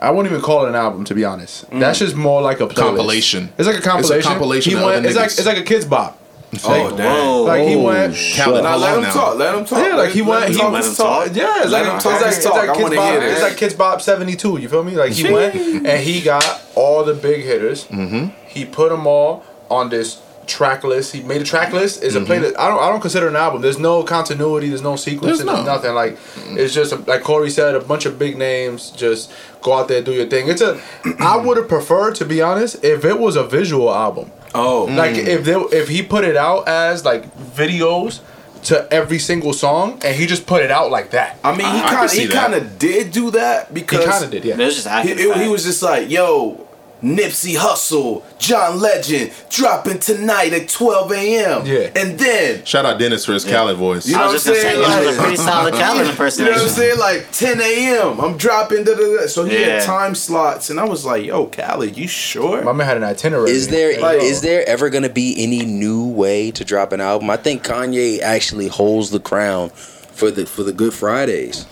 [0.00, 1.68] I wouldn't even call it an album to be honest.
[1.70, 2.76] That's just more like a playlist.
[2.76, 3.52] Compilation.
[3.58, 4.22] It's like a compilation.
[4.30, 6.16] compilation He of went, other it's like it's like a kids bop.
[6.64, 7.44] Oh Like, damn.
[7.44, 8.14] Like he went.
[8.36, 9.12] Khaled, Now let him now.
[9.12, 9.36] talk.
[9.38, 9.86] Let him talk.
[9.86, 10.40] Yeah, like he went.
[10.40, 11.26] Let He, him let him talk.
[11.26, 11.36] talk.
[11.36, 12.12] Yeah, it's Let like him it's talk.
[12.14, 12.54] like, Let's it's talk.
[12.56, 13.10] like I Kids wanna Bop.
[13.12, 13.32] hear this.
[13.34, 14.58] It's like Kids Bop seventy two.
[14.58, 14.96] You feel me?
[14.96, 17.84] Like he went and he got all the big hitters.
[17.86, 18.30] Mm-hmm.
[18.48, 21.12] He put them all on this track list.
[21.12, 22.02] He made a track list.
[22.02, 22.32] Is a mm-hmm.
[22.32, 22.58] playlist.
[22.58, 22.82] I don't.
[22.82, 23.62] I don't consider an album.
[23.62, 24.68] There's no continuity.
[24.68, 25.38] There's no sequence.
[25.38, 25.64] There's There's no.
[25.64, 25.94] nothing.
[25.94, 26.18] Like
[26.58, 27.74] it's just a, like Corey said.
[27.74, 28.90] A bunch of big names.
[28.90, 29.32] Just
[29.62, 30.48] go out there do your thing.
[30.48, 30.80] It's a.
[31.20, 34.32] I would have preferred to be honest if it was a visual album.
[34.54, 35.26] Oh, Like mm.
[35.26, 38.20] if they, if he put it out as like videos
[38.64, 41.38] to every single song and he just put it out like that.
[41.42, 44.24] I mean, he kind of he kind of did do that because He because kind
[44.24, 44.54] of did, yeah.
[44.54, 46.66] It was just He, it- he was just like, yo,
[47.02, 51.66] Nipsey Hussle, John Legend, dropping tonight at 12 a.m.
[51.66, 51.90] Yeah.
[51.96, 54.06] And then, Shout out Denis for his Khaled voice.
[54.06, 55.14] You I know was what just I'm gonna say, saying?
[55.14, 56.06] you a pretty solid Khaled
[56.38, 56.98] you know what I'm saying?
[56.98, 58.20] Like 10 a.m.
[58.20, 58.84] I'm dropping.
[58.84, 59.26] Da, da, da.
[59.26, 59.66] So he Yeah.
[59.76, 60.70] had time slots.
[60.70, 62.62] And I was like, yo, Khaled, you sure?
[62.62, 63.50] My man had an itinerary.
[63.50, 67.30] Is there is Like- there ever gonna be any new way to drop an album?
[67.30, 71.64] I think Kanye actually holds the crown for the for the Good Fridays.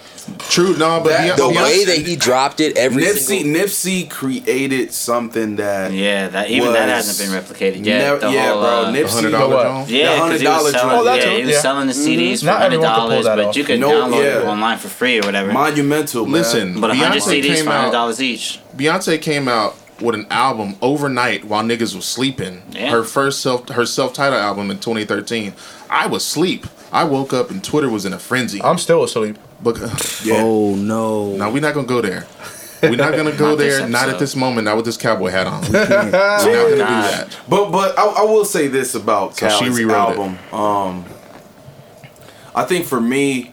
[0.48, 4.08] True, no, but That- Beyonce- The way that he dropped it every Nipsey single Nipsey
[4.10, 7.98] created something that Yeah, that even that hasn't been replicated yet.
[7.98, 8.68] never- the yeah, whole, bro.
[8.70, 9.62] uh, the Nipsey, hundred The dollar what?
[9.64, 9.90] Jones.
[9.90, 10.74] Yeah, he was $100 selling.
[11.08, 11.60] Oh, yeah, too, he was yeah.
[11.60, 13.56] selling the CDs for hundred everyone can pull dollars, but off.
[13.56, 15.52] you could No, download it online for free or whatever.
[15.52, 16.24] monumental.
[16.24, 16.32] man.
[16.32, 17.92] Listen, but hundred Beyonce CDs came for hundred out.
[17.92, 18.60] dollars each.
[18.76, 22.62] Beyonce came out with an album overnight while niggas was sleeping.
[22.72, 22.90] Yeah.
[22.90, 25.54] Her first self her self titled album in 2013.
[25.90, 26.66] I was asleep.
[26.92, 28.62] I woke up and Twitter was in a frenzy.
[28.62, 29.36] I'm still asleep.
[29.62, 29.78] But
[30.24, 30.36] Yeah.
[30.38, 31.36] Oh no.
[31.36, 32.26] now we're not gonna go there.
[32.82, 33.88] We're not gonna go Not this there.
[33.88, 34.20] Not at episode.
[34.20, 34.64] this moment.
[34.66, 35.60] Not with this cowboy hat on.
[35.66, 37.38] We can't- we're not gonna do that.
[37.48, 40.18] But but I, I will say this about So she Khaled's rewrote it.
[40.18, 40.38] album.
[40.52, 41.04] Um,
[42.54, 43.52] I think for me,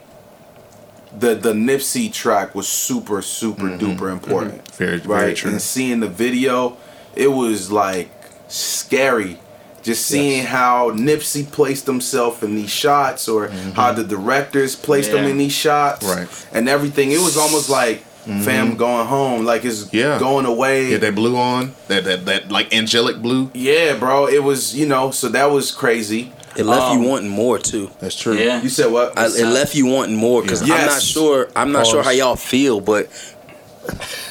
[1.17, 4.63] the the Nipsey track was super super duper important.
[4.65, 4.75] Mm-hmm.
[4.83, 5.35] Very- very right.
[5.35, 5.51] true.
[5.51, 6.77] And seeing the video,
[7.15, 8.09] it was like
[8.47, 9.39] scary.
[9.85, 15.23] Just seeing how Nipsey placed himself in these shots, or how the directors placed him
[15.23, 15.29] Yeah.
[15.29, 16.19] in these shots, Mm-hmm.
[16.19, 16.27] Right.
[16.27, 16.57] Mm-hmm.
[16.57, 17.11] And everything.
[17.11, 18.03] It was almost like
[18.43, 20.17] fam going home, like it's Yeah.
[20.17, 20.89] going away.
[20.91, 23.51] Yeah, that blue on that that that like angelic blue.
[23.53, 24.27] Yeah, bro.
[24.27, 26.33] It was, you know, so that was crazy.
[26.57, 27.91] It left Um, you wanting more too.
[27.99, 28.33] That's true.
[28.35, 28.63] Yeah.
[28.63, 29.15] You said what?
[29.19, 30.75] I, it left you wanting more because Yeah.
[30.75, 31.49] I'm not sure.
[31.55, 33.07] I'm not sure how y'all feel, but
[33.85, 34.24] Bruh.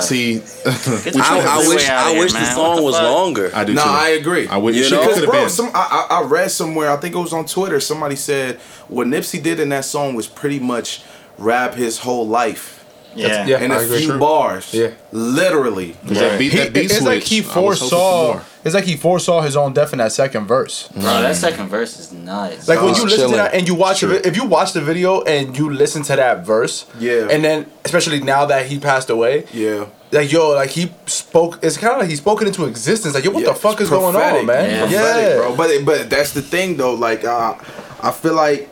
[0.00, 3.04] See, Get your I, I wish I wish the song What was fuck?
[3.04, 3.50] longer.
[3.54, 3.88] I do No, too.
[3.88, 4.48] I agree.
[4.48, 4.74] I would.
[4.74, 4.96] You You know?
[5.02, 5.48] know, Because bro, been.
[5.50, 6.90] some I, I I read somewhere.
[6.90, 7.80] I think it was on Twitter.
[7.80, 8.56] Somebody said
[8.88, 11.02] what Nipsey did in that song was pretty much
[11.38, 13.46] rap his whole life Yeah.
[13.46, 13.60] Yeah.
[13.60, 13.98] in I a agree.
[13.98, 14.18] few True.
[14.18, 14.72] bars.
[14.72, 14.90] Yeah.
[15.12, 15.94] literally.
[16.06, 17.06] 'Cause that beat, that beat it's switch.
[17.06, 18.40] like he I was foresaw.
[18.66, 18.68] More.
[18.68, 20.88] It's like he foresaw his own death in that second verse.
[20.88, 22.68] Bro, that second verse is nuts.
[22.68, 23.36] Like when you listen to chilling.
[23.36, 24.12] that and you watch Sure.
[24.14, 27.28] it, if you watch the video and you listen to that verse, Yeah.
[27.30, 29.86] and then especially now that he passed away, Yeah.
[30.12, 31.58] like yo, like he spoke.
[31.62, 33.14] It's kind of like he spoke it into existence.
[33.14, 34.70] Like yo, what Yeah, the fuck it's is going prophetic, on, man?
[34.70, 35.00] Yeah.
[35.00, 35.56] Prophetic, bro.
[35.56, 36.94] But but that's the thing though.
[36.94, 37.54] Like uh,
[38.02, 38.68] I feel like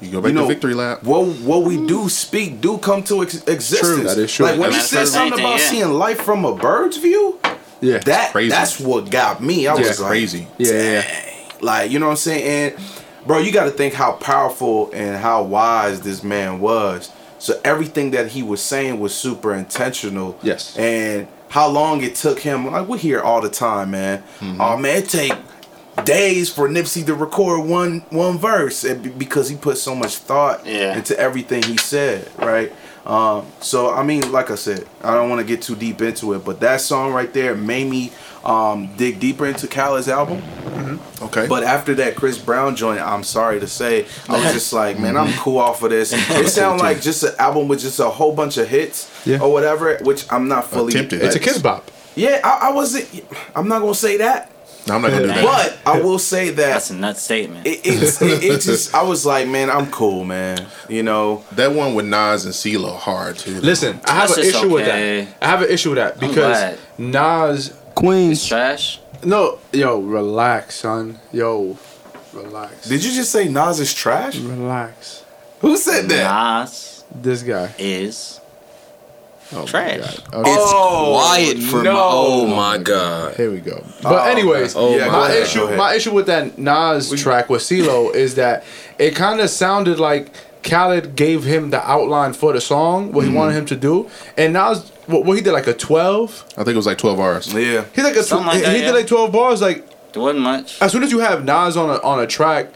[0.00, 1.02] You go back you know to victory lap.
[1.04, 4.14] What what we do speak do come to ex- existence.
[4.14, 4.46] That is true.
[4.46, 5.70] Like when he you said something same about yeah.
[5.70, 7.38] seeing life from a bird's view,
[7.86, 9.66] Yeah, that that's what got me.
[9.66, 10.46] I Yeah, was like, crazy.
[10.58, 11.32] yeah, yeah.
[11.60, 12.74] Like you know what I'm saying?
[12.76, 12.84] And
[13.26, 17.10] bro, you got to think how powerful and how wise this man was.
[17.38, 20.38] So everything that he was saying was super intentional.
[20.42, 20.76] Yes.
[20.76, 22.66] And how long it took him?
[22.70, 24.22] Like we hear all the time, man.
[24.60, 25.32] Oh man, it take
[26.04, 28.84] days for Nipsey to record one one verse
[29.18, 30.96] because he put so much thought Yeah.
[30.96, 32.72] into everything he said, right?
[33.06, 36.32] Um, so I mean, like I said, I don't want to get too deep into
[36.34, 38.10] it, but that song right there made me
[38.44, 40.42] um, dig deeper into Khaled's album.
[41.22, 41.46] Okay.
[41.46, 45.16] But after that Chris Brown joint, I'm sorry to say, I was just like, man,
[45.16, 46.12] I'm cool off of this.
[46.36, 49.40] It sounds like just an album with just a whole bunch of hits Yeah.
[49.40, 50.92] or whatever, which I'm not fully.
[50.94, 51.22] Attempted.
[51.22, 51.90] It's a kids bop.
[52.16, 53.24] Yeah, I, I wasn't.
[53.54, 54.50] I'm not gonna say that,
[54.86, 55.44] No, I'm not gonna do that.
[55.84, 57.66] but I will say that That's a nut statement.
[57.66, 58.94] it, it's it, it just.
[58.94, 60.66] I was like, man, I'm cool, man.
[60.88, 63.60] You know, that one with Nas and CeeLo hard too.
[63.60, 65.28] Listen, I have That's an just issue with that.
[65.42, 66.78] I have an issue with that because glad.
[66.98, 67.68] Nas.
[67.68, 68.46] It's Queens.
[68.46, 69.00] trash.
[69.24, 71.18] No, yo, relax, son.
[71.32, 71.76] Yo,
[72.34, 72.88] relax.
[72.88, 74.36] did you just say Nas is trash?
[74.36, 75.24] relax?
[75.60, 76.60] Who said that?
[76.62, 77.74] Nas This guy.
[77.78, 78.40] is
[79.52, 79.98] Oh my Trash.
[79.98, 80.34] God.
[80.34, 80.50] Okay.
[80.50, 81.92] It's Oh, quiet for no.
[81.92, 82.00] my.
[82.02, 83.36] Oh my god.
[83.36, 83.82] Here we go.
[83.84, 87.48] Oh but anyways, Oh, Yeah, go my ahead, issue, my issue with that Nas track
[87.48, 88.64] with CeeLo is that
[88.98, 90.32] it kind of sounded like
[90.62, 93.34] Khaled gave him the outline for the song, what he mm.
[93.34, 96.44] wanted him to do, and Nas, what, what he did like a twelve.
[96.52, 97.54] I think it was like 12 bars.
[97.54, 97.84] Yeah.
[97.94, 99.62] He like a tw- Something like he that, did like twelve bars.
[99.62, 100.82] Like there wasn't much.
[100.82, 102.70] as soon as you have Nas on a on a track,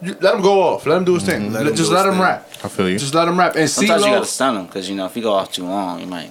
[0.00, 0.86] you, let him go off.
[0.86, 1.42] Let him do his mm-hmm.
[1.44, 1.52] thing.
[1.52, 2.22] Let him just let him thing.
[2.22, 2.48] rap.
[2.64, 2.98] I feel you.
[2.98, 3.56] Just let him rap.
[3.56, 6.00] And Sometimes you gotta stun him because you know if you go off too long,
[6.00, 6.30] you might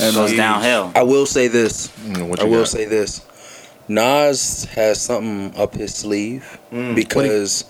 [0.00, 0.90] And, goes downhill.
[0.94, 1.88] I will say this.
[1.88, 2.68] Mm, what I will got?
[2.68, 3.24] say this.
[3.88, 7.64] Nas has something up his sleeve because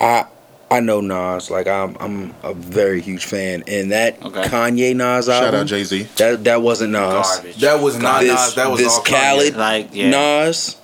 [0.00, 0.26] I
[0.70, 4.42] I know Nas like I'm I'm a very huge fan and that Okay.
[4.44, 5.50] Kanye Nas album.
[5.52, 6.02] Shout out Jay Z.
[6.16, 7.00] that that wasn't Nas.
[7.36, 7.56] Garbage.
[7.60, 8.54] That was not this Nas.
[8.56, 9.10] That was this all Kanye.
[9.50, 10.10] Khaled Like, yeah.
[10.10, 10.76] Nas.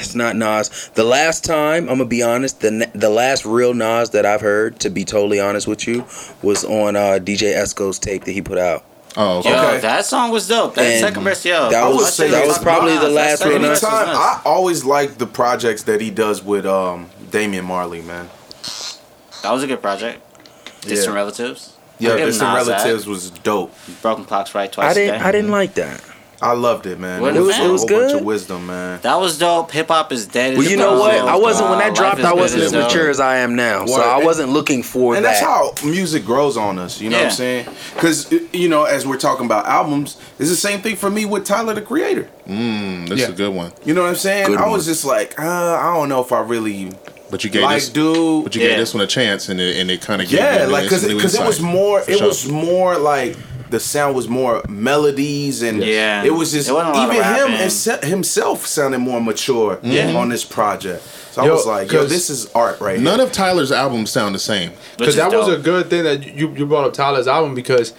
[0.00, 0.90] It's not Nas.
[0.94, 4.78] The last time I'm gonna be honest, the the last real Nas that I've heard,
[4.80, 6.04] to be totally honest with you,
[6.42, 8.84] was on uh, DJ Esco's tape that he put out.
[9.16, 9.50] Oh, okay.
[9.50, 10.74] Yo, that song was dope.
[10.74, 11.70] That And second verse, yo.
[11.70, 13.82] that I was that it's was probably Nas, the last real Nas.
[13.82, 14.16] was Anytime.
[14.16, 18.28] I always like the projects that he does with um Damian Marley, man.
[19.42, 20.20] That was a good project.
[20.82, 21.14] Distant Yeah.
[21.14, 21.72] relatives.
[21.98, 22.72] Yeah, I'll Distant Nas that.
[22.84, 23.74] Relatives was dope.
[24.02, 25.24] Broken clocks right twice I a didn't day.
[25.26, 26.00] I didn't like that.
[26.40, 27.20] I loved it, man.
[27.20, 27.66] What It was- man?
[27.68, 29.00] it was a whole bunch of wisdom, man.
[29.02, 29.72] That was dope.
[29.72, 30.56] Hip hop is dead.
[30.56, 31.00] Well, you know dope.
[31.00, 31.14] what?
[31.16, 32.20] I wasn't when that Life dropped.
[32.20, 35.24] I wasn't is as mature as I am now, so I wasn't looking for And
[35.24, 35.42] that.
[35.42, 37.00] And that's how music grows on us.
[37.00, 37.66] You know what I'm saying?
[37.94, 41.44] Because you know, as we're talking about albums, it's the same thing for me with
[41.44, 42.28] Tyler the Creator.
[42.48, 43.28] Mm, that's Yeah.
[43.28, 43.72] a good one.
[43.84, 44.46] You know what I'm saying?
[44.46, 44.70] Good I one.
[44.72, 46.92] was just like, uh, I don't know if I really
[47.30, 48.44] But you gave like, this, dude.
[48.44, 48.68] but you Yeah.
[48.68, 51.04] gave this one a chance, and it, and it kind of gave yeah, like because
[51.04, 52.28] because it was more it sure.
[52.28, 53.36] was more like
[53.70, 56.24] the sound was more melodies and Yeah.
[56.24, 58.08] it was just It wasn't a lot of even him rapping.
[58.08, 60.14] himself sounded more mature Yeah.
[60.16, 61.02] on this project.
[61.32, 63.26] So I was like, yo, 'cause this is art right None here.
[63.26, 64.70] of Tyler's albums sound the same.
[64.96, 67.92] Because is that was a good thing that you you brought up Tyler's album because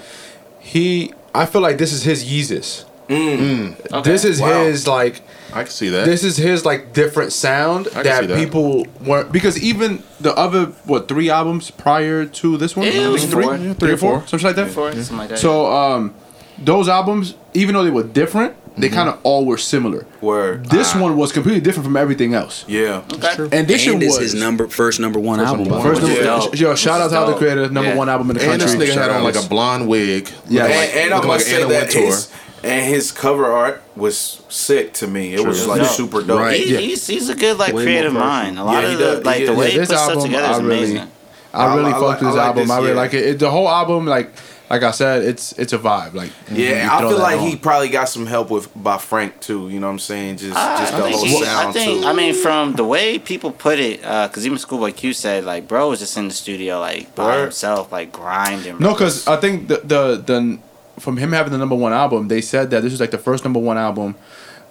[0.59, 2.83] he I feel like this is his Yeezus.
[3.09, 3.37] Mm.
[3.39, 3.93] Mm.
[3.93, 4.11] Okay.
[4.11, 4.63] This is Wow.
[4.65, 5.21] his like
[5.53, 6.05] I can see that.
[6.05, 8.37] this is his like different sound can that, that.
[8.37, 13.05] people weren't because even the other what three albums prior to this one, Yeah, it
[13.05, 13.57] I was think three, four.
[13.57, 14.27] three, Three or or four, four.
[14.27, 14.65] something like that.
[14.67, 15.39] Before, something like that.
[15.39, 16.13] So um,
[16.57, 18.95] those albums, even though they were different, they Mm-hmm.
[18.95, 20.05] kind of all were similar.
[20.21, 20.65] Word.
[20.67, 22.63] This one was completely different from everything else.
[22.67, 23.03] Yeah.
[23.11, 23.35] okay.
[23.51, 25.67] And this and was his number first number one album.
[25.67, 26.15] number by the first number.
[26.17, 26.23] Yeah.
[26.39, 26.57] Dope.
[26.59, 27.39] Yo, shout out to is Tyler the dope.
[27.39, 27.95] Creator, number Yeah.
[27.97, 28.77] one album in the and country.
[28.79, 30.29] this nigga had on like a blonde wig.
[30.47, 30.63] Yeah.
[30.63, 32.31] looking And, and I looking must like say Anna that his,
[32.63, 35.33] and his cover art was sick to me.
[35.33, 35.89] It was like Dope.
[35.91, 36.39] super dope.
[36.39, 36.59] Right.
[36.59, 36.79] He, Yeah.
[36.79, 38.59] he's, he's a good like Way creative mind.
[38.59, 39.25] A lot Yeah, of the does.
[39.25, 41.11] like the way Yeah, he this puts stuff album, together is really- amazing.
[41.51, 42.63] I really I- I fucked like- with this like album.
[42.67, 42.95] this, I really yeah.
[42.95, 43.25] like it.
[43.25, 43.39] it.
[43.39, 44.31] The whole album, like
[44.69, 46.13] like I said, it's it's a vibe.
[46.13, 47.47] Like you Yeah, I feel like on.
[47.47, 49.67] he probably got some help with by Frank too.
[49.67, 50.37] You know what I'm saying?
[50.37, 52.07] Just just the I whole he- sound I think, too.
[52.07, 55.67] I mean, from the way people put it, uh, because even Schoolboy Q said, like,
[55.67, 57.41] bro was just in the studio, like, by Word.
[57.45, 58.77] himself, like, grinding.
[58.77, 60.59] No, because I think the, the the
[60.99, 63.43] from him having the number one album, they said that this is like the first
[63.43, 64.15] number one album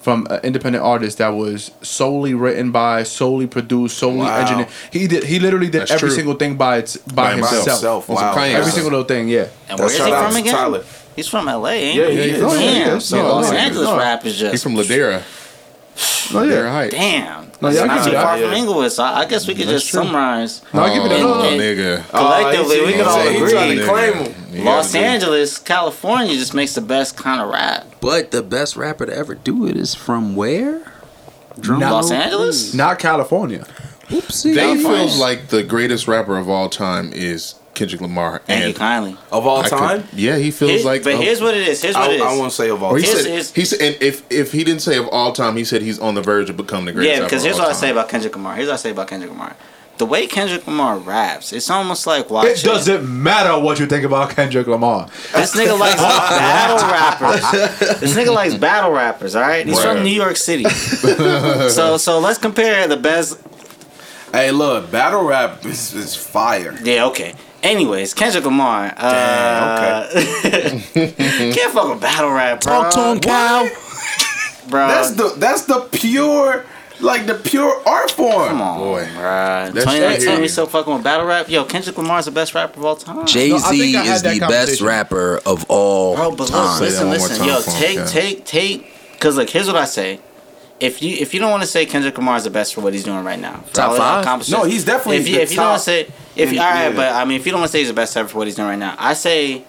[0.01, 4.41] from an independent artist that was solely written by, solely produced, solely Wow.
[4.41, 4.69] engineered.
[4.93, 5.25] He did.
[5.25, 6.17] He literally did That's every true.
[6.17, 7.53] single thing by its by, By himself.
[7.67, 8.07] himself.
[8.07, 8.37] himself.
[8.37, 8.43] Wow.
[8.43, 8.75] Every stuff.
[8.75, 9.29] single little thing.
[9.29, 9.47] Yeah.
[9.69, 10.55] and where's he shout out from again?
[10.55, 10.85] Tyler.
[11.17, 12.15] He's from LA, ain't Yeah, he?
[12.17, 12.43] he is.
[12.43, 12.89] Oh, yeah, Damn.
[12.93, 12.99] yeah.
[13.01, 13.99] So No, Los Angeles no.
[13.99, 14.53] rap is just.
[14.53, 15.23] He's from Ladera.
[16.33, 16.71] No, yeah.
[16.71, 16.95] Heights.
[16.95, 17.45] Damn.
[17.61, 18.53] No, That's yeah, I not give too you that, far from.
[18.53, 20.05] Inglewood, so I guess we could That's just true.
[20.05, 20.63] summarize.
[20.73, 21.21] No, I give you that.
[21.21, 21.57] Oh, No, no.
[21.59, 22.09] nigga.
[22.11, 23.51] Collectively, Oh, we he can all said he agree.
[23.51, 24.38] trying to claim him.
[24.51, 27.87] You Los gotta do- Angeles, California just makes the best kind of rap.
[28.01, 30.93] But the best rapper to ever do it is from where?
[31.61, 32.73] Drum Now- Los Angeles?
[32.75, 33.67] Not California.
[34.09, 34.23] please.
[34.23, 34.55] Oopsie.
[34.55, 34.99] Dave California.
[35.01, 38.41] feels like the greatest rapper of all time is Kendrick Lamar.
[38.47, 39.17] Thank you And kindly.
[39.31, 41.03] Of all I could- time, yeah, he feels Here's- like.
[41.05, 41.83] but oh, here's what it is.
[41.83, 42.23] Here's what I, it is.
[42.23, 43.05] I won't say of all Or time.
[43.05, 45.65] Here's- said, here's- he said, and if if he didn't say of all time, he
[45.65, 47.11] said he's on the verge of becoming the greatest.
[47.11, 48.57] Yeah, rapper because of here's all what I say about Kendrick Lamar.
[48.57, 49.55] Here's what I say about Kendrick Lamar.
[49.99, 52.53] The way Kendrick Lamar raps, it's almost like watching.
[52.53, 55.09] It doesn't matter what you think about Kendrick Lamar.
[55.35, 58.01] This nigga likes battle rappers.
[58.01, 59.35] This nigga likes battle rappers.
[59.35, 59.95] All right, he's Right.
[59.97, 60.65] from New York City.
[60.69, 63.41] so so let's compare the best.
[64.33, 66.77] Hey, look, battle rap is, is fire.
[66.85, 67.35] Yeah, okay.
[67.63, 68.93] Anyways, Kendrick Lamar.
[68.97, 70.07] Uh,
[70.93, 72.83] can't fuck with battle rap, bro.
[72.83, 73.69] Talk to him, Cal.
[74.69, 74.87] bro.
[74.87, 76.65] That's the that's the pure
[77.01, 78.49] like the pure art form.
[78.49, 79.05] Come on, Boy.
[79.05, 79.73] bruh.
[79.73, 80.41] That's 2019, right.
[80.41, 81.49] we still fucking with battle rap.
[81.49, 83.27] Yo, Kendrick Lamar's the best rapper of all time.
[83.27, 86.49] Jay No, I Z think I had is the best rapper of all Bro, but
[86.49, 86.73] time.
[86.73, 87.39] look, listen, listen.
[87.39, 88.93] time Yo, for take, take, take.
[89.13, 90.21] Because look, here's what I say.
[90.81, 92.93] If you if you don't want to say Kendrick Lamar is the best for what
[92.95, 94.49] he's doing right now, Top five?
[94.49, 96.65] No, he's definitely If you the if you don't want to say if in- all
[96.71, 96.97] right, yeah.
[96.97, 98.47] but I mean if you don't want to say he's the best ever for what
[98.47, 99.65] he's doing right now, I say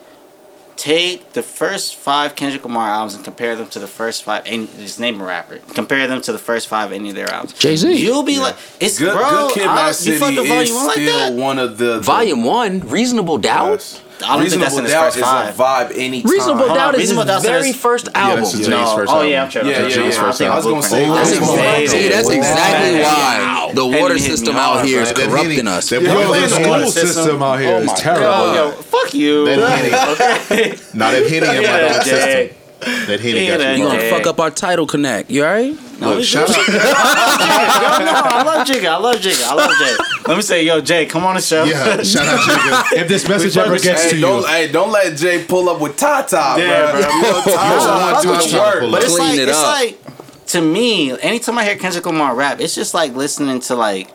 [0.80, 4.44] take the first five Kendrick Lamar albums and compare them to the first five.
[4.46, 5.58] And just name a rapper.
[5.74, 7.54] Compare them to the first five any of their albums.
[7.54, 7.94] Jay-Z.
[8.02, 9.30] You'll be like, it's Good, bro.
[9.50, 11.34] good Kid, I- Mad you City fuck the is volume one like still that.
[11.34, 13.72] one of the, the Volume one, Reasonable Doubt.
[13.72, 14.02] Yes.
[14.24, 15.60] I don't think that's in his Doubt first is five.
[15.60, 16.32] a vibe anytime.
[16.32, 18.40] Reasonable Hold on, Doubt is Reasonable his Doubt's in very his- oh, first Yeah, album.
[18.44, 18.96] this is Jay's No.
[18.96, 19.30] first Oh album.
[19.32, 19.64] yeah, I'm sure.
[19.66, 20.04] Yeah, I'm yeah, sure.
[20.04, 20.10] yeah.
[20.10, 21.16] I don't think I was gonna say, Blueprint.
[21.16, 21.92] That's Reasonable exactly, Doubt.
[21.92, 23.66] see, that's exactly Wow.
[23.68, 25.30] why the water hit system hard, out here is man.
[25.30, 25.90] Corrupting us.
[25.90, 27.44] that- Yo, Yo, the the school system, system.
[27.44, 28.26] out here oh is Oh terrible.
[28.48, 29.46] Yo, yo, fuck you.
[29.46, 30.14] That Henny.
[30.14, 30.76] Okay.
[30.94, 32.54] Now that Henny in my Yeah, dog Jay.
[32.82, 33.08] System.
[33.08, 33.84] That Henny Yeah, got you.
[33.84, 35.30] You gonna fuck up our title connect?
[35.30, 35.78] You alright?
[36.00, 36.56] Look, shout out.
[36.56, 38.88] Yo, no, I love Jigga.
[38.88, 39.44] I love Jigga.
[39.48, 39.96] I love Jay.
[40.28, 41.64] Let me say, yo, Jay, come on the show.
[41.66, 43.02] Yeah, shout out Jigga.
[43.02, 45.82] If this message ever gets Hey, to you, don't, hey, don't let Jay pull up
[45.82, 47.02] with Tata, Yeah, bro.
[47.02, 47.10] bro.
[47.10, 48.60] You know, Tata I want fuck to with you.
[48.60, 48.92] work.
[48.92, 49.66] But it's Clean like, it it's up.
[49.66, 54.10] like, to me, anytime I hear Kendrick Lamar rap, it's just like listening to like,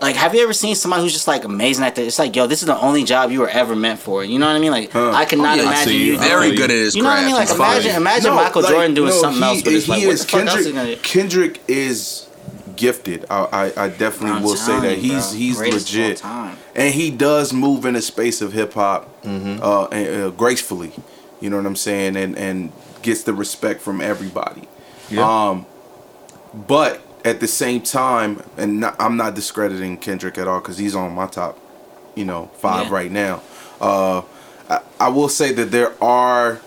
[0.00, 2.06] like, have you ever seen somebody who's just like amazing at this?
[2.08, 4.24] It's like, yo, this is the only job you were ever meant for.
[4.24, 4.70] You know what I mean?
[4.70, 5.98] Like, I cannot yeah, imagine you.
[5.98, 6.18] you.
[6.18, 7.34] Very Oh, good at his You know what I mean?
[7.34, 7.82] Like, craft.
[7.84, 8.00] He's imagine, fine.
[8.02, 9.62] imagine Michael like, Jordan doing no, something he- else.
[9.62, 10.96] But it's like, he what is the fuck else is he Kendrick.
[11.02, 11.02] gonna?
[11.08, 12.28] Kendrick is
[12.76, 13.24] gifted.
[13.30, 13.44] I,
[13.76, 15.38] I, I definitely I'm will say that you, he's bro.
[15.38, 16.56] he's Greatest legit, time.
[16.74, 19.28] and he does move in the space of hip hop uh,
[19.92, 20.92] and, uh, gracefully.
[21.40, 22.72] You know what I'm saying, and and
[23.02, 24.62] gets the respect from everybody.
[25.10, 25.48] Yeah.
[25.50, 25.66] Um,
[26.52, 30.94] but at the same time, and not, I'm not discrediting Kendrick at all because he's
[30.94, 31.58] on my top,
[32.14, 32.92] you know, five Yeah.
[32.94, 33.42] right now.
[33.80, 34.22] Uh,
[34.68, 36.60] I, I will say that there are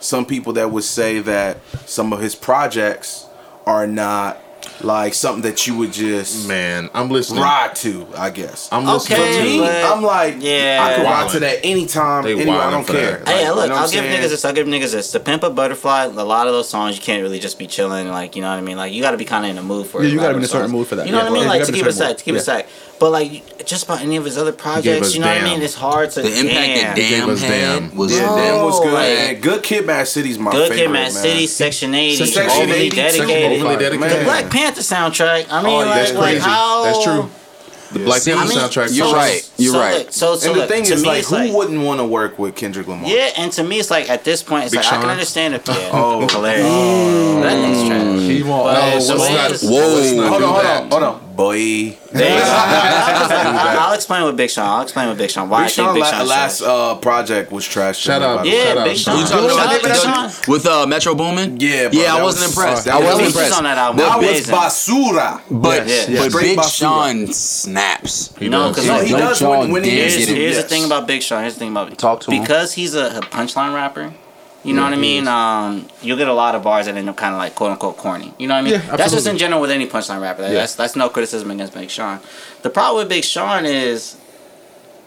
[0.00, 3.26] some people that would say that some of his projects
[3.64, 4.38] are not
[4.84, 7.42] like something that you would just Man, I'm listening.
[7.42, 8.06] ride to.
[8.16, 8.68] I guess.
[8.72, 9.82] I'm listening Okay, For me, to.
[9.86, 10.80] I'm like, Yeah.
[10.82, 12.60] I can ride to that anytime, They anywhere.
[12.60, 13.18] I don't care.
[13.18, 13.28] that.
[13.28, 14.20] Hey, Like, you look, know I'll give saying?
[14.22, 14.44] niggas this.
[14.44, 15.12] I'll give niggas this.
[15.12, 18.08] The Pimp a Butterfly, a lot of those songs you can't really just be chilling.
[18.08, 18.76] Like, you know what I mean?
[18.76, 20.06] Like, you got to be kind of in the mood for it.
[20.06, 21.06] Yeah, you gotta be in a certain mood for that.
[21.06, 21.48] You know Yeah, what I mean?
[21.48, 22.44] Like, you to gotta keep in it a sec, to keep it mood.
[22.44, 22.68] sec.
[23.02, 25.60] But, like, just about any of his other projects, you know what I mean?
[25.60, 26.22] It's hard to.
[26.22, 26.94] The impact damn.
[26.94, 27.96] that Damn us had Damn.
[27.96, 28.92] was Yeah, Damn was Oh, good.
[28.92, 30.84] like- Good Kid, Mad City's my Good favorite.
[30.86, 31.10] Kid, Mad.
[31.12, 33.60] City, Section 80, Section overly 80, dedicated.
[33.60, 34.20] Overly dedicated.
[34.20, 35.46] The Black Panther soundtrack.
[35.50, 36.40] I mean, Oh, like, That's like crazy.
[36.48, 37.28] how That's true.
[37.92, 38.94] The Black Panther I mean, soundtrack.
[38.96, 39.48] you're so- right.
[39.58, 39.98] You're so, right.
[39.98, 42.04] Look, so, so and the thing to is, me, like, who like, wouldn't want to
[42.04, 43.10] work with Kendrick Lamar?
[43.10, 45.54] Yeah, and to me, it's like at this point, it's Big like I can understand
[45.54, 45.68] it.
[45.68, 46.26] Yeah, Oh.
[46.28, 46.64] hilarious.
[47.42, 48.20] that nigga's trash.
[48.30, 48.64] he won't.
[48.64, 49.08] But oh, No, it's
[49.62, 50.28] not- Whoa.
[50.28, 51.96] Hold on, hold on, hold on, boy.
[52.14, 54.66] I, I'll explain with Big Sean.
[54.66, 57.50] I'll explain with Big Sean why Big I think Sean Big la- last uh, project
[57.52, 57.96] was trash.
[57.98, 58.36] to Shout me, out.
[58.38, 58.56] by the way.
[58.56, 58.84] Yeah, Shout.
[58.84, 59.18] Big Sean.
[59.18, 60.30] You talking Shout about out Big Big Sean.
[60.52, 61.58] with uh, Metro Boomin?
[61.60, 62.84] Yeah, bro, yeah, I that wasn't was- impressed.
[62.86, 63.58] that I was- wasn't Features impressed.
[63.58, 63.96] on that album.
[63.98, 64.54] The That was Amazing.
[64.54, 65.40] basura.
[65.50, 66.18] But Yeah, yeah.
[66.20, 66.78] but Straight Big basura.
[66.78, 68.34] Sean snaps.
[68.38, 68.70] He No, does.
[68.76, 70.36] because No, he Don't does y'all when, when he dare here's, get it.
[70.36, 70.62] here's yes.
[70.64, 71.40] the thing about Big Sean.
[71.42, 72.40] Here's the thing about Talk to him.
[72.42, 74.12] because he's a, a punchline rapper.
[74.64, 75.26] You know what I mean?
[75.26, 77.96] Um, you'll get a lot of bars that end up kind of like quote unquote
[77.96, 78.32] corny.
[78.38, 78.72] You know what I mean?
[78.74, 80.42] Yeah, That's just in general with any punchline rapper.
[80.42, 82.20] That's that's no criticism against Big Sean.
[82.62, 84.16] The problem with Big Sean is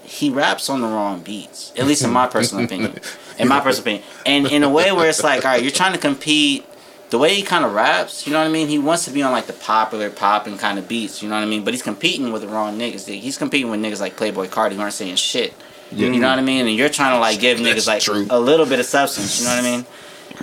[0.04, 1.72] he raps on the wrong beats.
[1.78, 3.00] At least in my personal opinion.
[3.40, 5.94] In my personal opinion, and in a way where it's like, all right, you're trying
[5.94, 6.66] to compete.
[7.12, 8.68] The way he kind of raps, you know what I mean.
[8.68, 11.44] He wants to be on like the popular popping kind of beats, you know what
[11.44, 11.64] I mean.
[11.64, 13.08] But he's competing with the wrong niggas.
[13.08, 15.54] He's competing with niggas like Playboi Carti who aren't saying shit.
[15.96, 16.68] You know what I mean?
[16.68, 19.40] And you're trying to like give niggas like a little bit of substance.
[19.40, 19.86] You know what I mean?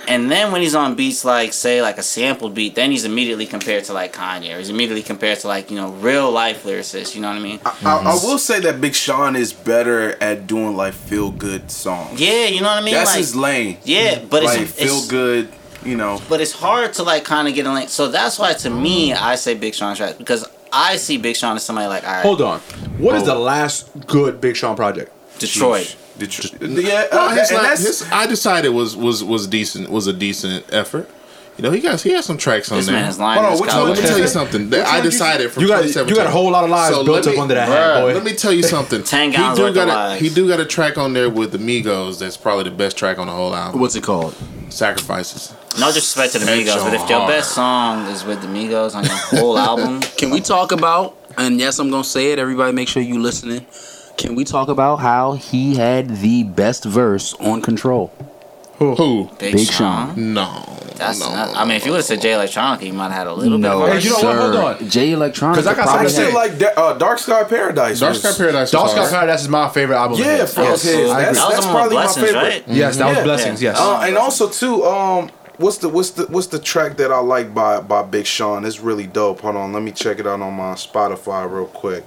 [0.07, 3.45] And then when he's on beats like say like a sample beat, then he's immediately
[3.45, 7.15] compared to like Kanye, or he's immediately compared to like you know real life lyricists.
[7.15, 7.59] You know what I mean?
[7.65, 8.27] I, I mm-hmm.
[8.27, 12.19] will say that Big Sean is better at doing like feel good songs.
[12.19, 12.93] Yeah, you know what I mean.
[12.93, 13.77] That's like, his lane.
[13.83, 15.49] Yeah, but like it's, feel it's good.
[15.85, 17.89] You know, but it's hard to like kind of get a link.
[17.89, 19.23] So that's why to me mm-hmm.
[19.23, 22.23] I say Big Sean trash because I see Big Sean as somebody like all right,
[22.23, 22.59] Hold on.
[22.97, 23.25] What is Oh.
[23.27, 25.12] the last good Big Sean project?
[25.39, 25.95] Detroit.
[26.17, 26.61] Detroit.
[26.61, 30.07] Yeah, Well, uh, his, and la- that's his, I decided was was was decent was
[30.07, 31.09] a decent effort.
[31.57, 32.95] You know, he got he has some tracks on This there.
[32.95, 33.41] man lying.
[33.41, 34.69] Hold on, which one let me tell you something.
[34.71, 36.09] That I decided from You got 2017.
[36.09, 38.01] you got a whole lot of lies So built let up me- under that hat,
[38.01, 38.13] boy.
[38.13, 39.03] Let me tell you something.
[39.03, 40.21] Ten he gallons do got a, lies.
[40.21, 43.19] he do got a track on there with the Migos that's probably the best track
[43.19, 43.79] on the whole album.
[43.81, 44.35] What's it called?
[44.69, 45.53] Sacrifices.
[45.79, 47.29] No disrespect to the That Migos, but if your hard.
[47.31, 51.17] best song is with the Migos on your whole album, Can we talk about?
[51.37, 52.39] And yes, I'm gonna say it.
[52.39, 53.65] Everybody, make sure you listening.
[54.17, 58.11] Can we talk about how he had the best verse on Control?
[58.77, 59.29] Who?
[59.39, 60.33] Big, Big Sean.
[60.33, 60.65] No.
[60.95, 63.05] That's no, not, no, I mean, if you would have said Jay Electronica, you might
[63.05, 64.35] have had a little No, bit of a Hey, you know what?
[64.37, 64.89] Hold on.
[64.89, 65.55] Jay Electronica.
[65.55, 66.49] 'Cause I got probably something to say.
[66.49, 67.99] like Da- uh, Dark Sky Paradise.
[67.99, 68.71] Dark Sky Paradise.
[68.71, 69.09] Dark Sky.
[69.09, 70.19] Paradise is my favorite album.
[70.19, 70.53] of Yeah, his.
[70.53, 70.83] from Yes.
[70.83, 71.09] his.
[71.09, 72.41] That's, That was that's on probably my Blessings, favorite.
[72.41, 72.63] right?
[72.67, 73.23] Yes, that was Yeah.
[73.23, 73.61] blessings.
[73.61, 73.79] Yes.
[73.79, 77.53] Uh, and also too, um, what's the what's the what's the track that I like
[77.55, 78.63] by by Big Sean?
[78.63, 79.41] It's really dope.
[79.41, 82.05] Hold on, let me check it out on my Spotify real quick.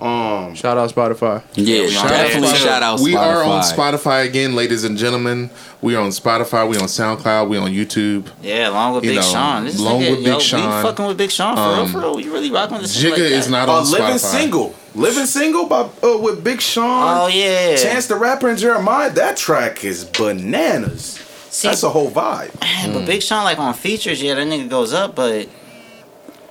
[0.00, 1.42] Um, Shout out Spotify.
[1.54, 2.98] Yeah, Shout out definitely to- shout out.
[2.98, 3.04] Spotify.
[3.04, 3.92] We are on Spotify.
[3.98, 5.50] Spotify again, ladies and gentlemen.
[5.80, 6.68] We are on Spotify.
[6.68, 7.48] We on SoundCloud.
[7.48, 8.26] We on YouTube.
[8.42, 9.64] Yeah, along with You Big know, Sean.
[9.64, 10.60] This along nigga, with Big yo, Sean.
[10.76, 12.16] We fucking with Big Sean for Um, real, for real.
[12.16, 13.50] We really rocking this shit Jigga like is that.
[13.50, 17.18] not uh, on Living Single, Living Single by uh, with Big Sean.
[17.22, 17.76] Oh yeah.
[17.76, 19.14] Chance the Rapper and Jeremih.
[19.14, 21.20] That track is bananas.
[21.50, 22.60] See, That's a whole vibe.
[22.60, 25.48] man, but Big Sean like on features, yeah, that nigga goes up, but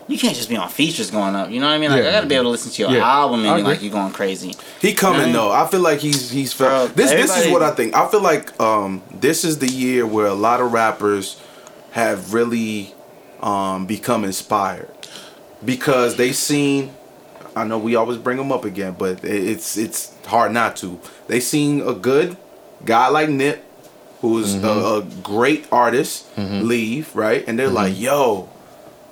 [0.07, 1.49] you can't just be on features going up.
[1.51, 1.91] You know what I mean?
[1.91, 2.09] Like Yeah.
[2.09, 3.05] I gotta be able to listen to your Yeah.
[3.07, 4.55] album and be like you going crazy.
[4.79, 5.33] He coming Man.
[5.33, 5.51] though.
[5.51, 7.11] I feel like he's he's Bro, felt this.
[7.11, 7.95] This is what I think.
[7.95, 11.37] I feel like um this is the year where a lot of rappers
[11.91, 12.93] have really
[13.41, 14.89] um become inspired
[15.63, 16.91] because they seen.
[17.55, 20.99] I know we always bring them up again, but it's it's hard not to.
[21.27, 22.37] They seen a good
[22.85, 23.63] guy like Nip,
[24.21, 28.47] who's a, a great artist, leave right, and they're like, "Yo,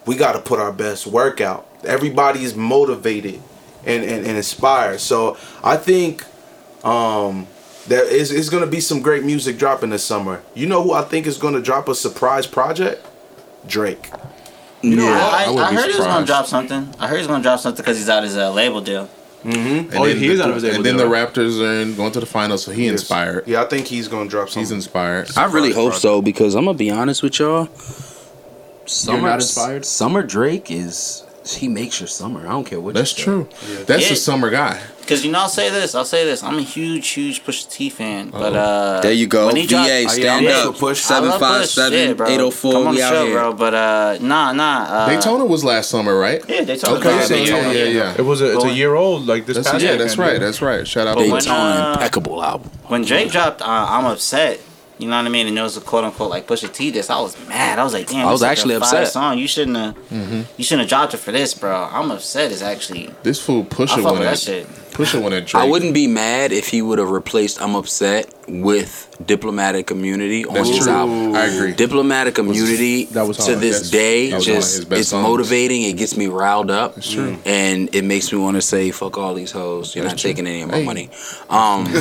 [0.06, 1.68] we got to put our best work out.
[1.84, 3.42] Everybody is motivated
[3.86, 5.00] and, and, and inspired.
[5.00, 6.24] So I think
[6.84, 7.48] um,
[7.88, 10.42] there is, is going to be some great music dropping this summer.
[10.54, 13.06] You know who I think is going to drop a surprise project?
[13.68, 14.10] Drake.
[14.82, 15.04] Yeah.
[15.04, 16.94] I, I I, wouldn't be heard he was gonna drop something.
[17.00, 19.10] I heard he's gonna drop something because he's out his uh, label deal.
[19.44, 21.14] And Oh, then he is the, out of his able And then to the do
[21.16, 23.48] Raptors are in, going to the finals, so he inspired.
[23.48, 24.62] Yeah, I think he's going to drop something.
[24.62, 25.30] He's inspired.
[25.38, 27.70] I really Surprise hope so because I'm gonna be honest with y'all.
[28.86, 29.86] Summer, not inspired?
[29.86, 32.42] Summer Drake is he makes your summer.
[32.48, 32.96] I don't care what.
[32.96, 33.24] That's you say.
[33.24, 33.48] true.
[33.86, 34.14] That's Yeah.
[34.14, 34.82] a summer guy.
[35.06, 35.94] Cause you know, I'll say this.
[35.94, 36.42] I'll say this.
[36.42, 38.30] I'm a huge, huge Pusha T fan.
[38.32, 39.46] But uh, There you go.
[39.46, 40.80] when he dropped- VA, stand Yeah, up.
[40.80, 41.12] Push.
[41.12, 41.70] I love Push.
[41.70, 42.72] 757 804.
[42.74, 43.34] Come on We the out show, here.
[43.36, 43.54] bro.
[43.54, 44.84] But uh, nah, nah.
[44.90, 46.42] Uh, Daytona was last summer, right?
[46.50, 46.98] Yeah, Daytona.
[46.98, 48.16] Okay, was so last yeah, yeah, yeah.
[48.18, 49.28] It was a, it's a year old.
[49.28, 50.40] Like this That's, past yeah, weekend, that's right.
[50.40, 50.88] That's right.
[50.88, 52.72] Shout out But to when, Daytona, uh, impeccable album.
[52.88, 54.60] When Drake dropped, uh, I'm upset.
[54.98, 55.48] You know what I mean?
[55.48, 57.10] And there was a quote unquote like Pusha T this.
[57.10, 57.80] I was mad.
[57.80, 58.28] I was like, damn.
[58.28, 59.08] I was this is actually a upset.
[59.10, 59.38] Song.
[59.38, 59.96] You shouldn't have.
[60.10, 60.42] Mm-hmm.
[60.58, 61.90] You shouldn't have dropped it for this, bro.
[61.92, 62.52] I'm upset.
[62.52, 63.14] It's actually.
[63.24, 64.68] this fool I Pusha fuck went with that shit.
[64.96, 65.62] Pusha went at Drake.
[65.64, 70.54] I wouldn't be mad if he would have replaced "I'm Upset" with "Diplomatic Immunity" on
[70.54, 70.92] That's his true.
[70.94, 71.36] album.
[71.36, 71.74] I agree.
[71.74, 75.24] Diplomatic Immunity that was to this day that was one of just it's songs.
[75.24, 75.82] motivating.
[75.84, 76.96] It gets me riled up.
[76.96, 77.38] That's true.
[77.46, 79.96] And it makes me want to say, "Fuck all these hoes.
[79.96, 80.30] You're That's not true.
[80.32, 80.86] taking any of my Hey.
[80.86, 81.10] money."
[81.50, 81.84] Um,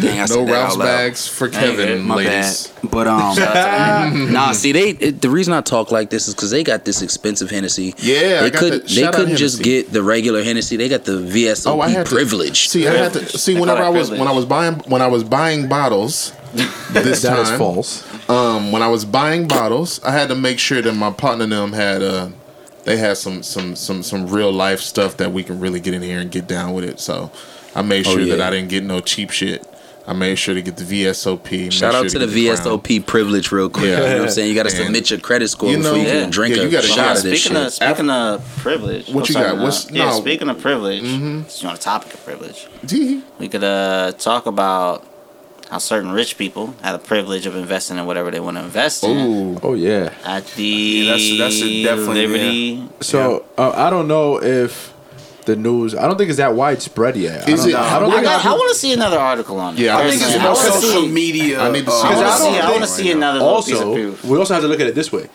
[0.00, 2.68] dang, no Ralph's bags for Hey, Kevin, My ladies.
[2.68, 2.90] bad.
[2.90, 3.36] But um,
[4.32, 4.52] nah.
[4.52, 7.50] See, they it, the reason I talk like this is because they got this expensive
[7.50, 7.94] Hennessy.
[7.98, 9.82] Yeah, they could the, they couldn't just Hennessy.
[9.82, 10.76] get the regular Hennessy.
[10.76, 12.68] They got the VSOP Oh, I had to- privilege.
[12.68, 14.18] See, I had to see whenever I was privilege.
[14.20, 16.32] when I was buying when I was buying bottles.
[16.92, 18.02] This That is time, false.
[18.28, 21.52] um, when I was buying bottles, I had to make sure that my partner and
[21.52, 22.30] them had uh,
[22.84, 26.02] they had some some some some real life stuff that we can really get in
[26.02, 26.98] here and get down with it.
[26.98, 27.30] So
[27.76, 28.40] I made Oh, sure that.
[28.40, 29.64] I didn't get no cheap shit.
[30.10, 31.48] I made sure to get the VSOP.
[31.52, 32.80] made Shout sure out to the get Crown.
[32.80, 33.84] VSOP privilege real quick.
[33.86, 33.90] Yeah.
[33.90, 34.48] You know what I'm saying?
[34.48, 36.22] You got to submit your credit score you before you Yeah.
[36.22, 37.66] can drink Yeah, a you gotta- shot yeah, of this speaking shit.
[37.68, 39.58] of speaking of privilege, What you sorry, got?
[39.58, 39.70] no.
[39.92, 40.12] Yeah?
[40.14, 41.62] Speaking of privilege, Mhm.
[41.62, 43.20] you're on the topic of privilege, Gee.
[43.38, 45.04] we could uh talk about
[45.70, 49.04] how certain rich people had the privilege of investing in whatever they want to invest
[49.04, 49.60] in Ooh.
[49.62, 50.10] Oh yeah.
[50.24, 52.82] at the Yeah, that's- that's a definitely- Liberty.
[53.00, 54.89] So uh, I don't know if
[55.44, 55.94] the news.
[55.94, 57.48] I don't think it's that widespread yet.
[57.48, 59.74] Is I don't, it- I don't I, got, I want to see another article on
[59.74, 59.80] it.
[59.80, 61.60] Yeah, I think it's I more social see- media.
[61.60, 62.48] I need to see uh, I want I to don't see.
[62.48, 64.80] I think- want to see another little piece of also we also have to look
[64.80, 65.28] at it this way.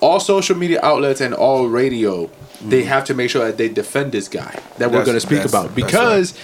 [0.00, 2.28] All social media outlets and all radio,
[2.60, 2.86] they mm.
[2.86, 5.74] have to make sure that they defend this guy that we're going to speak about
[5.74, 6.38] that's because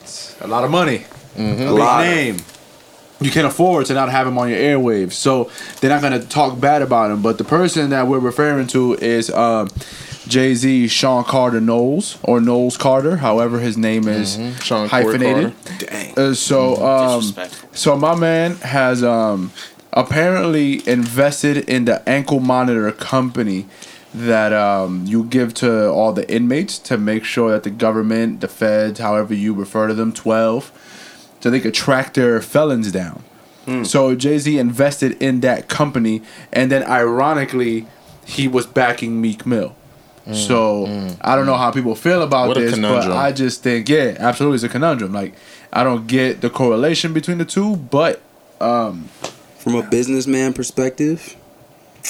[0.00, 1.42] it's a lot of money, mm-hmm.
[1.42, 2.36] a big lot of- name.
[3.20, 6.24] You can't afford to not have him on your airwaves, so they're not going to
[6.24, 7.20] talk bad about him.
[7.20, 9.68] But the person that we're referring to is um,
[10.28, 15.54] Jay Z, Shawn Carter Knowles, or Knowles Carter, however his name is Shawn Corey hyphenated.
[15.78, 16.18] Dang.
[16.18, 17.22] Uh, so um,
[17.72, 19.52] so my man has um
[19.92, 23.66] apparently invested in the ankle monitor company
[24.14, 28.48] that um you give to all the inmates to make sure that the government, the
[28.48, 30.70] feds, however you refer to them, twelve,
[31.40, 33.22] so they could track their felons down.
[33.84, 37.86] So Jay Z invested in that company, and then ironically,
[38.24, 39.76] he was backing Meek Mill.
[40.34, 40.86] So
[41.20, 43.10] I don't know how people feel about What this, but.
[43.10, 45.12] I just think yeah, absolutely, it's a conundrum.
[45.12, 45.34] Like
[45.72, 48.20] I don't get the correlation between the two, but
[49.58, 51.36] From a businessman perspective,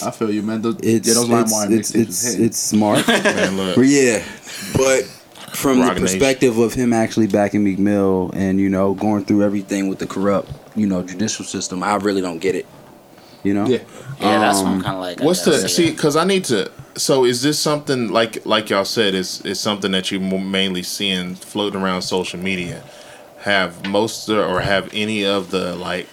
[0.05, 0.63] I feel you, man.
[0.63, 3.07] Those, it's yeah, those it's LimeWire it's, it's, it's smart.
[3.25, 3.77] Man, look.
[3.77, 4.23] But yeah,
[4.77, 5.05] but
[5.55, 6.19] from Rock the Nation.
[6.19, 10.07] perspective of him actually backing Meek Mill and you know going through everything with the
[10.07, 12.67] corrupt you know judicial system, I really don't get it.
[13.43, 13.79] You know, yeah.
[14.21, 15.21] Yeah, that's what Um, I'm kind of like.
[15.21, 15.91] What's the see see?
[15.91, 16.71] Because I need to.
[16.99, 19.15] So is this something like like y'all said?
[19.15, 22.83] Is is something that you mo- mainly seeing floating around social media?
[23.41, 26.09] Have most or have any of the like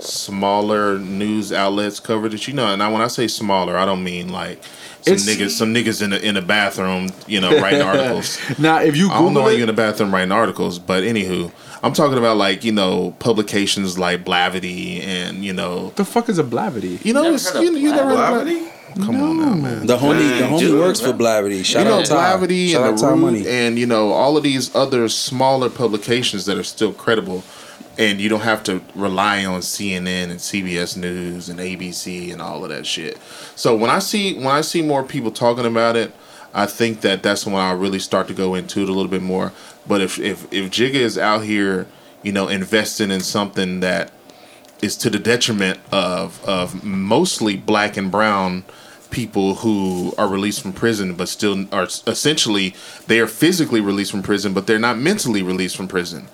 [0.00, 2.48] smaller news outlets covered it?
[2.48, 4.62] You know, and I, when I say smaller, I don't mean like
[5.02, 8.38] some It's- niggas some niggas in the in the bathroom, you know, writing articles.
[8.58, 10.78] Now, if you I don't know Google why it, you in the bathroom writing articles,
[10.78, 11.52] but anywho,
[11.82, 16.38] I'm talking about like you know publications like Blavity and you know the fuck is
[16.38, 17.04] a blavity?
[17.04, 18.70] you know Never it's- heard of you, you never heard of Blavity?
[18.94, 19.06] Blavity?
[19.06, 19.86] Come on now, man.
[19.86, 21.12] the homie the homie dude, works for.
[21.12, 21.64] Blavity.
[21.64, 22.36] Shout you know out Ty.
[22.36, 23.48] Blavity Shout and out the Root Money.
[23.48, 27.42] and you know all of these other smaller publications that are still credible,
[27.98, 32.62] and you don't have to rely on CNN and CBS News and ABC and all
[32.64, 33.18] of that shit.
[33.56, 36.12] So when I see when I see more people talking about it,
[36.52, 39.22] I think that that's when I really start to go into it a little bit
[39.22, 39.52] more.
[39.86, 41.86] But if if if Jigga is out here,
[42.22, 44.12] you know, investing in something that
[44.82, 48.64] is to the detriment of of mostly black and brown
[49.14, 52.74] people who are released from prison but still are essentially
[53.06, 56.26] they are physically released from prison but they're not mentally released from prison.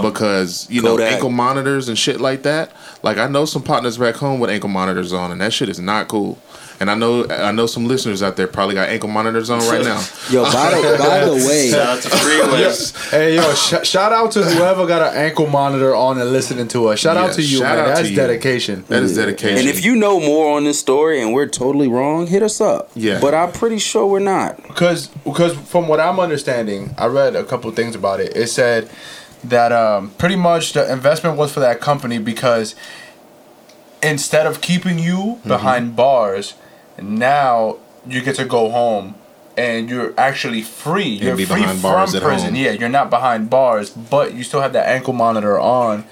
[0.00, 2.70] Because you know ankle monitors and shit like that.
[3.02, 5.80] Like i know some partners back home with ankle monitors on and that shit is
[5.80, 6.38] not cool
[6.80, 9.84] and i know i know some listeners out there probably got ankle monitors on right
[9.84, 12.72] now Yo, by the by the way, Shout out to Freeway.
[13.10, 16.86] Hey, yo, sh- shout out to whoever got an ankle monitor on and listening to
[16.88, 17.00] us.
[17.00, 17.78] Shout Yeah, out to you, shout man.
[17.78, 18.16] out to That's you.
[18.16, 18.84] dedication.
[18.88, 22.26] that is dedication and if you know more on this story and we're totally wrong,
[22.28, 22.90] hit us up.
[22.94, 23.20] Yeah.
[23.20, 24.62] but I'm pretty sure we're not.
[24.62, 28.36] Because because from what I'm understanding, I read a couple things about it.
[28.36, 28.88] It said
[29.42, 32.74] that um, pretty much the investment was for that company because
[34.02, 35.48] instead of keeping you Mm-hmm.
[35.48, 36.54] behind bars,
[37.02, 37.76] now
[38.06, 39.14] you get to go home
[39.56, 41.04] and you're actually free.
[41.08, 42.54] You're be free behind from bars at prison.
[42.54, 42.56] home.
[42.56, 46.04] Yeah, you're not behind bars, but you still have that ankle monitor on,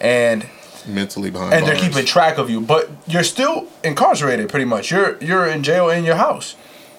[0.00, 0.46] and
[0.86, 2.60] mentally behind and they're keeping track of you.
[2.60, 4.90] But you're still incarcerated, pretty much.
[4.90, 6.54] You're you're in jail in your house.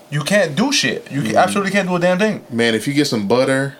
[0.09, 1.09] You can't do shit.
[1.11, 1.37] You Mm-hmm.
[1.37, 2.45] absolutely can't do a damn thing.
[2.49, 3.75] man if you get some butter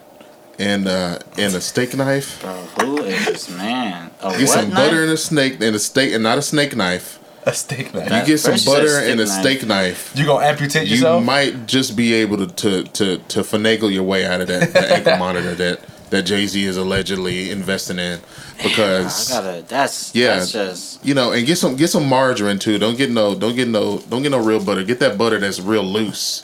[0.59, 4.11] and uh and a steak knife Bro, who is this man?
[4.21, 4.77] A Get what some knife?
[4.77, 7.19] butter and a snake and a steak and not a snake knife.
[7.45, 8.09] A steak knife.
[8.09, 9.39] That- You get some first you said butter and a knife.
[9.41, 10.11] steak knife.
[10.15, 11.19] You gonna amputate You yourself?
[11.21, 14.73] You might just be able to to to, to finagle your way out of that,
[14.73, 15.79] that ankle monitor that
[16.09, 18.19] that Jay Z is allegedly investing in
[18.61, 19.63] because I gotta.
[19.67, 20.39] That's Yeah.
[20.39, 21.05] That's just.
[21.05, 22.77] you know and get some get some margarine too.
[22.79, 24.83] Don't get no don't get no don't get no real butter.
[24.83, 26.43] Get that butter that's real loose.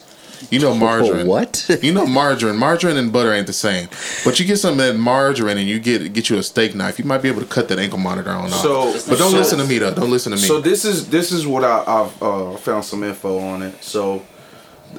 [0.50, 1.28] You know margarine.
[1.28, 1.66] what?
[1.84, 2.58] You know margarine.
[2.58, 3.88] Margarine and butter ain't the same.
[4.24, 7.00] But you get some of that margarine and you get get you a steak knife.
[7.00, 8.62] You might be able to cut that ankle monitor on off.
[8.62, 9.94] So- but don't so- listen to me though.
[9.94, 10.44] Don't listen to me.
[10.44, 13.84] So this is this is what I, I've uh, found some info on it.
[13.84, 14.26] So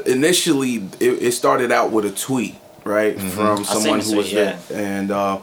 [0.07, 4.59] initially, it, it started out with a tweet, right, from someone who was tweet, there,
[4.73, 5.39] and uh,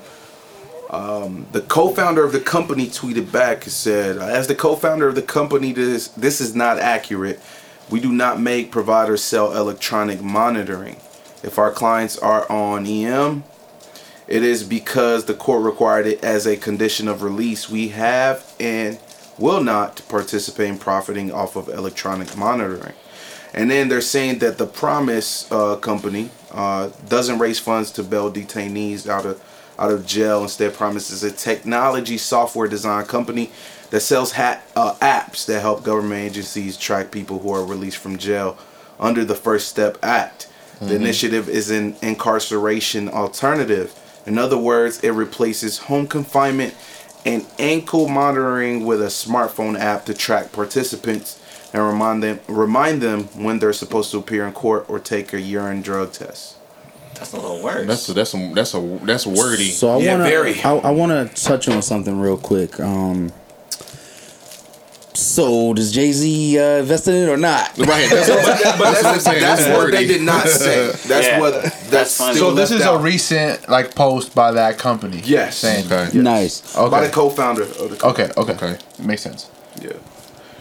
[0.90, 5.22] um, the co-founder of the company tweeted back and said, "As the co-founder of the
[5.22, 7.40] company, this this is not accurate.
[7.90, 10.98] We do not make providers sell electronic monitoring.
[11.44, 13.44] If our clients are on EM."
[14.28, 17.70] It is because the court required it as a condition of release.
[17.70, 19.00] We have and
[19.38, 22.94] will not participate in profiting off of electronic monitoring.
[23.54, 28.32] And then they're saying that the Promise uh, company uh, doesn't raise funds to bail
[28.32, 29.42] detainees out of
[29.80, 30.42] out of jail.
[30.42, 33.52] Instead, Promise is a technology software design company
[33.90, 38.18] that sells ha- uh, apps that help government agencies track people who are released from
[38.18, 38.58] jail
[39.00, 40.48] under the First Step Act.
[40.80, 43.96] The initiative is an incarceration alternative.
[44.28, 46.76] In other words, it replaces home confinement
[47.26, 51.42] and ankle monitoring with a smartphone app to track participants
[51.74, 55.42] and remind them remind them when they're supposed to appear in court or take a
[55.42, 56.58] urine drug test.
[57.16, 57.88] That's a little worse.
[57.88, 59.70] That's a, that's a, that's a that's wordy.
[59.72, 60.62] So I Yeah, wanna very.
[60.62, 62.80] I, I wanna touch on something real quick.
[62.80, 63.34] Um
[65.18, 67.76] so does Jay Z uh, invest in it or not?
[67.78, 68.10] right.
[68.10, 69.42] That's what, But that's what I'm saying.
[69.42, 70.88] that's That's what they did not say.
[71.08, 72.36] That's Yeah, what that's that's, funny.
[72.36, 75.22] still So this left is a recent like post by that company.
[75.26, 75.58] Yes.
[75.58, 76.18] Saying, Okay.
[76.20, 76.76] Nice.
[76.76, 76.90] Okay.
[76.92, 78.30] by the co-founder of the company.
[78.30, 78.42] Okay.
[78.54, 78.54] Okay.
[78.66, 78.78] Okay.
[79.04, 79.50] Makes sense.
[79.82, 79.94] Yeah.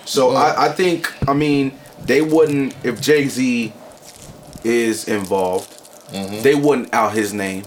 [0.05, 1.73] So I, I think I mean
[2.05, 3.73] they wouldn't if Jay Z
[4.65, 5.71] is involved,
[6.13, 7.65] they wouldn't out his name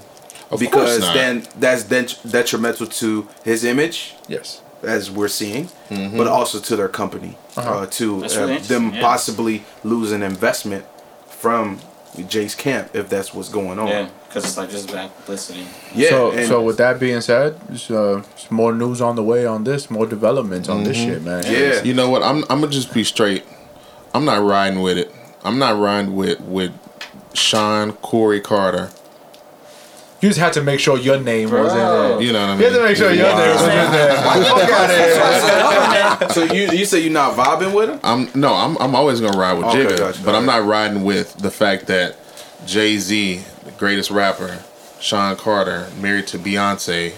[0.52, 4.62] Of because then that's det- detrimental to his image Yes.
[4.84, 9.02] As we're seeing, but also to their company, uh to That's uh, really them yeah.
[9.02, 10.86] possibly lose an investment
[11.28, 11.80] from
[12.28, 13.88] Jay's camp if that's what's going on.
[13.88, 15.66] yeah, because it's like just bad publicity.
[15.94, 16.10] Yeah.
[16.10, 19.64] so, so with that being said, there's, uh, there's more news on the way on
[19.64, 21.44] this, more developments on this shit, man.
[21.46, 21.84] yeah.
[21.84, 22.24] You know what?
[22.24, 23.44] I'm I'm gonna just be straight.
[24.14, 25.14] I'm not riding with it.
[25.44, 26.72] I'm not riding with with
[27.34, 28.90] Shawn Corey Carter.
[30.22, 32.22] You just had to make sure your name was in there.
[32.22, 32.60] You know what I mean?
[32.60, 34.16] You had to make sure your name was in there.
[34.24, 36.30] Fuck out of here.
[36.30, 38.00] so you you say you're not vibing with him?
[38.04, 40.22] I'm no, I'm I'm always gonna ride with Okay, Jigga, gotcha.
[40.24, 42.18] but I'm not riding with the fact that
[42.66, 44.60] Jay Z, the greatest rapper,
[45.00, 47.14] Shawn Carter, married to Beyonce,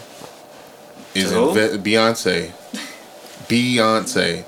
[1.16, 2.52] is To inve- Beyonce,
[3.47, 4.43] Beyonce,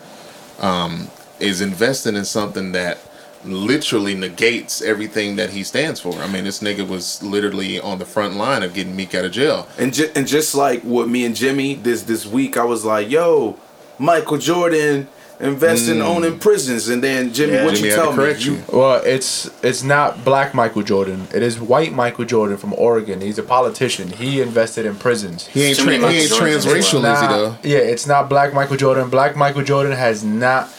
[0.64, 3.00] um, is investing in something that
[3.46, 6.14] literally negates everything that he stands for.
[6.16, 9.32] I mean, this nigga was literally on the front line of getting Meek out of
[9.32, 9.68] jail.
[9.78, 13.10] And ju- and just like with me and Jimmy this this week, I was like,
[13.10, 13.58] "Yo,
[14.00, 15.08] Michael Jordan
[15.40, 16.06] invest in mm.
[16.06, 17.66] owning prisons," and then Jimmy, Yeah.
[17.66, 18.34] what Jimmy you had tell me?
[18.38, 18.64] You, you.
[18.72, 21.28] Well, it's it's not black Michael Jordan.
[21.34, 23.22] It is white Michael Jordan from Oregon.
[23.22, 24.10] He's a politician.
[24.10, 25.48] He invested in prisons.
[25.48, 27.14] He ain't Too tra- he ain't Michael Jordans as transracial, well.
[27.14, 27.58] is he though?
[27.64, 29.10] yeah, it's not black Michael Jordan.
[29.10, 30.70] Black Michael Jordan has not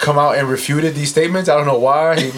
[0.00, 1.48] come out and refuted these statements.
[1.48, 2.18] I don't know why.
[2.18, 2.30] He,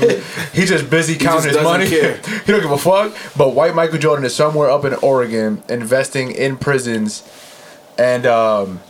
[0.52, 1.88] he just busy counting his doesn't money.
[1.88, 2.16] care.
[2.44, 3.14] he don't give a fuck.
[3.36, 7.22] But white Michael Jordan is somewhere up in Oregon investing in prisons,
[7.96, 8.80] and um,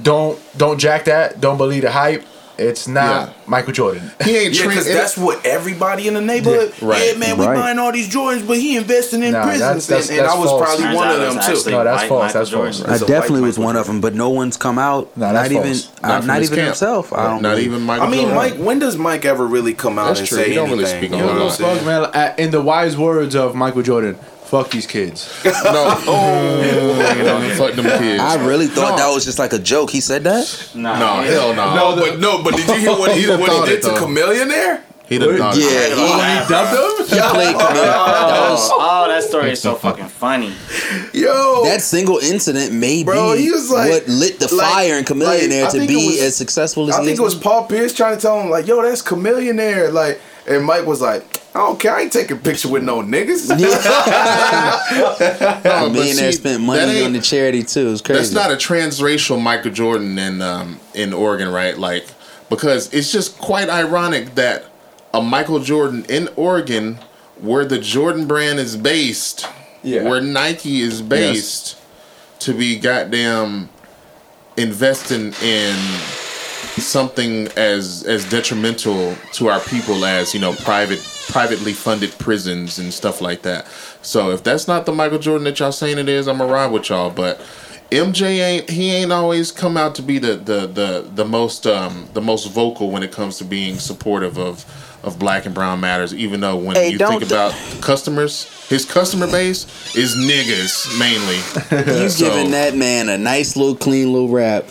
[0.00, 1.40] don't don't jack that.
[1.40, 2.24] Don't believe the hype.
[2.58, 3.32] It's not Yeah.
[3.46, 4.10] Michael Jordan.
[4.24, 6.72] He ain't yeah, tra- because that's what everybody in the neighborhood.
[6.82, 7.12] Yeah, right.
[7.12, 7.54] Yeah, man, we Right.
[7.56, 10.36] buying all these Jordans, but he investing in Nah, prisons, that's- that's- and, and that's
[10.36, 10.62] I was false.
[10.64, 11.70] probably Turns one of them too.
[11.70, 12.76] No, that's white false, Michael that's false.
[12.80, 12.94] Jordan.
[12.94, 15.08] I definitely was Michael one of them, but no one's come out.
[15.16, 15.88] Nah, not that's even, false.
[16.02, 16.66] uh, Not not even camp.
[16.66, 17.12] himself.
[17.12, 17.42] I don't.
[17.42, 17.66] Not believe.
[17.66, 18.06] even Michael.
[18.06, 18.36] I mean, Jordan.
[18.36, 20.38] Mike, when does Mike ever really come out That's and true.
[20.38, 20.98] say He don't really anything?
[21.00, 21.44] speak You on know that.
[21.44, 22.02] what I'm saying?
[22.02, 22.34] Fuck, man.
[22.38, 24.16] In the wise words of Michael Jordan,
[24.50, 25.28] fuck these kids.
[25.44, 25.94] No.
[26.06, 28.22] oh, fuck them kids.
[28.22, 28.96] I really thought No.
[28.96, 29.90] that was just like a joke.
[29.90, 30.70] He said that.
[30.74, 31.74] Nah, no, hell no.
[31.74, 33.78] No, but no, but did you hear what he, He done what he thought did
[33.78, 33.96] it, to though.
[34.06, 34.82] Chamillionaire?
[35.08, 35.96] He done thought Yeah, it.
[35.96, 37.06] he, He dubbed him?
[37.18, 37.82] he played Camille.
[37.82, 40.52] That was Oh, oh that story is so fucking funny.
[41.14, 44.98] Yo, that single incident may Bro, be he was like- what lit the like- fire
[44.98, 46.98] in Chamillionaire like, I to think it be was- as successful as he is.
[46.98, 47.20] I he think is.
[47.20, 50.86] it was Paul Pierce trying to tell him like, "Yo, that's Chamillionaire." Like, and Mike
[50.86, 51.22] was like,
[51.54, 51.94] "I don't care.
[51.94, 53.48] I ain't taking a picture with no niggas."
[55.64, 57.90] No, but Millionaire spent money on the charity too.
[57.92, 58.18] It's crazy.
[58.20, 61.76] That's not a transracial Michael Jordan in um, in Oregon, right?
[61.76, 62.06] Like
[62.48, 64.64] because it's just quite ironic that
[65.14, 66.98] a Michael Jordan in Oregon,
[67.40, 69.46] where the Jordan brand is based,
[69.82, 70.02] Yeah.
[70.02, 71.76] where Nike is based,
[72.40, 73.68] to be goddamn
[74.56, 75.76] investing in
[76.78, 82.92] something as as detrimental to our people as you know private privately funded prisons and
[82.92, 83.66] stuff like that.
[84.02, 86.72] So if that's not the Michael Jordan that y'all saying it is, I'm gonna ride
[86.72, 87.10] with y'all.
[87.10, 87.40] But
[87.90, 92.08] MJ ain't he ain't always come out to be the the the, the most um
[92.14, 94.64] the most vocal when it comes to being supportive of
[95.04, 96.12] of black and brown matters.
[96.14, 99.64] Even though when Hey, you don't think th- about customers, his customer base
[99.94, 101.36] is niggas mainly.
[102.02, 104.64] You So- giving that man a nice little clean little rap.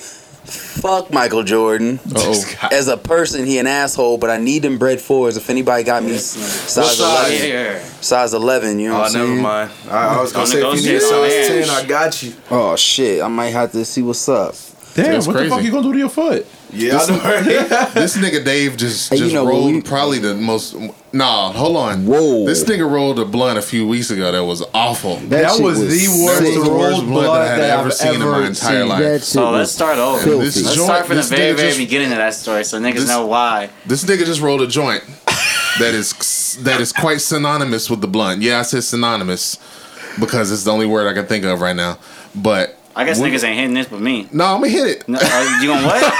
[0.47, 1.99] Fuck Michael Jordan.
[2.15, 2.67] Uh-oh.
[2.71, 5.35] As a person, he an asshole, but I need them bread fours.
[5.35, 6.99] If anybody got me size size?
[6.99, 7.83] eleven, Yeah.
[8.01, 9.41] size eleven, you know Oh, what I'm never saying?
[9.41, 9.71] mind.
[9.89, 12.33] I, I was gonna Don't say if you need a size ten, I got you.
[12.49, 14.55] Oh shit, I might have to see what's up.
[14.95, 16.45] Damn, That's what the fuck you gonna do to your foot?
[16.71, 17.17] Yeah, I know.
[17.23, 17.93] right?
[17.93, 20.75] This nigga Dave just Hey, you just know, rolled we- probably the most.
[21.13, 22.05] Nah, hold on.
[22.05, 22.45] Whoa.
[22.45, 25.15] This nigga rolled a blunt a few weeks ago that was awful.
[25.17, 27.59] That, shit was, the worst That was the worst rolled blood blood that I had
[27.61, 28.87] that ever I've seen in my entire seen.
[28.89, 28.99] life.
[29.01, 30.19] That oh, So was let's start over.
[30.23, 30.45] filthy.
[30.45, 32.95] This Let's joint- start from the very, very just- beginning of that story, so niggas
[32.95, 33.69] This- know why.
[33.85, 35.03] This nigga just rolled a joint
[35.79, 38.41] that is that is quite synonymous with the blunt.
[38.41, 39.57] Yeah, I said synonymous
[40.19, 41.97] because it's the only word I can think of right now.
[42.35, 44.27] But I guess when- niggas ain't hitting this but me.
[44.31, 45.07] No, I'm gonna hit it.
[45.07, 46.03] No, uh, you gonna what?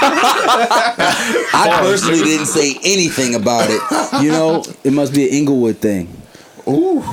[1.54, 4.22] I personally didn't say anything about it.
[4.22, 6.08] You know, it must be an Inglewood thing.
[6.68, 7.04] Ooh,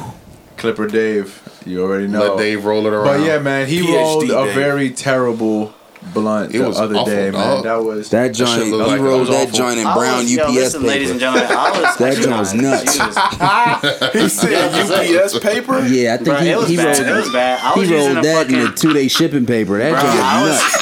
[0.57, 1.41] Clipper Dave.
[1.65, 2.19] You already know.
[2.19, 3.05] let Dave roll it around.
[3.05, 4.53] But yeah, man, he PhD rolled a Dave.
[4.55, 5.73] very terrible
[6.13, 7.63] blunt It the was other awful, day, man.
[7.63, 10.43] That was That shit joint, he like- rolled that that joint in brown was- yo,
[10.45, 10.91] UPS listen, paper.
[10.93, 12.97] ladies and gentlemen, I was That joint was nuts.
[14.21, 15.79] He said UPS paper.
[15.85, 16.97] Yeah, I think Bro, he, it was he bad.
[16.99, 17.09] rolled.
[17.09, 17.59] It was bad.
[17.61, 18.65] I was he rolled a that in fucking.
[18.65, 19.77] the two day shipping paper.
[19.77, 20.75] That Bro, joint I was was- nuts.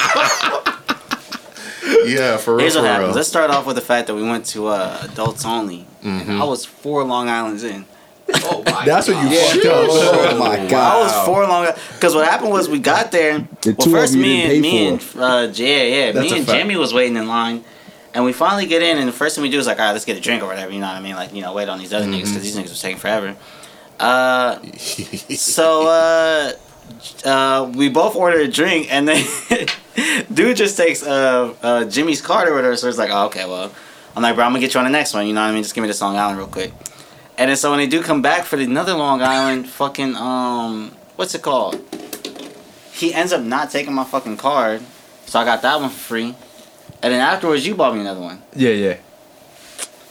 [2.06, 3.08] yeah, for real, Here's what happened.
[3.08, 3.16] real.
[3.16, 5.86] Let's start off with the fact that we went to uh, adults only.
[6.02, 6.40] Mm-hmm.
[6.40, 7.84] I was four Long Islands in.
[8.86, 9.86] that's what you fucked up.
[9.90, 10.72] Oh my god!
[10.74, 13.46] I was four Long Because what happened was we got there.
[13.60, 16.58] The well, first me and me and for uh, Jay, yeah, That's me and fact.
[16.58, 17.64] Jimmy was waiting in line,
[18.14, 19.92] and we finally get in, and the first thing we do is like, all right,
[19.92, 20.72] let's get a drink or whatever.
[20.72, 21.16] You know what I mean?
[21.16, 22.34] Like, you know, wait on these other niggas Mm-hmm.
[22.34, 23.36] because these niggas was taking forever.
[24.00, 26.52] Uh, so uh,
[27.28, 29.24] uh, we both ordered a drink, and then
[30.32, 32.76] dude just takes uh, uh, Jimmy's card or whatever.
[32.76, 33.70] So it's like, oh, okay, well,
[34.16, 35.26] I'm like, bro, I'm gonna get you on the next one.
[35.26, 35.62] You know what I mean?
[35.62, 36.72] Just give me this Long Island real quick.
[37.36, 40.92] And then so when they do come back for the another Long Island, fucking um,
[41.16, 41.80] what's it called?
[42.92, 44.82] He ends up not taking my fucking card,
[45.26, 46.34] so I got that one for free.
[47.02, 48.40] And then afterwards, you bought me another one.
[48.54, 48.96] Yeah, yeah.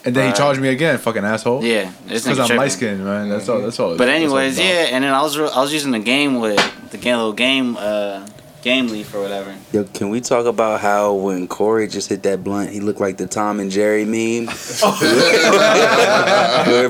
[0.06, 1.64] And then he charged me again, fucking asshole.
[1.64, 3.30] Yeah, Because I'm light skinned, man.
[3.30, 3.62] That's all.
[3.62, 3.96] That's all.
[3.96, 4.90] But all anyways, yeah.
[4.92, 6.60] And then I was re- I was using the game with
[6.92, 8.28] the game little game uh
[8.64, 9.56] game leaf or whatever.
[9.72, 13.18] Yo, can we talk about how when Corey just hit that blunt, he looked like
[13.18, 14.48] the Tom and Jerry meme?
[14.48, 14.54] Where-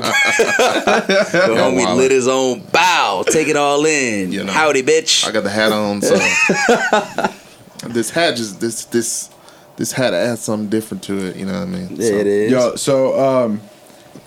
[0.00, 1.94] the homie wow.
[1.96, 4.32] lit his own bow, take it all in.
[4.32, 4.52] You know.
[4.52, 5.26] Howdy, bitch.
[5.28, 6.14] I got the hat on, so
[7.88, 9.30] this hat just this this
[9.76, 11.36] this hat adds something different to it.
[11.36, 11.88] You know what I mean?
[11.96, 12.52] Yeah, it is.
[12.52, 13.60] Yo, so um,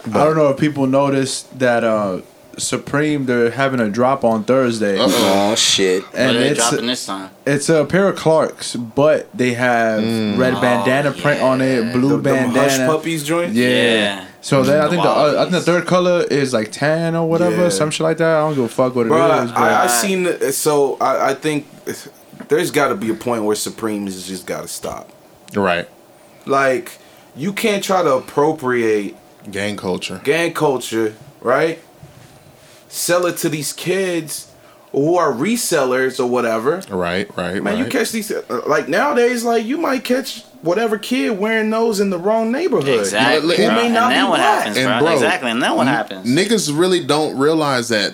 [0.08, 2.22] I don't know if people noticed that uh,
[2.58, 5.50] Supreme they're having a drop on Thursday, Uh-oh.
[5.52, 6.04] Oh shit.
[6.12, 7.30] But and they it's dropping this time.
[7.46, 10.02] it's a pair of Clarks, but they have
[10.40, 12.92] red bandana print on it, blue The, them hush bandana.
[12.94, 13.54] puppies joint.
[13.54, 13.68] Yeah.
[13.68, 14.26] Yeah.
[14.42, 17.28] So then I think the uh, I think the third color is like tan or
[17.30, 17.70] whatever, Yeah.
[17.70, 18.38] some shit like that.
[18.38, 19.10] I don't give a fuck what it is.
[19.12, 21.68] Bro, but I, I seen it- so I, I think
[22.48, 25.12] there's got to be a point where Supremes has just got to stop.
[25.56, 25.88] Right.
[26.46, 26.98] Like
[27.36, 29.16] you can't try to appropriate
[29.52, 30.20] Gang culture.
[30.24, 31.80] gang culture, right?
[32.88, 34.52] Sell it to these kids
[34.92, 36.82] who are resellers or whatever.
[36.90, 37.30] Right.
[37.38, 37.62] Right.
[37.62, 37.78] Man, right.
[37.78, 42.10] you catch these uh, like nowadays, like you might catch whatever kid wearing those in
[42.10, 43.00] the wrong neighborhood.
[43.00, 43.58] Exactly.
[43.58, 43.76] Who bro.
[43.76, 44.58] may not and then be what black.
[44.60, 45.00] happens, And bro?
[45.00, 45.52] bro, Exactly.
[45.52, 46.28] And then what happens?
[46.28, 48.14] Niggas really don't realize that.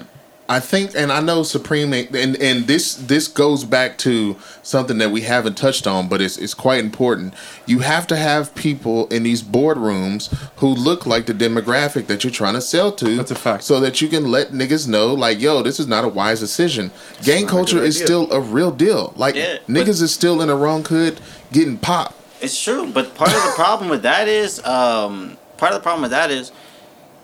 [0.49, 5.09] I think, and I know Supreme, and and this this goes back to something that
[5.09, 7.33] we haven't touched on, but it's it's quite important.
[7.65, 12.31] You have to have people in these boardrooms who look like the demographic that you're
[12.31, 13.15] trying to sell to.
[13.15, 13.63] That's a fact.
[13.63, 16.91] So that you can let niggas know, like, yo, this is not a wise decision.
[17.23, 18.07] Gang culture is idea.
[18.07, 19.13] still a real deal.
[19.15, 21.21] Like Yeah, niggas is still in the wrong hood
[21.53, 22.15] getting popped.
[22.41, 26.01] It's true, but part of the problem with that is, um, part of the problem
[26.01, 26.51] with that is,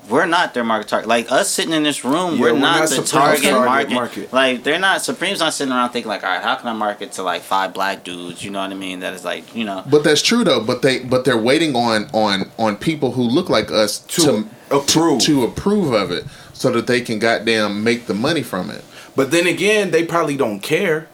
[0.10, 1.07] we're not their market target.
[1.07, 3.93] Like us sitting in this room, Yeah, we're, we're not, not the target, target market.
[3.93, 4.34] market.
[4.34, 5.01] Like they're not.
[5.01, 7.74] Supreme's not sitting around thinking like, all right, how can I market to like five
[7.74, 8.43] black dudes?
[8.43, 8.99] You know what I mean?
[9.01, 9.84] That is like, you know.
[9.89, 10.64] But that's true though.
[10.64, 14.49] But they but they're waiting on on on people who look like us To to
[14.72, 15.22] approve.
[15.22, 18.84] to approve of it, so that they can goddamn make the money from it.
[19.16, 21.07] But then again, they probably don't care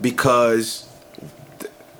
[0.00, 0.88] because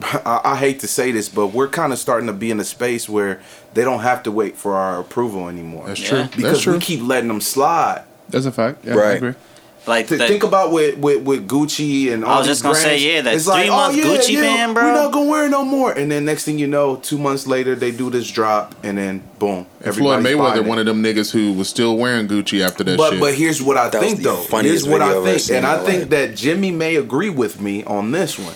[0.03, 2.65] I, I hate to say this, but we're kind of starting to be in a
[2.65, 3.41] space where
[3.77, 5.85] they don't have to wait for our approval anymore.
[5.87, 6.09] That's Yeah.
[6.09, 6.23] true.
[6.35, 6.73] Because that's true.
[6.75, 8.03] we keep letting them slide.
[8.29, 8.85] that's a fact.
[8.85, 9.17] Yeah, I Right.
[9.19, 9.35] agree.
[9.87, 12.75] Like Th- the- think about with, with, with Gucci and all I was just gonna
[12.75, 14.83] say, yeah, that It's like, three-month oh, yeah, Gucci yeah, ban, bro.
[14.83, 15.93] We're not gonna wear it no more.
[15.93, 19.23] And then next thing you know, two months later, they do this drop, and then
[19.39, 22.97] boom, And Floyd Mayweather, one of them niggas who was still wearing Gucci after that
[22.97, 23.21] But shit.
[23.21, 24.35] but here's what I That think though.
[24.35, 26.11] funniest Here's what I think, and I think life.
[26.11, 28.55] that Jimmy may agree with me on this one.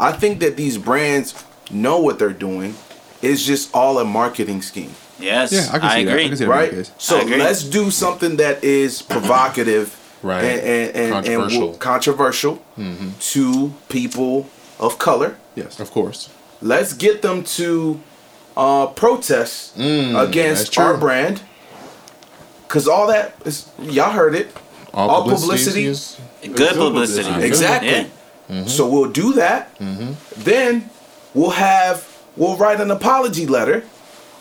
[0.00, 1.34] I think that these brands
[1.70, 2.74] know what they're doing.
[3.22, 6.10] It's just all a marketing scheme, yes, Yeah, I can see that.
[6.10, 6.28] I agree.
[6.28, 6.70] can see right?
[6.70, 6.90] case.
[6.98, 10.42] So let's do something that is provocative, Right.
[10.44, 11.62] And and, and Controversial.
[11.62, 12.62] and will- controversial
[13.20, 14.48] to people
[14.80, 15.36] of color.
[15.54, 15.80] Yes.
[15.80, 16.28] of course,
[16.62, 18.00] Let's get them to
[18.56, 20.84] uh, protest Mm, against true.
[20.84, 21.42] our brand.
[22.68, 24.48] Cause all that is y'all heard it.
[24.94, 27.22] all, All publicity, publicity is Good publicity.
[27.28, 27.46] publicity.
[27.46, 28.10] Exactly.
[28.48, 28.66] Yeah.
[28.66, 29.70] So we'll do that.
[30.36, 30.90] Then
[31.34, 32.02] we'll have
[32.36, 33.84] we'll write an apology letter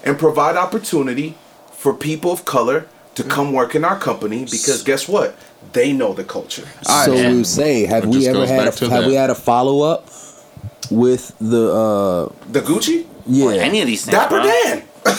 [0.03, 1.35] and provide opportunity
[1.71, 5.35] for people of color to come work in our company because guess what?
[5.73, 6.67] They know the culture.
[6.81, 7.31] So Yeah.
[7.31, 9.07] we say, have we ever had a have that.
[9.07, 10.09] we had a follow up
[10.89, 13.05] with the uh The Gucci?
[13.27, 14.51] yeah Or any of these things, Dapper bro.
[14.51, 14.83] Dan.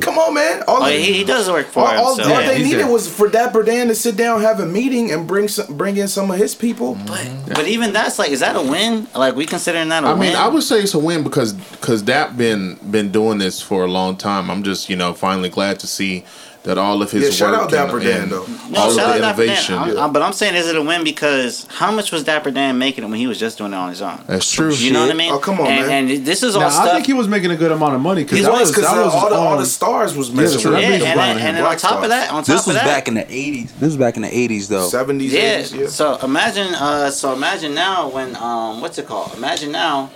[0.00, 0.62] come on, man.
[0.68, 1.98] All, Oh, he, he does work for all, him.
[2.00, 2.22] all, so.
[2.24, 5.10] all Yeah, they needed a- was for Dapper Dan to sit down, have a meeting,
[5.10, 6.94] and bring some, bring in some of his people.
[7.06, 7.52] But, mm-hmm.
[7.54, 9.08] but even that's like, is that a win?
[9.14, 10.22] Like we considering that a I win?
[10.22, 13.60] I mean, I would say it's a win because because Dap been been doing this
[13.60, 14.50] for a long time.
[14.50, 16.24] I'm just you know finally glad to see
[16.66, 18.46] that all of his Yeah, shout work out Dapper and, Dan, and though.
[18.70, 19.46] No, all of shout the out Dapper Dan.
[19.46, 19.74] innovation.
[19.78, 22.76] I'm- I'm- but I'm saying, is it a win because how much was Dapper Dan
[22.76, 24.18] making it when he was just doing it on his own?
[24.26, 24.72] That's true.
[24.74, 25.32] You know what I mean?
[25.32, 26.08] Oh, come on, and, man.
[26.10, 26.88] And this is all Now, stuff.
[26.88, 28.70] I think he was making a good amount of money because He that was was
[28.72, 31.02] because that was all, the, all the stars was Yeah, messing so with yeah, and,
[31.04, 33.14] and, and and on top of that, on top This was of that, back in
[33.14, 33.68] the '80s.
[33.78, 34.88] This was back in the '80s, though.
[34.88, 35.60] 70s, Yeah.
[35.60, 35.86] 80s, yeah.
[35.88, 39.32] So imagine, uh, so imagine now when, um, what's it called?
[39.36, 40.10] Imagine now,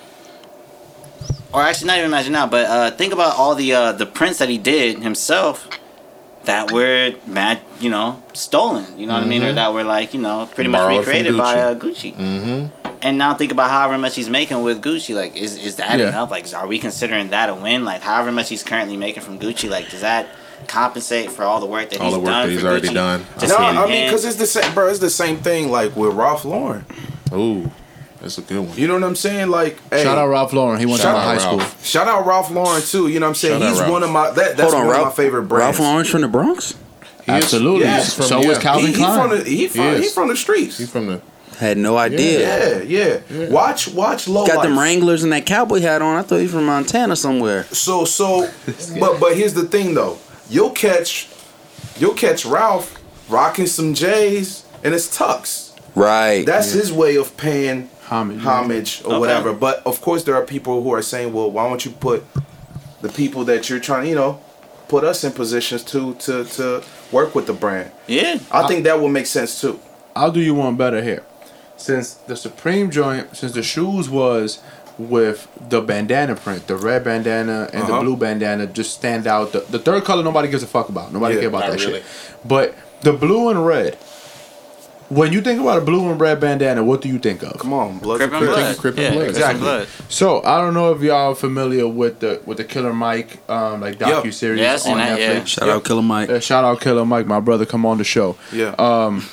[1.53, 4.39] or actually not even imagine now, but uh, think about all the uh, the prints
[4.39, 5.69] that he did himself
[6.51, 8.99] that were mad, you know, stolen.
[8.99, 11.13] You know what I mean, or that were like, you know, pretty much Borrowed from
[11.15, 11.63] recreated by Gucci.
[11.71, 12.15] uh, Gucci.
[12.17, 12.97] Mm-hmm.
[13.03, 15.15] And now think about however much he's making with Gucci.
[15.15, 16.09] Like, is is that Yeah.
[16.09, 16.31] enough?
[16.31, 17.85] Like, are we considering that a win?
[17.85, 20.27] Like, however much he's currently making from Gucci, like, does that
[20.67, 22.13] compensate for all the work that he's done?
[22.13, 22.95] All he's the work done that he's already Gucci?
[22.95, 23.27] done.
[23.39, 24.89] Just No, I mean, because it's the same, bro.
[24.89, 26.85] It's the same thing like with Ralph Lauren.
[27.33, 27.71] Ooh,
[28.21, 28.77] that's a good one.
[28.77, 29.49] You know what I'm saying?
[29.49, 30.79] Like, hey, Shout out Ralph Lauren.
[30.81, 31.61] He went to Shout my out high school.
[31.83, 33.09] Shout out Ralph Lauren too.
[33.09, 33.61] You know what I'm saying?
[33.61, 35.79] Shout He's one of my that, that's Hold on, one Ralph, of my favorite brands.
[35.79, 36.75] Ralph Lauren from the Bronx.
[37.27, 37.85] He is- Absolutely.
[37.85, 38.49] yeah, he's from- so yeah.
[38.49, 39.29] was He, Calvin he Klein.
[39.29, 40.05] from the he from, is.
[40.05, 40.79] he from the streets.
[40.79, 41.21] He from the
[41.59, 42.83] Had no idea.
[42.83, 44.65] yeah, yeah, Watch watch low Got life.
[44.69, 46.17] them Wranglers and that cowboy hat on.
[46.17, 47.65] I thought he was from Montana somewhere.
[47.65, 48.49] So so,
[48.99, 50.19] but but here's the thing though.
[50.49, 51.29] You'll catch,
[51.99, 52.97] you'll catch Ralph
[53.29, 55.69] rocking some J's and it's tux.
[55.95, 56.45] Right.
[56.47, 59.19] That's his way of paying Homage, homage, or Okay.
[59.21, 59.53] whatever.
[59.53, 62.25] But of course, there are people who are saying, "Well, why don't you put
[63.03, 64.41] the people that you're trying, to, you know,
[64.89, 66.83] put us in positions to to to
[67.13, 68.39] work with the brand?" yeah.
[68.51, 69.79] I think that would make sense too.
[70.17, 71.23] I'll do you one better here.
[71.77, 74.59] Since the Supreme joint, since the shoes was
[74.99, 77.93] with the bandana print, the red bandana and Uh-huh.
[77.97, 79.53] the blue bandana just stand out.
[79.53, 81.13] The, the third color nobody gives a fuck about.
[81.13, 82.01] Nobody Yeah, care about that really.
[82.01, 82.05] shit.
[82.45, 83.97] But the blue and red.
[85.11, 87.59] When you think about a blue and red bandana, what do you think of?
[87.59, 88.19] Come on, blood.
[88.19, 88.79] Crip and blood.
[88.79, 89.29] Crip and yeah, blood.
[89.29, 89.61] Exactly.
[89.61, 89.89] blood.
[90.09, 93.81] So I don't know if y'all are familiar with the with the Killer Mike um
[93.81, 95.41] like docu series Yeah, I on that, yeah.
[95.41, 95.47] Netflix.
[95.49, 96.31] Shout out Killer Mike.
[96.31, 98.37] Uh, shout out Killer Mike, my brother, come on the show.
[98.53, 98.77] Yeah.
[98.79, 99.27] Um,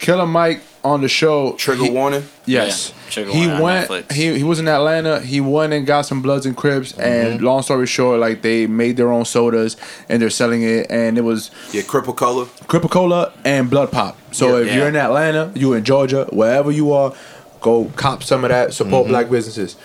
[0.00, 1.52] Killer Mike on the show.
[1.52, 2.24] Trigger he- warning.
[2.46, 2.88] Yes.
[3.06, 4.12] Yeah, Trigger he warning on went.
[4.12, 5.20] He he was in Atlanta.
[5.20, 6.92] He went and got some Bloods and Crips.
[6.98, 7.44] And Mm-hmm.
[7.44, 9.76] long story short, like they made their own sodas
[10.08, 10.86] and they're selling it.
[10.90, 12.46] And it was Yeah, cripple color.
[12.66, 14.16] Crip-A-Cola and Blood Pop.
[14.32, 14.66] So Yeah.
[14.66, 17.12] if you're in Atlanta, you in Georgia, wherever you are,
[17.60, 18.74] go cop some of that.
[18.74, 19.12] Support Mm-hmm.
[19.12, 19.76] black businesses.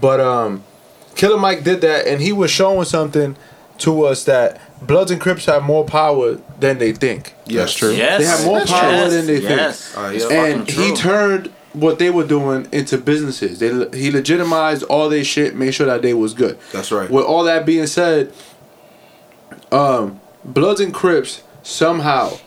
[0.00, 0.62] But um,
[1.14, 3.36] Killer Mike did that, and he was showing something
[3.78, 7.34] to us that Bloods and Crips have more power than they think.
[7.46, 7.72] Yes.
[7.74, 7.92] true.
[7.92, 8.20] Yes.
[8.20, 9.88] They have more yes, power than they yes.
[9.92, 10.04] think.
[10.04, 13.58] Uh, It's and he turned what they were doing into businesses.
[13.58, 13.68] They
[13.98, 16.58] he legitimized all their shit, made sure that they was good.
[16.72, 17.10] That's right.
[17.10, 18.32] With all that being said,
[19.72, 22.38] um, Bloods and Crips somehow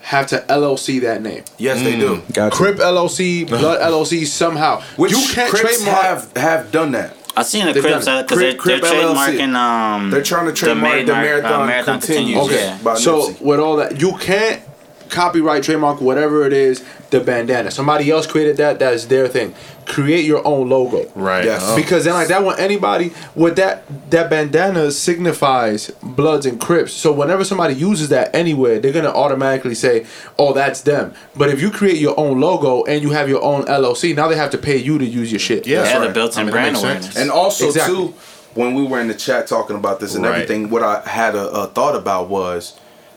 [0.00, 1.42] have to LLC that name.
[1.56, 2.22] Yes, they do.
[2.32, 2.54] Gotcha.
[2.54, 4.82] Crip LLC, Blood LLC somehow.
[4.96, 6.02] Which you can't Crips trademark.
[6.04, 7.16] have have done that.
[7.36, 8.22] I seen the They've Crips done it.
[8.22, 9.38] because they're, Crip- they're LLC.
[9.38, 9.54] trademarking.
[9.56, 12.38] Um, They're trying to trademark the Marathon- marathon, uh, continues.
[12.46, 12.94] Okay, Yeah.
[12.94, 13.40] so Nipsey.
[13.40, 14.60] with all that, you can't
[15.08, 17.70] copyright, trademark, whatever it is, the bandana.
[17.70, 18.78] Somebody else created that.
[18.78, 19.54] That's their thing.
[19.86, 21.10] Create your own logo.
[21.14, 21.44] right.
[21.44, 21.60] Yes.
[21.64, 21.76] Oh.
[21.76, 26.92] Because then, like that one, anybody with that that bandana signifies Bloods and Crips.
[26.92, 30.06] So whenever somebody uses that anywhere, they're gonna automatically say,
[30.38, 33.64] "Oh, that's them." But if you create your own logo and you have your own
[33.68, 35.66] LLC, now they have to pay you to use your shit.
[35.66, 35.78] Yeah.
[35.78, 36.14] yeah, That's the right.
[36.14, 37.16] built-in I mean, brand awareness.
[37.16, 37.94] And also Exactly.
[37.94, 38.14] too,
[38.54, 40.34] when we were in the chat talking about this and Right.
[40.34, 42.74] everything, what I had a, a thought about was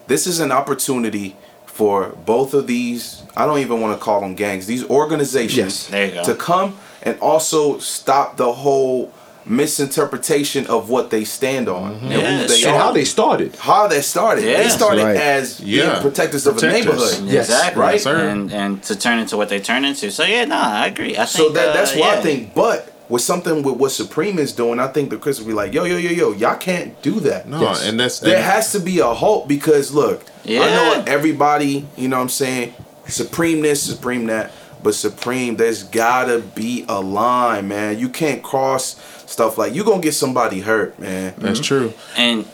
[0.08, 3.24] this is an opportunity for both of these.
[3.38, 4.66] I don't even want to call them gangs.
[4.68, 5.88] These organizations Yes.
[5.88, 6.24] There you go.
[6.24, 9.12] to come and also stop the whole
[9.46, 12.64] misinterpretation of what they stand on and Yeah, who they.
[12.64, 13.56] And how they started.
[13.58, 14.44] how they started.
[14.44, 14.58] Yeah.
[14.64, 15.16] They started Right.
[15.18, 15.90] as Yeah.
[15.90, 17.20] being protectors of the neighborhood.
[17.26, 17.46] Yes.
[17.50, 17.82] exactly.
[17.82, 18.16] right, sir.
[18.16, 20.12] And and to turn into what they turn into.
[20.12, 21.16] So yeah, no, I agree.
[21.16, 22.54] I So think that uh, that's why I think.
[22.56, 25.74] But with something with what Supreme is doing, I think the Crips will be like,
[25.74, 27.48] yo, yo, yo, yo, y'all can't do that.
[27.48, 31.86] No, and that's There and- has to be a hope because look, I know everybody,
[31.96, 32.74] you know what I'm saying,
[33.08, 34.52] Supreme this, Supreme that,
[34.84, 37.98] but Supreme, there's gotta be a line, man.
[38.00, 38.96] You can't cross
[39.30, 41.34] stuff like you gonna get somebody hurt, man.
[41.38, 41.64] That's mm-hmm.
[41.64, 41.94] true.
[42.18, 42.46] and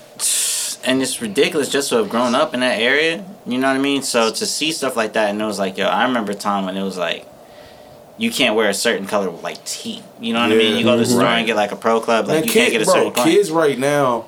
[0.86, 3.24] and it's ridiculous just to have grown up in that area.
[3.46, 4.04] You know what I mean?
[4.04, 6.66] So to see stuff like that, and it was like, yo, I remember a time
[6.66, 7.26] when it was like,
[8.18, 10.04] you can't wear a certain color like tee.
[10.20, 10.78] You know what I mean?
[10.78, 11.38] You go to the store Right.
[11.40, 13.12] and get like a pro club, like Man, you kid- can't get a bro, certain
[13.14, 13.30] point.
[13.30, 14.22] kids right now,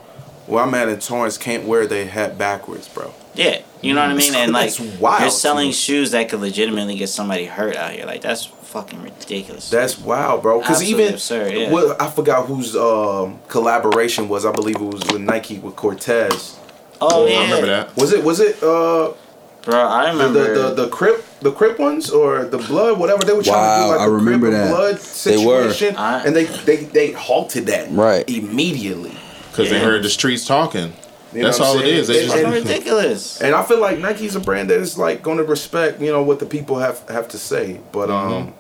[0.48, 3.14] where I'm at in Torrance, can't wear their hat backwards, bro.
[3.36, 4.34] Yeah, you know what I mean?
[4.36, 5.74] And like, wild you're selling me.
[5.74, 8.06] shoes that could legitimately get somebody hurt out here.
[8.06, 9.70] Like that's fucking ridiculous.
[9.70, 10.60] That's wild, bro.
[10.62, 11.70] Because even absurd, yeah.
[11.72, 14.46] what I forgot whose um, collaboration was.
[14.46, 16.58] I believe it was with Nike with Cortez.
[17.02, 17.96] oh yeah, I remember that.
[17.98, 18.24] Was it?
[18.24, 19.14] Was it uh,
[19.64, 19.76] bro.
[19.80, 20.54] I remember.
[20.54, 23.78] the the the Crip the Crip ones or the Blood whatever they were trying Wow,
[23.80, 24.70] to do like I the remember Crip that.
[24.70, 25.72] Blood They were.
[25.74, 28.28] situation, I- and they they they halted that Right.
[28.30, 29.18] immediately.
[29.52, 30.94] Because they heard the streets talking.
[31.36, 31.96] You That's all it saying?
[31.98, 32.08] is.
[32.08, 33.42] They And- just- Fucking ridiculous.
[33.42, 36.24] And I feel like Nike's a brand that is like going to respect, you know,
[36.24, 37.80] what the people have have to say.
[37.92, 38.54] But um,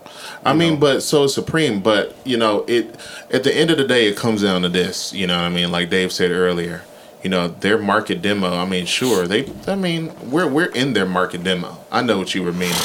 [0.43, 1.79] I mean, but so Supreme.
[1.79, 2.95] But you know, it
[3.31, 5.13] at the end of the day, it comes down to this.
[5.13, 6.81] You know, what I mean, like Dave said earlier,
[7.23, 8.53] you know, their market demo.
[8.57, 9.49] I mean, sure, they.
[9.67, 11.77] I mean, we're we're in their market demo.
[11.91, 12.75] I know what you were meaning.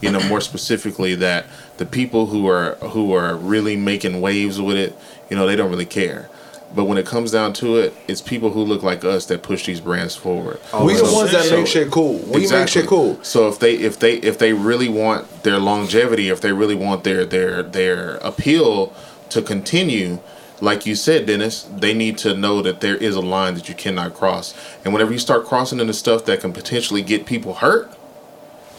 [0.00, 1.46] You know, more specifically that
[1.78, 4.96] the people who are who are really making waves with it,
[5.30, 6.28] you know, they don't really care.
[6.74, 9.64] But when it comes down to it, it's people who look like us that push
[9.66, 10.60] these brands forward.
[10.72, 12.18] Oh, we the ones that so- make shit cool.
[12.18, 13.18] We make shit cool.
[13.22, 17.04] So if they if they if they really want their longevity, if they really want
[17.04, 18.92] their their their appeal
[19.30, 20.18] to continue,
[20.60, 23.74] like you said, Denis, they need to know that there is a line that you
[23.74, 24.54] cannot cross.
[24.84, 27.90] And whenever you start crossing into stuff that can potentially get people hurt,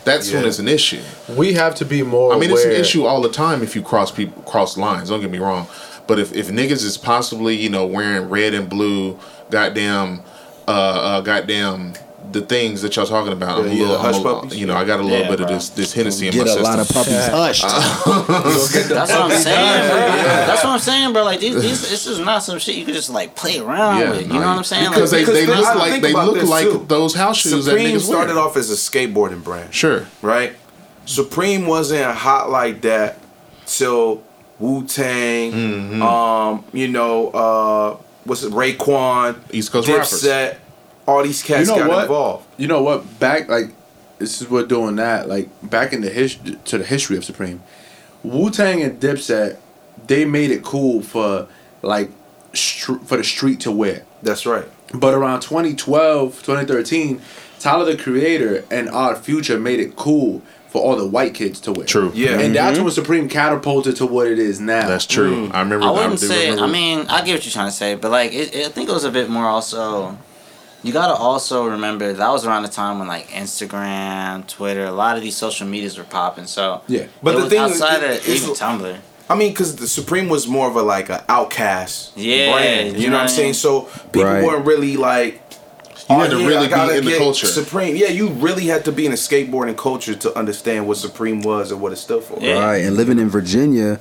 [0.06, 0.48] that's when Yeah.
[0.49, 1.02] it's an issue.
[1.36, 2.34] We have to be more.
[2.34, 5.10] I mean, it's an issue all the time if you cross people cross lines.
[5.10, 5.68] Don't get me wrong,
[6.10, 9.18] but if, if niggas is possibly you know wearing red and blue,
[9.49, 10.22] goddamn,
[10.68, 11.94] uh, uh goddamn
[12.31, 13.57] the things that y'all talking about.
[13.60, 14.60] I'm a Yeah, yeah, little, hush I'm a- puppies.
[14.60, 16.61] you know, I got a little Yeah, bit of this this Hennessy in my system.
[16.64, 17.64] Get my a lot of puppies hushed.
[18.90, 19.98] That's what I'm saying, bro.
[19.98, 21.23] That's what I'm saying, bro.
[21.23, 24.11] Like these, these, this is not some shit you could just like play around Yeah,
[24.11, 24.22] with.
[24.23, 24.90] You no, know what I'm saying?
[24.90, 26.86] Because like, they, they because look like they look like too.
[26.88, 28.44] those house shoes Supreme that niggas started wear.
[28.44, 30.06] off as a skateboarding brand, Sure.
[30.22, 30.53] right?
[31.06, 33.18] Supreme wasn't hot like that
[33.65, 34.23] till
[34.60, 36.02] Wu Tang, Mm-hmm.
[36.02, 40.10] um, you know, uh, what's it, Raekwon, East Coast rappers.
[40.23, 40.57] Dipset,
[41.07, 42.02] all these cats You know got what?
[42.03, 42.45] involved.
[42.57, 43.19] You know what?
[43.19, 43.72] Back like
[44.19, 45.27] this is what doing that.
[45.30, 47.64] Like back in the history to the history of Supreme,
[48.23, 49.57] Wu Tang and Dipset,
[50.07, 51.48] they made it cool for
[51.81, 52.11] like
[52.53, 54.03] str- for the street to wear.
[54.22, 54.65] That's right.
[54.94, 57.22] But around 2012, 2013,
[57.60, 61.72] Tyler the Creator and Odd Future made it cool for all the white kids to
[61.72, 61.86] wear.
[61.86, 62.12] True.
[62.14, 62.40] Yeah.
[62.40, 62.86] And that's mm-hmm.
[62.86, 64.88] when Supreme catapulted to what it is now.
[64.88, 65.48] That's true.
[65.50, 65.54] Mm.
[65.54, 65.86] I remember.
[65.88, 66.52] I wouldn't do say.
[66.52, 68.70] remember- I mean, I get what you're trying to say, but like, it, it, I
[68.70, 70.18] think it was a bit more also.
[70.82, 75.18] You gotta also remember that was around the time when like Instagram, Twitter, a lot
[75.18, 76.46] of these social medias were popping.
[76.46, 77.08] So Yeah.
[77.22, 78.98] But it the was thing outside is- of even Tumblr.
[79.30, 82.94] I mean, because the Supreme was more of a like an outcast Yeah, brand.
[82.96, 83.54] You, you know, know what I'm what saying?
[83.54, 83.82] So
[84.12, 84.44] people Right.
[84.44, 85.41] weren't really like.
[86.10, 87.45] You "Oh, had to really be in the culture.
[87.45, 91.41] Supreme, yeah, you really had to be in the skateboarding culture to understand what Supreme
[91.41, 92.40] was and what it stood for.
[92.41, 92.57] Yeah.
[92.65, 93.99] Right, and living in Virginia,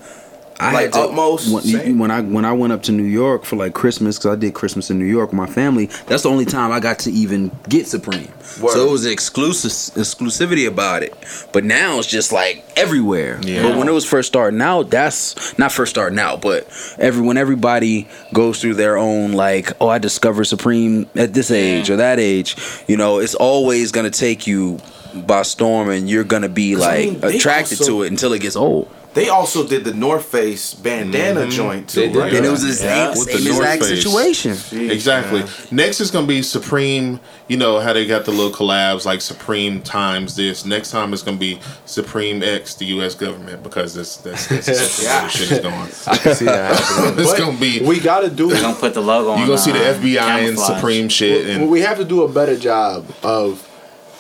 [0.61, 3.45] I Like had to, Utmost, when, when I when I went up to New York
[3.45, 5.87] for like Christmas because I did Christmas in New York with my family.
[6.07, 8.29] That's the only time I got to even get Supreme.
[8.61, 8.73] Word.
[8.73, 11.15] So it was exclusive exclusivity about it.
[11.53, 13.39] But now it's just like everywhere.
[13.43, 13.63] Yeah.
[13.63, 16.67] But when it was first starting out, that's not first starting out, but
[16.99, 21.89] every when everybody goes through their own like, oh, I discovered Supreme at this age
[21.89, 22.57] or that age.
[22.89, 24.79] You know, it's always gonna take you
[25.15, 28.41] by storm, and you're gonna be 'Cause, I like mean, attracted to it until it
[28.41, 28.89] gets old.
[29.19, 32.17] They also did the North Face bandana joint too, They did.
[32.17, 32.33] right?
[32.35, 33.09] And it was the same, Yeah.
[33.19, 34.03] With the North exact Face.
[34.05, 34.53] situation.
[34.53, 35.41] Jeez, Exactly.
[35.41, 35.49] man.
[35.73, 37.19] Next is gonna be Supreme.
[37.49, 40.65] You know how they got the little collabs like Supreme times this.
[40.65, 43.15] Next time it's gonna be Supreme X the U.S.
[43.17, 45.21] government because that's that's, that's, that's Yeah.
[45.23, 45.89] where shit is going.
[46.07, 47.19] I can see that happening.
[47.19, 48.51] It's But gonna be- We got to do.
[48.51, 49.41] They're gonna put the logo on.
[49.41, 50.59] You gonna see the uh, FBI and.
[50.59, 53.65] Supreme shit Well, and we have to do a better job of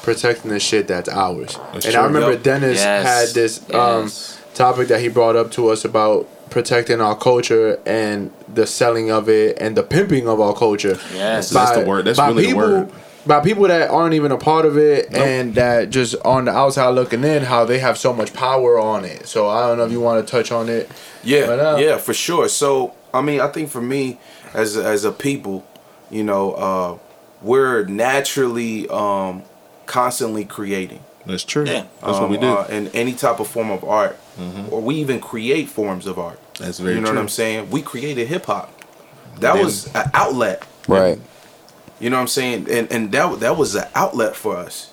[0.03, 1.57] protecting the shit that's ours.
[1.73, 2.03] That's and true.
[2.03, 2.43] I remember Yep.
[2.43, 3.05] Denis Yes.
[3.07, 4.38] had this um, Yes.
[4.59, 9.29] Topic that he brought up to us about protecting our culture and the selling of
[9.29, 10.99] it and the pimping of our culture.
[11.15, 11.51] Yes.
[11.51, 12.05] That's the word.
[12.05, 12.93] That's by really the people, word.
[13.27, 16.89] By people that aren't even a part of it and that just on the outside
[16.91, 19.27] looking in, how they have so much power on it.
[19.27, 20.91] So I don't know if you want to touch on it.
[21.23, 22.49] Yeah, But, uh, yeah, for sure.
[22.49, 24.19] So I mean, I think for me,
[24.55, 25.67] as a, as a people,
[26.11, 26.99] you know, uh,
[27.43, 29.43] we're naturally um,
[29.87, 31.03] constantly creating.
[31.27, 31.67] that's true.
[31.67, 31.85] Yeah.
[32.01, 32.49] That's what we um, do.
[32.49, 34.73] uh, in any type of form of art, Mm-hmm.
[34.73, 36.39] or we even create forms of art.
[36.59, 37.17] That's very you know true.
[37.17, 37.71] what I'm saying?
[37.71, 38.73] We created hip hop.
[39.41, 40.63] That Then- was an outlet.
[40.87, 41.21] Right.
[42.01, 42.71] You know what I'm saying?
[42.71, 44.91] And and that that was an outlet for us.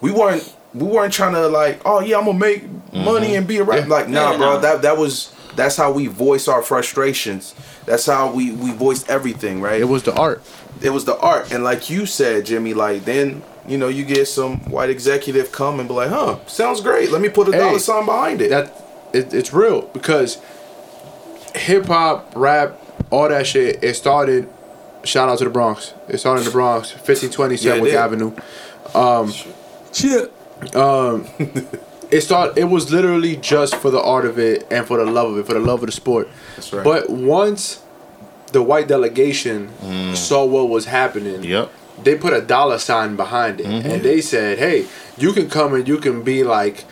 [0.00, 3.04] We weren't we weren't trying to like, oh yeah, I'm gonna make mm-hmm.
[3.04, 3.88] money and be a rap.
[3.88, 4.54] Like, nah, Yeah, bro.
[4.54, 4.60] no.
[4.60, 7.54] That that was that's how we voice our frustrations.
[7.84, 9.80] That's how we we voiced everything, right?
[9.80, 10.42] It was the art.
[10.80, 14.26] it was the art and like you said jimmy like then you know you get
[14.26, 17.58] some white executive come and be like huh sounds great let me put a Hey,
[17.58, 18.72] dollar sign behind it that
[19.12, 20.38] it, it's real because
[21.54, 22.78] hip hop, rap,
[23.10, 23.82] all that shit.
[23.82, 24.48] It started.
[25.02, 25.94] Shout out to the Bronx.
[26.08, 27.98] It started in the Bronx, fifteen twenty Yeah, it Sedgwick did.
[27.98, 28.32] Avenue.
[28.94, 29.32] Um,
[29.92, 30.32] Shit.
[32.12, 32.58] It started.
[32.58, 35.46] It was literally just for the art of it and for the love of it,
[35.46, 36.28] for the love of the sport.
[36.56, 36.84] That's right.
[36.84, 37.82] But once
[38.52, 39.70] the white delegation
[40.16, 41.70] saw what was happening, Yep.
[42.04, 44.02] They put a dollar sign behind it and mm-hmm.
[44.02, 44.86] they said hey
[45.18, 46.84] you can come and you can be like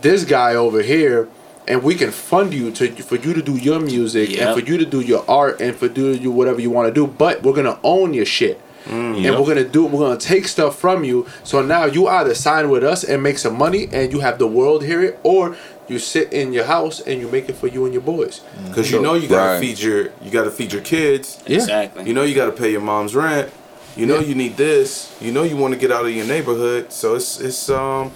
[0.00, 1.28] this guy over here
[1.66, 4.40] and we can fund you to for you to do your music Yep.
[4.40, 6.94] and for you to do your art and for do you whatever you want to
[6.94, 9.38] do but we're gonna own your shit mm, and Yep.
[9.38, 11.26] we're gonna do we're gonna take stuff from you.
[11.44, 14.46] So now you either sign with us and make some money, and you have the
[14.46, 15.56] world hear it, or
[15.88, 18.40] you sit in your house and you make it for you and your boys.
[18.40, 18.68] Mm.
[18.68, 19.60] Because you know you gotta Right.
[19.60, 21.38] feed your you gotta feed your kids.
[21.46, 21.56] Yeah.
[21.56, 22.04] Exactly.
[22.06, 23.50] You know you gotta pay your mom's rent.
[23.98, 25.12] You know you need this.
[25.20, 26.92] You know you want to get out of your neighborhood.
[26.92, 28.12] So it's it's um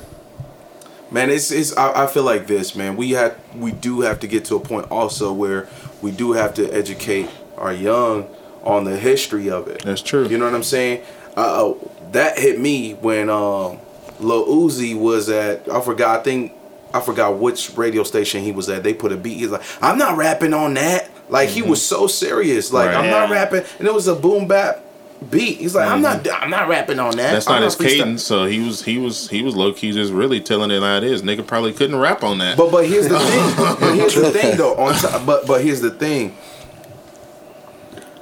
[1.10, 2.96] man, it's it's I, I feel like this, man.
[2.96, 5.68] We had we do have to get to a point also where
[6.00, 7.28] we do have to educate
[7.58, 8.28] our young
[8.62, 9.82] on the history of it.
[9.82, 10.28] That's true.
[10.28, 11.04] You know what I'm saying?
[11.36, 11.74] Uh, uh,
[12.12, 13.78] that hit me when um,
[14.20, 15.68] Lil Uzi was at.
[15.68, 16.20] I forgot.
[16.20, 16.52] I think
[16.94, 18.84] I forgot which radio station he was at.
[18.84, 19.38] They put a beat.
[19.38, 22.72] He's like, "I'm not rapping on that." Like he was so serious.
[22.72, 22.98] Like Right.
[22.98, 24.81] I'm not rapping, and it was a boom bap
[25.30, 25.58] beat.
[25.58, 26.22] He's like, "I'm not.
[26.24, 26.42] Mm-hmm.
[26.44, 28.22] I'm not rapping on that." That's I'm not his freestyle-" cadence.
[28.24, 31.04] So he was he was he was low key just really telling it how it
[31.04, 31.22] is.
[31.22, 32.56] Nigga probably couldn't rap on that.
[32.56, 33.54] But but here's the thing.
[33.80, 34.74] but here's the thing though.
[34.76, 36.36] On top, but but here's the thing.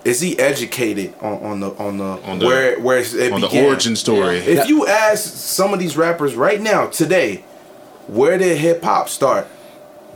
[0.03, 3.67] Is he educated on, on the on the On the- where where it on the
[3.67, 4.39] origin story.
[4.39, 7.45] If you ask some of these rappers right now today,
[8.07, 9.47] where did hip hop start?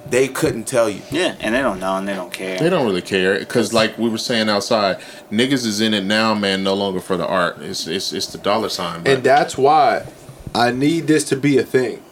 [0.09, 1.01] They couldn't tell you.
[1.11, 2.59] Yeah, and they don't know and they don't care.
[2.59, 5.01] They don't really care because, like we were saying outside,
[5.31, 6.63] niggas is in it now, man.
[6.63, 7.59] No longer for the art.
[7.61, 9.07] It's it's it's the dollar sign.
[9.07, 10.07] And that's why
[10.55, 12.03] I need this to be a thing.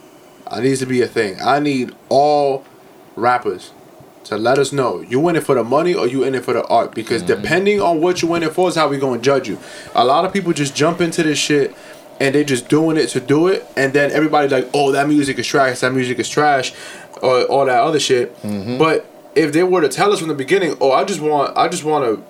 [0.47, 1.37] I need this to be a thing.
[1.41, 2.65] I need all
[3.15, 3.71] rappers
[4.25, 6.53] to let us know you in it for the money or you in it for
[6.53, 6.95] the art.
[6.95, 7.41] Because mm-hmm.
[7.41, 9.59] depending on what you in it for is how we gonna judge you.
[9.93, 11.75] A lot of people just jump into this shit
[12.19, 15.39] and they just doing it to do it, and then everybody like, oh, that music
[15.39, 15.79] is trash.
[15.79, 16.73] That music is trash,
[17.21, 18.35] or all that other shit.
[18.41, 18.77] Mm-hmm.
[18.77, 21.67] But if they were to tell us from the beginning, oh, I just want, I
[21.67, 22.23] just want to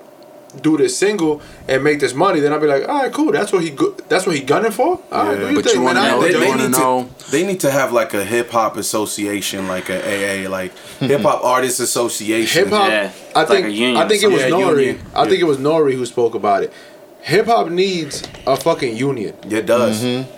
[0.62, 3.32] do this single and make this money, then I'll be like, all right, cool.
[3.32, 5.00] That's what he go- that's what he gunning for.
[5.12, 5.50] All right, Yeah.
[5.50, 7.72] you But think, you wanna know- ain't They, they need know- to they need to
[7.72, 9.98] have like a hip hop association, like a
[10.46, 12.66] AA, like hip hop artists association.
[12.66, 12.88] Hip hop.
[12.88, 14.60] Yeah, I it's think like a union I think it was something.
[14.60, 14.86] Yeah, Nori.
[14.86, 15.06] union.
[15.16, 16.72] I think it was Nori who spoke about it.
[17.22, 19.34] Hip hop needs a fucking union.
[19.50, 20.04] It does.
[20.04, 20.30] Mm-hmm.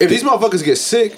[0.00, 1.12] If these motherfuckers get sick,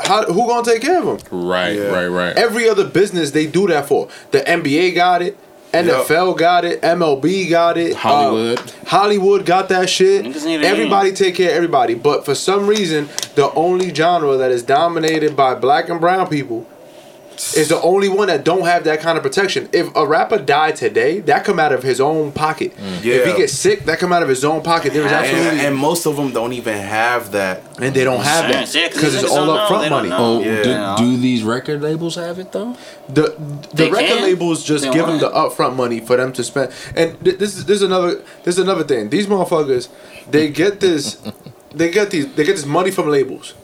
[0.00, 1.46] how who gonna take care of them?
[1.48, 1.84] right, Yeah.
[1.92, 2.36] right, right.
[2.36, 4.08] Every other business they do that for.
[4.30, 5.36] The NBA got it.
[5.72, 6.80] NFL got it.
[6.80, 7.92] MLB got it.
[7.92, 8.58] uh, Hollywood.
[8.86, 10.24] Hollywood got that shit.
[10.24, 11.94] Niggas need a Everybody take care of everybody.
[11.94, 16.66] But for some reason, the only genre that is dominated by black and brown people
[17.56, 19.68] is the only one that don't have that kind of protection.
[19.72, 22.76] If a rapper died today, that come out of his own pocket.
[22.76, 23.04] Mm.
[23.04, 23.14] Yeah.
[23.14, 23.36] If he Yeah.
[23.38, 24.92] gets sick, that come out of his own pocket.
[24.92, 27.62] There is absolutely And, and most of them don't even have that.
[27.80, 30.10] and they don't have that Insurance, yeah, 'cause because it's all don't up front money.
[30.12, 30.96] Oh, Yeah.
[30.98, 32.76] do, do these record labels have it though?
[33.08, 33.22] The
[33.70, 34.22] the They record can.
[34.22, 36.70] labels just They give them the upfront money for them to spend.
[36.96, 39.10] And th- this is this is another this is another thing.
[39.10, 39.88] These motherfuckers,
[40.30, 41.18] they get this,
[41.74, 43.54] they get these they get this money from labels,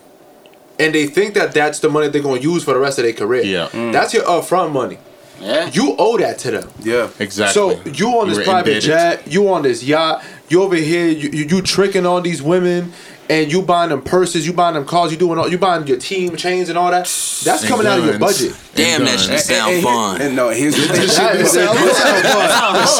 [0.79, 3.13] and they think that that's the money they're gonna use for the rest of their
[3.13, 3.43] career.
[3.43, 3.67] Yeah.
[3.71, 3.91] Mm.
[3.93, 4.97] that's your upfront money.
[5.41, 5.69] Yeah.
[5.73, 6.69] You owe that to them.
[6.81, 7.09] Yeah.
[7.19, 7.53] exactly.
[7.53, 9.25] So you on this were private indebted.
[9.25, 12.93] jet, you on this yacht, you over here, you, you, you tricking on these women,
[13.29, 15.97] and you buying them purses, you buying them cars, you doing all, you buying your
[15.97, 17.03] team chains and all that.
[17.43, 18.55] That's And coming out of your budget.
[18.75, 19.25] Damn, And that guns.
[19.25, 20.21] shit sound and, fun.
[20.21, 21.01] And no, here's the thing.
[21.01, 21.77] That sound- that sound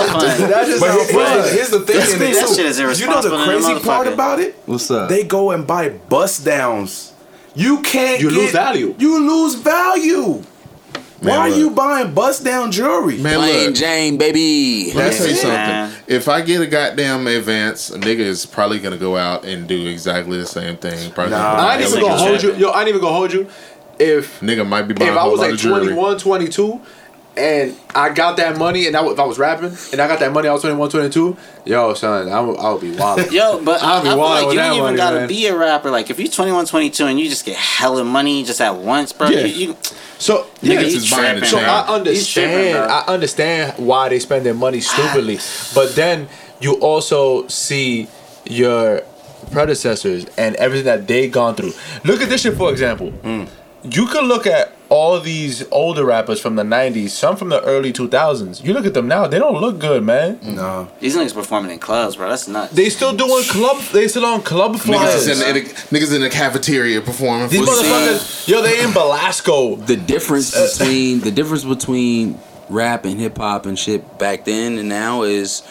[0.09, 0.49] fun.
[0.49, 1.53] That just But sound fun.
[1.53, 1.95] here's the thing.
[2.01, 3.37] and that shit is irresponsible.
[3.37, 4.55] You know the crazy part about it?
[4.65, 5.09] What's up?
[5.09, 7.13] They go and buy bust downs.
[7.55, 8.21] You can't.
[8.21, 8.95] You get- lose value.
[8.97, 10.43] You lose value.
[11.21, 13.17] Man, Why are you buying bust down jewelry?
[13.17, 13.75] Man, Plain look.
[13.75, 14.91] Jane, baby.
[14.93, 15.97] Let me tell you something.
[16.07, 19.87] If I get a goddamn advance, a nigga is probably gonna go out and do
[19.87, 21.11] exactly the same thing.
[21.11, 21.55] Probably Nah.
[21.55, 22.53] I ain't even gonna hold you.
[22.55, 23.47] Yo, I ain't even gonna hold you.
[23.97, 26.81] If Nigga might be buying if a I whole was lot like of 21, 22,
[27.37, 30.31] and I got that money, and I, if I was rapping, and I got that
[30.31, 33.31] money, I was 21, 22, yo, son, I would, I would be wild.
[33.31, 35.27] Yo, but I, I'll I be feel wild like you don't even money, gotta man.
[35.27, 35.89] be a rapper.
[35.91, 39.29] Like if you're 21, 22 and you just get hella money just at once, bro.
[39.29, 39.45] Yeah.
[39.45, 39.77] You, you,
[40.17, 41.57] So Niggas yeah, is buying the So.
[41.59, 42.91] I He's tripping, understand.
[42.91, 45.39] I understand why they spend their money stupidly,
[45.73, 46.27] but then
[46.61, 48.07] you also see
[48.45, 49.01] your
[49.51, 51.73] predecessors and everything that they gone through.
[52.03, 53.11] Look at this shit for example.
[53.11, 53.49] Mm.
[53.89, 57.91] You could look at all these older rappers from the '90s, some from the early
[57.91, 58.63] 2000s.
[58.63, 60.37] You look at them now; they don't look good, man.
[60.37, 60.55] Mm.
[60.55, 60.87] No.
[60.99, 62.29] these niggas performing in clubs, bro.
[62.29, 62.73] That's nuts.
[62.73, 63.81] They still doing club.
[63.91, 65.27] They still on club Niggas flyers.
[65.27, 67.49] is in, the, niggas in the cafeteria performing.
[67.49, 69.75] These motherfuckers, yo, they in Belasco.
[69.85, 72.39] the difference uh, between the difference between
[72.69, 75.61] rap and hip hop and shit back then and now is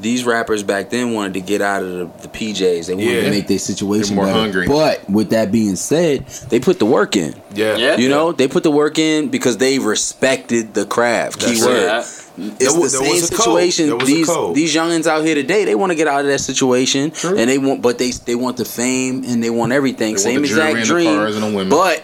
[0.00, 1.88] these rappers back then wanted to get out of
[2.22, 2.86] the, the PJs.
[2.86, 3.22] They wanted Yeah.
[3.24, 4.40] to make their situation They're more better.
[4.40, 4.66] hungry.
[4.66, 7.34] But with that being said, they put the work in.
[7.54, 7.76] Yeah.
[7.76, 7.96] Yeah.
[7.96, 11.40] You know, they put the work in because they respected the craft.
[11.40, 11.76] That's Keyword.
[11.82, 11.98] Yeah.
[12.00, 13.44] It's There the there same was a code.
[13.44, 13.86] situation.
[13.88, 14.54] There was a These code.
[14.54, 17.58] these youngins out here today, they want to get out of that situation, and they
[17.58, 20.14] want, but they they want the fame and they want everything.
[20.14, 21.68] They want same the jewelry exact and the dream, cars and the women.
[21.68, 22.02] but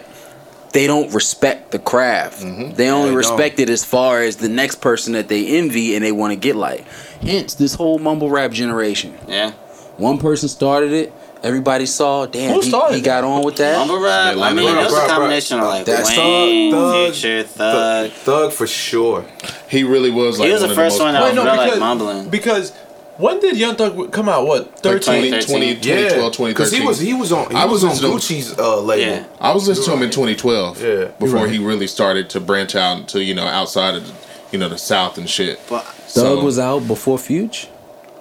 [0.73, 2.41] they don't respect the craft.
[2.41, 2.73] Mm-hmm.
[2.75, 6.03] They only they respect it as far as the next person that they envy and
[6.03, 6.85] they want to get like.
[7.21, 9.17] Hence, this whole mumble rap generation.
[9.27, 9.51] Yeah.
[9.97, 11.13] One person started it.
[11.43, 12.25] Everybody saw.
[12.25, 13.77] Damn, Who he, started he got on with that.
[13.77, 14.37] Mumble rap.
[14.37, 18.11] I mean, Bro, it was a combination of like That's Wayne, Thug, Future, Thug.
[18.11, 19.25] Thug for sure.
[19.69, 21.35] He really was like He was one the of the first one that Wait, was
[21.35, 22.29] no, like because, mumbling.
[22.29, 22.73] because
[23.17, 24.45] when did Young Thug come out?
[24.45, 25.31] What, like 13?
[25.31, 26.47] 20, 20, 2012, 2013.
[26.47, 29.13] because he was he was on he I was, was on Gucci's uh, label.
[29.13, 29.25] Yeah.
[29.39, 30.81] I was listening to him in 2012.
[30.81, 31.05] Yeah.
[31.19, 31.49] Before right.
[31.49, 34.13] he really started to branch out into you know outside of the,
[34.51, 35.59] you know the South and shit.
[35.69, 37.69] But Thug was out before Fuge.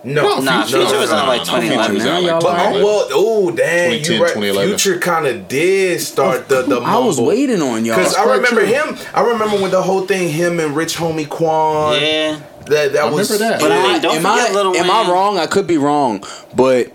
[0.07, 1.95] No, Nah, Future was out like Future 2011.
[1.95, 4.67] was out Now like But, oh, well, oh damn, you right.
[4.69, 6.81] Future kind of did start the the.
[6.81, 7.97] I was waiting on y'all.
[7.97, 8.73] Because I remember true.
[8.73, 8.97] him.
[9.13, 12.01] I remember when the whole thing, him and Rich Homie Quan.
[12.01, 12.41] yeah.
[12.67, 13.31] That that was.
[13.31, 13.61] remember that.
[13.61, 13.93] But I Yeah.
[13.93, 14.39] mean, don't am I
[14.79, 15.39] am I wrong?
[15.39, 16.23] I could be wrong,
[16.55, 16.89] but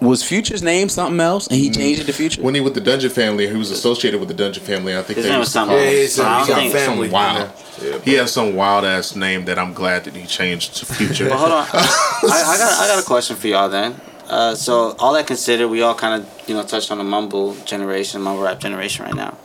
[0.00, 2.42] was Future's name something else, and he changed it to Future?
[2.42, 4.96] When he with the Dungeon family, he was associated with the Dungeon family.
[4.96, 5.94] I think His they name was was something Yeah, else.
[5.94, 7.06] it's, So I he don't got family.
[7.08, 7.50] some wild.
[7.82, 11.28] Yeah, He has some wild ass name that I'm glad that he changed to Future.
[11.28, 14.00] But hold on, I, I got I got a question for y'all then.
[14.28, 17.54] Uh, so all that considered, we all kind of you know touched on the mumble
[17.64, 19.36] generation, mumble rap generation right now.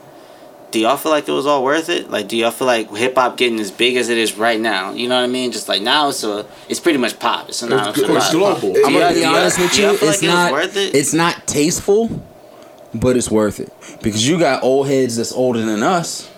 [0.70, 2.10] Do y'all feel like it was all worth it?
[2.10, 4.92] Like, do y'all feel like hip hop getting as big as it is right now?
[4.92, 5.50] You know what I mean?
[5.50, 7.48] Just like now, it's a it's pretty much pop.
[7.48, 8.74] It's, not, It's, it's global.
[8.84, 9.84] I'm gonna be honest with you.
[9.84, 10.52] y'all It's like it not.
[10.52, 10.94] worth it?
[10.94, 12.22] It's not tasteful,
[12.94, 13.72] but it's worth it
[14.02, 16.30] because you got old heads that's older than us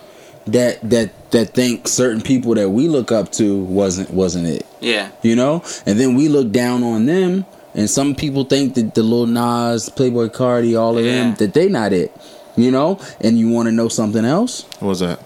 [0.47, 4.65] that that that think certain people that we look up to wasn't wasn't it.
[4.79, 7.45] Yeah, You know, and then we look down on them,
[7.75, 11.11] and some people think that the Lil Nas, Playboi Carti, all of Yeah.
[11.25, 12.11] them that they not it.
[12.57, 14.63] You know, and you want to know something else?
[14.79, 15.19] what was that?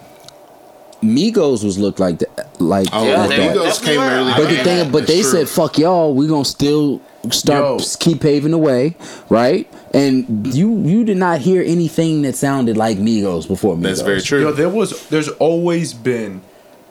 [1.01, 3.57] Migos was looked like that, like Oh, Yeah, like they that.
[3.57, 4.31] Migos came early.
[4.33, 5.31] But the thing, but they true.
[5.31, 7.85] said, "Fuck y'all, we gonna still start Yo.
[7.99, 8.95] keep paving the way,
[9.29, 13.83] right?" And you you did not hear anything that sounded like Migos before Migos.
[13.83, 14.41] That's very true.
[14.41, 16.41] Yo, there was, there's always been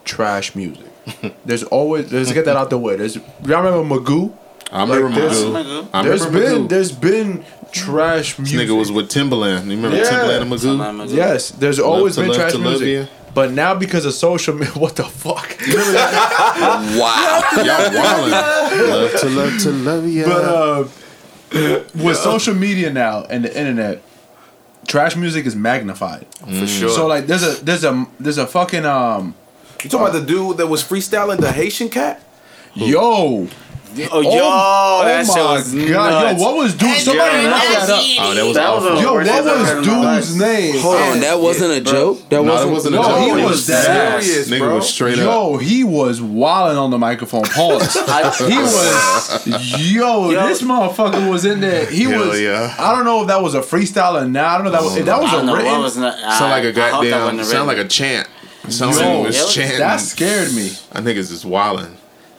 [0.04, 0.84] trash music.
[1.44, 2.96] There's always, let's get that out the way.
[2.96, 4.32] There's, y'all remember Magoo?
[4.72, 5.88] I remember Like this- Magoo.
[5.92, 7.44] I There's remember been, there's been
[7.74, 8.68] trash This music.
[8.68, 9.64] nigga was with Timbaland.
[9.64, 10.04] You remember Yeah.
[10.04, 10.58] Timbaland and Magoo?
[10.98, 13.08] Something Yes, there's always to been trash music.
[13.34, 15.56] But now because of social media, what the fuck?
[15.66, 16.96] You remember that?
[17.00, 17.62] Wow.
[17.64, 18.88] Y'all wildin'.
[18.90, 20.24] love to love to love you.
[20.24, 20.88] But uh,
[22.04, 24.02] with social media now and the internet,
[24.86, 26.26] trash music is magnified.
[26.36, 26.88] for sure.
[26.90, 29.34] So like, there's a there's a there's a fucking um,
[29.82, 32.20] you talking about the dude that was freestyling the Haitian cat?
[32.76, 33.46] yo,
[34.10, 36.40] Oh, yo, oh that shit my was god, nuts.
[36.40, 36.98] yo, what was dude?
[36.98, 38.02] Somebody Yo, look that up.
[38.20, 38.98] oh, that was That was awful.
[38.98, 40.78] a- Yo, what I've ever heard was in my dude's name?
[40.80, 42.28] Hold on, that wasn't a joke.
[42.28, 42.72] That No, wasn't.
[42.72, 43.06] wasn't a joke.
[43.20, 44.22] he Nigga was dead.
[44.22, 44.74] serious, Nigga bro.
[44.76, 45.24] was straight up.
[45.24, 47.44] Yo, he was wilding on the microphone.
[47.44, 47.94] Pause.
[48.48, 49.46] he was,
[49.92, 50.48] yo, Yo.
[50.48, 51.86] this motherfucker was in there.
[51.86, 52.40] He Hell was.
[52.40, 52.74] yeah.
[52.78, 54.44] I don't know if that was a freestyle or not.
[54.44, 54.96] I don't know if that was.
[54.96, 55.80] If that was a written.
[55.80, 56.18] was not.
[56.38, 57.44] Sound like a I hope that goddamn.
[57.44, 58.28] Sound like a chant.
[58.68, 59.78] Sound like it it was was- chanting.
[59.78, 60.68] that scared me.
[60.92, 61.90] I think it's just wildin'.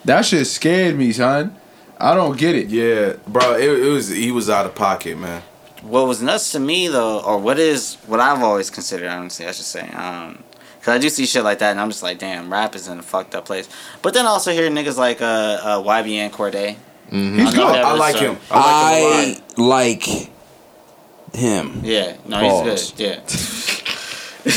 [0.05, 1.55] That shit scared me, son.
[1.99, 2.67] I don't get it.
[2.67, 3.55] Yeah, bro.
[3.55, 5.41] It, it was he was out of pocket, man.
[5.81, 9.51] what was nuts to me though, or what is what I've always considered, honestly, I
[9.51, 10.43] should say, um,
[10.81, 12.99] cause I do see shit like that, and I'm just like, damn, rap is in
[12.99, 13.69] a fucked up place.
[14.01, 16.75] But then also hear niggas like uh, uh YBN Cordae.
[17.11, 17.37] Mm-hmm.
[17.39, 17.63] He's good.
[17.63, 18.37] I like him.
[18.51, 19.83] I like him a lot.
[20.03, 20.15] I
[21.35, 21.81] like him.
[21.83, 22.65] Yeah, no, Pause.
[22.65, 23.21] he's good.
[23.27, 23.84] Yeah,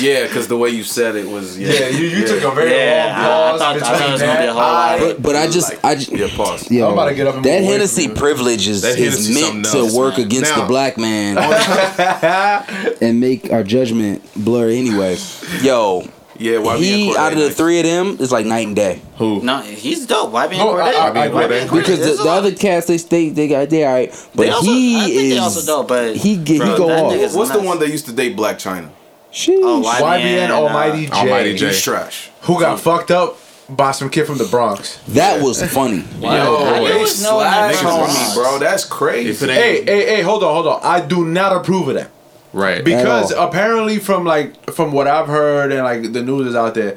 [0.01, 1.59] Yeah, because the way you said it was.
[1.59, 3.27] Yeah, Yeah, you, you took a very yeah.
[3.27, 4.53] long I, I pause thought, I thought it was gonna be a that.
[4.53, 4.99] whole lot.
[5.01, 6.71] But, but I just, I just, Yeah, pause.
[6.71, 9.35] yo, I'm about to get up and that move Hennessy privilege is, That is Hennessy
[9.35, 10.27] meant something to else, work man.
[10.27, 11.39] against Now- the black man
[13.01, 15.17] and make our judgment blur anyway.
[15.63, 16.03] Yo,
[16.39, 19.01] Yeah, YBN he Cordae, out of the three of them is like night and day.
[19.17, 19.43] Who?
[19.43, 20.33] No, he's dope.
[20.33, 20.81] YBN No, Cordae.
[20.83, 21.67] I- I- I- YBN Cordae.
[21.67, 21.73] Cordae.
[21.79, 24.97] Because the, the other cats they they they got they alright, but They also- he
[24.97, 27.13] I think is they also dope, but he get bro, he go off.
[27.13, 28.91] nigga's What's the one that used to date Blac Chyna?
[29.33, 29.57] Sheesh.
[29.61, 31.67] Oh, YBN, YBN uh, Almighty Jay, Almighty Jay.
[31.69, 32.31] He's trash.
[32.43, 33.37] who got fucked up
[33.69, 34.97] by some kid from the Bronx.
[35.09, 35.99] that was funny.
[36.21, 38.59] Yo, I they was slash on me, bro.
[38.59, 39.47] That's crazy.
[39.47, 40.81] Hey, hey, hey, hold on, hold on.
[40.83, 42.11] I do not approve of that.
[42.55, 42.83] right.
[42.83, 46.97] Because apparently from like from what I've heard and like the news is out there,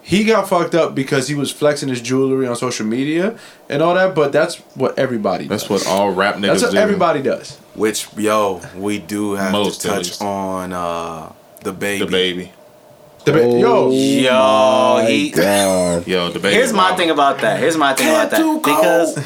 [0.00, 3.36] he got fucked up because he was flexing his jewelry on social media
[3.68, 5.84] and all that, but that's what everybody That's does.
[5.84, 6.78] what all rap niggas That's what do.
[6.78, 7.56] everybody does.
[7.74, 11.98] Which yo, we do have Most to touch on uh DaBaby.
[12.00, 12.52] The baby.
[13.24, 15.30] The ba- yo, Yo, he.
[15.30, 16.06] God.
[16.06, 16.52] Yo, DaBaby.
[16.52, 17.60] Here's my thing about that.
[17.60, 19.18] Here's my thing about that because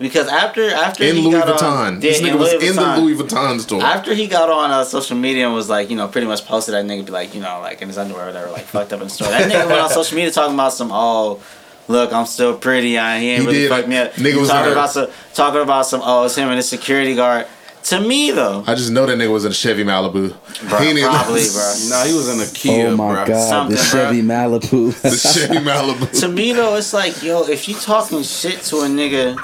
[0.00, 1.86] because after after In he Louis got Vuitton.
[1.86, 3.80] on, this nigga was Louis in the Louis Vuitton store.
[3.80, 6.74] After he got on uh, social media and was like, you know, pretty much posted
[6.74, 9.00] that nigga be like, you know, like in his underwear or whatever, like fucked up
[9.00, 9.28] in the store.
[9.28, 11.40] That nigga went on social media talking about some oh.
[11.86, 12.98] Look, I'm still pretty.
[12.98, 13.68] I he ain't He really did.
[13.68, 14.12] fucked me up.
[14.14, 16.00] Nigga He was talking in about some talking about some.
[16.02, 17.46] Oh, it's him and his security guard.
[17.84, 20.34] To me though, I just know that nigga was in a Chevy Malibu.
[20.68, 21.74] bro, He probably, bro.
[21.90, 23.26] Nah, he was in a Kia, Oh my bro.
[23.26, 23.92] god, Something, the bruh.
[23.92, 25.02] Chevy Malibu.
[25.02, 26.20] The Chevy Malibu.
[26.20, 29.36] to me though, it's like, yo, if you talking shit to a nigga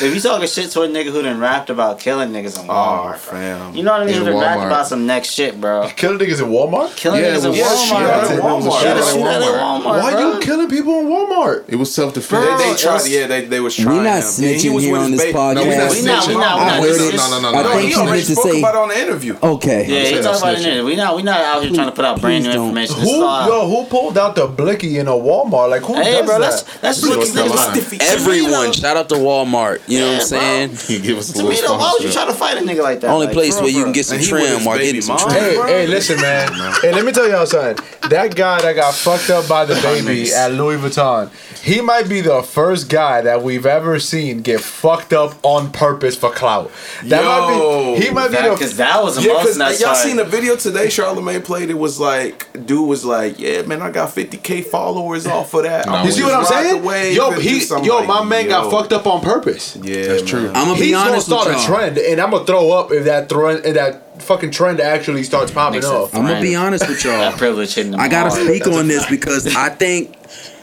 [0.00, 2.72] if you talking shit to a nigga who done rapped about killing niggas in Oh,
[2.72, 3.74] Walmart, fam.
[3.74, 4.14] you know what I mean?
[4.16, 5.88] In Who done rapped about some next shit, bro.
[5.96, 6.94] Killing niggas in Walmart?
[6.96, 7.88] Killing Yeah, niggas in was- yeah, Walmart.
[7.88, 8.36] shootout bro.
[8.36, 8.82] at Walmart.
[8.82, 9.82] Yeah, Shootout at shootout at Walmart.
[9.82, 10.02] Walmart.
[10.02, 10.32] Why bro.
[10.34, 11.27] you killing people in Walmart?
[11.68, 12.60] It was self defense.
[12.60, 12.94] they it tried.
[12.94, 13.98] was- Yeah, they, they was trying.
[13.98, 14.44] We not him.
[14.44, 15.38] Yeah, he snitching was here on this baby.
[15.38, 15.54] podcast.
[15.54, 16.06] No, we not We not- we snitching.
[16.08, 17.14] not- we I not- heard this it.
[17.14, 17.62] is- No, no, no, I no.
[17.62, 19.36] No, think he he already to spoke say- about it on the interview.
[19.42, 19.86] Okay.
[19.88, 20.58] Yeah, say he no talking about it.
[20.58, 20.66] snitching.
[20.72, 20.84] in it.
[20.84, 22.94] We not we not out here trying to put out brand new information.
[22.96, 25.70] Who, This is all- yo, who pulled out the blicky in a Walmart?
[25.70, 26.50] Like, who Hey, does bro, that?
[26.50, 27.56] that's that's just North what niggas.
[27.56, 27.80] Carolina.
[27.80, 29.80] To me, Everyone, shout out to Walmart.
[29.86, 30.68] You know what I'm saying?
[31.02, 32.82] Give us a To little me, though, why would you try to fight a nigga
[32.82, 33.10] like that?
[33.10, 35.18] Only place where you can get some And he with trim his while getting some
[35.18, 35.30] trim.
[35.32, 36.48] Hey, hey, listen, man.
[36.82, 37.84] Hey, let me tell y'all something.
[38.10, 41.27] That guy that got fucked up by DaBaby at Louis Vuitton,
[41.62, 46.16] he might be the first guy that we've ever seen get fucked up on purpose
[46.16, 46.70] for clout.
[47.04, 47.28] That Yo.
[47.28, 48.04] might be.
[48.06, 48.56] He might be That- the.
[48.56, 49.98] Cause that was the Yeah, most cause y'all part.
[50.04, 51.70] seen the video today Charlamagne played.
[51.70, 55.86] It was like, dude was like, yeah, man, I got 50k followers off of that.
[55.86, 56.82] No, You see what I'm saying?
[56.82, 59.76] the wave Yo, he, yo, my man got fucked up on purpose.
[59.82, 60.42] Yeah, That's true.
[60.42, 60.56] man.
[60.56, 62.90] I'm gonna be He's gonna honest with start a trend, and I'm gonna throw up
[62.92, 66.14] if that trend, if that fucking trend actually starts popping Nigga off.
[66.14, 67.12] I'm gonna be honest with y'all.
[67.18, 68.42] that privilege hitting I gotta hard.
[68.44, 70.16] speak on this because I think,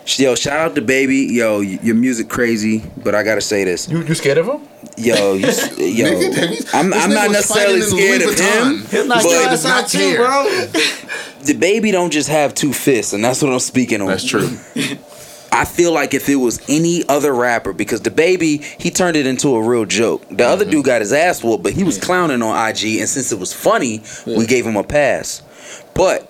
[0.06, 4.02] yo, shout out to baby, yo, your music crazy, but I gotta say this, You,
[4.04, 4.62] you scared of him?
[4.98, 8.92] yo, you, s- yo, Nigga, this I'm, I'm not necessarily scared of him, Vuitton.
[8.92, 10.18] He'll but your He ass does out not too, care.
[10.18, 10.46] bro.
[11.46, 14.08] DaBaby don't just have two fists, and that's what I'm speaking on.
[14.08, 14.58] That's true.
[15.52, 19.56] I feel like if it was any other rapper, because DaBaby he turned it into
[19.56, 20.28] a real joke.
[20.30, 20.72] The other mm-hmm.
[20.72, 23.54] dude got his ass whooped, but he was clowning on IG, and since it was
[23.54, 25.42] funny, we gave him a pass.
[25.94, 26.30] But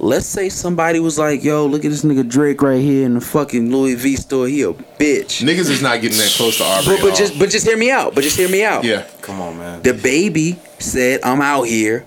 [0.00, 3.20] let's say somebody was like, "Yo, look at this nigga Drake right here in the
[3.20, 4.46] fucking Louis V store.
[4.48, 6.86] He a bitch." Niggas is not getting that close to Aubrey.
[6.86, 7.16] But, at but all.
[7.16, 8.14] just but just hear me out.
[8.14, 8.84] But just hear me out.
[8.84, 9.82] yeah, Come on, man.
[9.82, 12.04] DaBaby said, "I'm out here.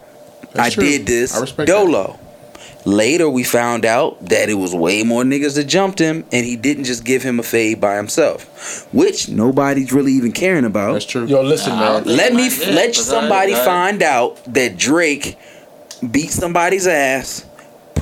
[0.53, 0.83] That's I true.
[0.83, 2.19] did this I respect dolo."
[2.85, 6.57] Later, we found out that it was way more niggas that jumped him, and he
[6.57, 10.91] didn't just give him a fade by himself, which nobody's really even caring about.
[10.91, 11.23] that's true.
[11.25, 12.01] Yo, listen, Nah, man.
[12.01, 15.37] Uh, let me let somebody that- that- find out that Drake
[16.11, 17.45] beat somebody's ass,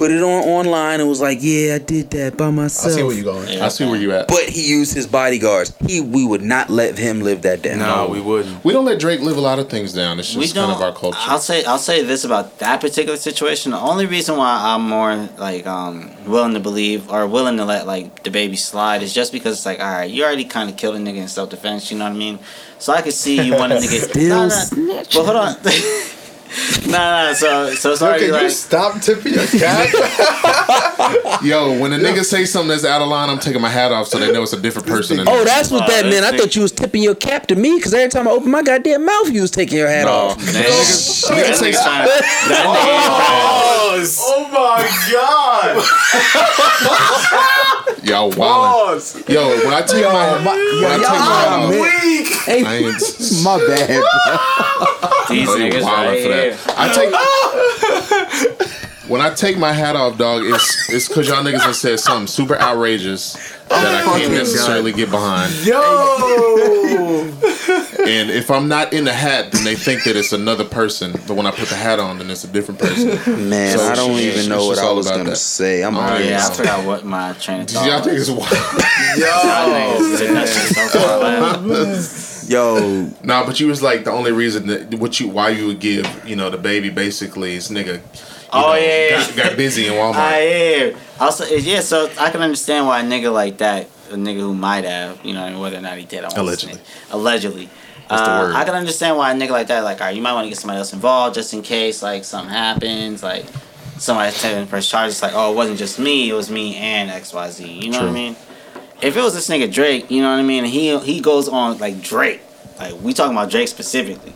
[0.01, 3.03] put it on online, and was like, "Yeah, I did that by myself." I see
[3.03, 3.47] where you're going.
[3.47, 3.65] Yeah.
[3.65, 4.27] I see where you at.
[4.27, 5.75] But he used his bodyguards.
[5.85, 7.77] He we would not let him live that down.
[7.77, 8.65] No, we wouldn't.
[8.65, 10.17] We don't let Drake live a lot of things down.
[10.17, 11.19] It's just kind of our culture.
[11.21, 13.73] I'll say I'll say this about that particular situation.
[13.73, 17.85] The only reason why I'm more like um willing to believe or willing to let
[17.85, 20.95] like DaBaby slide is just because it's like all right, you already kind of killed
[20.95, 21.91] a nigga in self defense.
[21.91, 22.39] You know what I mean?
[22.79, 24.09] So I could see you wanting to get.
[24.09, 25.13] Still Nah, nah, snitching.
[25.13, 26.17] But hold on.
[26.87, 26.91] nah,
[27.27, 27.33] nah.
[27.33, 28.51] So so it's already Can you like.
[28.51, 29.87] stop tipping your cap?
[31.43, 34.07] Yo, when a nigga say something that's out of line, I'm taking my hat off
[34.07, 35.19] so they know it's a different person.
[35.19, 35.45] in Oh, there.
[35.45, 36.23] that's what Oh, that meant.
[36.25, 38.61] I thought you was tipping your cap to me because every time I open my
[38.63, 40.11] goddamn mouth, you was taking your hat No.
[40.11, 40.37] off.
[40.37, 45.83] Oh, that nigga's- that nigga's trying that nigga- oh my god!
[48.03, 49.29] Y'all wildin'.
[49.29, 50.47] Yo, when I take my, when
[50.85, 51.73] I take my hat off,
[52.45, 53.01] Hey, I ain't.
[53.43, 54.01] my bad.
[55.31, 56.57] These you niggas right for here.
[56.77, 57.09] I take
[59.09, 60.43] when I take my hat off, dog.
[60.45, 63.33] It's it's because y'all niggas have said something super outrageous
[63.69, 65.53] that I can't necessarily get behind.
[65.65, 65.77] Yo,
[68.03, 71.11] And if I'm not in the hat, then they think that it's another person.
[71.27, 73.49] But when I put the hat on, then it's a different person.
[73.49, 75.35] Man, So I don't it's- even know what just I all was about gonna that.
[75.37, 75.83] say.
[75.83, 77.85] I'm Oh, yeah, I forgot what my train of thought.
[77.87, 78.27] Y'all think was.
[78.29, 78.51] it's wild?
[79.17, 82.30] Y'all niggas did that shit so far left.
[82.51, 83.09] Yo.
[83.23, 86.05] Nah, but you was like the only reason that what you why you would give
[86.27, 88.01] you know DaBaby basically is nigga.
[88.53, 90.15] Oh, know, yeah, got, got busy in Walmart.
[90.15, 90.97] I am.
[91.19, 94.83] Also, yeah, so I can understand why a nigga like that, a nigga who might
[94.83, 96.81] have, you know, whether or not he did, I Allegedly.
[97.11, 97.69] Allegedly.
[98.09, 98.55] Uh, word.
[98.55, 100.49] I can understand why a nigga like that, like, all right, you might want to
[100.49, 103.45] get somebody else involved just in case, like, something happens, like,
[103.97, 107.83] somebody's taking press charges, like, oh, it wasn't just me, it was me and XYZ.
[107.83, 108.35] You know what I mean?
[109.01, 111.77] If it was this nigga Drake, you know what I mean, he he goes on,
[111.79, 112.41] like, Drake,
[112.79, 114.33] like, we talking about Drake specifically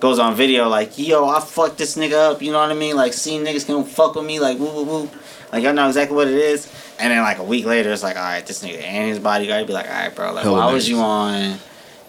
[0.00, 2.94] goes on video like, yo, I fucked this nigga up, you know what I mean?
[2.94, 5.10] Like, seeing niggas can fuck with me, like, woo woo woo.
[5.50, 6.70] Like, y'all know exactly what it is.
[6.98, 9.66] And then, like, a week later, it's like, all right, this nigga and his bodyguard
[9.66, 11.58] be like, all right, bro, like, Hella why was you on?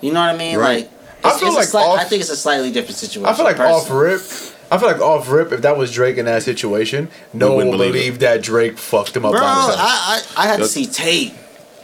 [0.01, 0.57] You know what I mean?
[0.57, 0.83] Right.
[0.83, 0.91] Like,
[1.23, 3.25] I feel it's like slight- off- I think it's a slightly different situation.
[3.25, 4.21] I feel like off rip.
[4.71, 5.51] I feel like off rip.
[5.53, 9.15] If that was Drake in that situation, no one wouldn't believe believe that Drake fucked
[9.15, 10.21] him up Bro, I.
[10.35, 11.33] I, I had to see tape.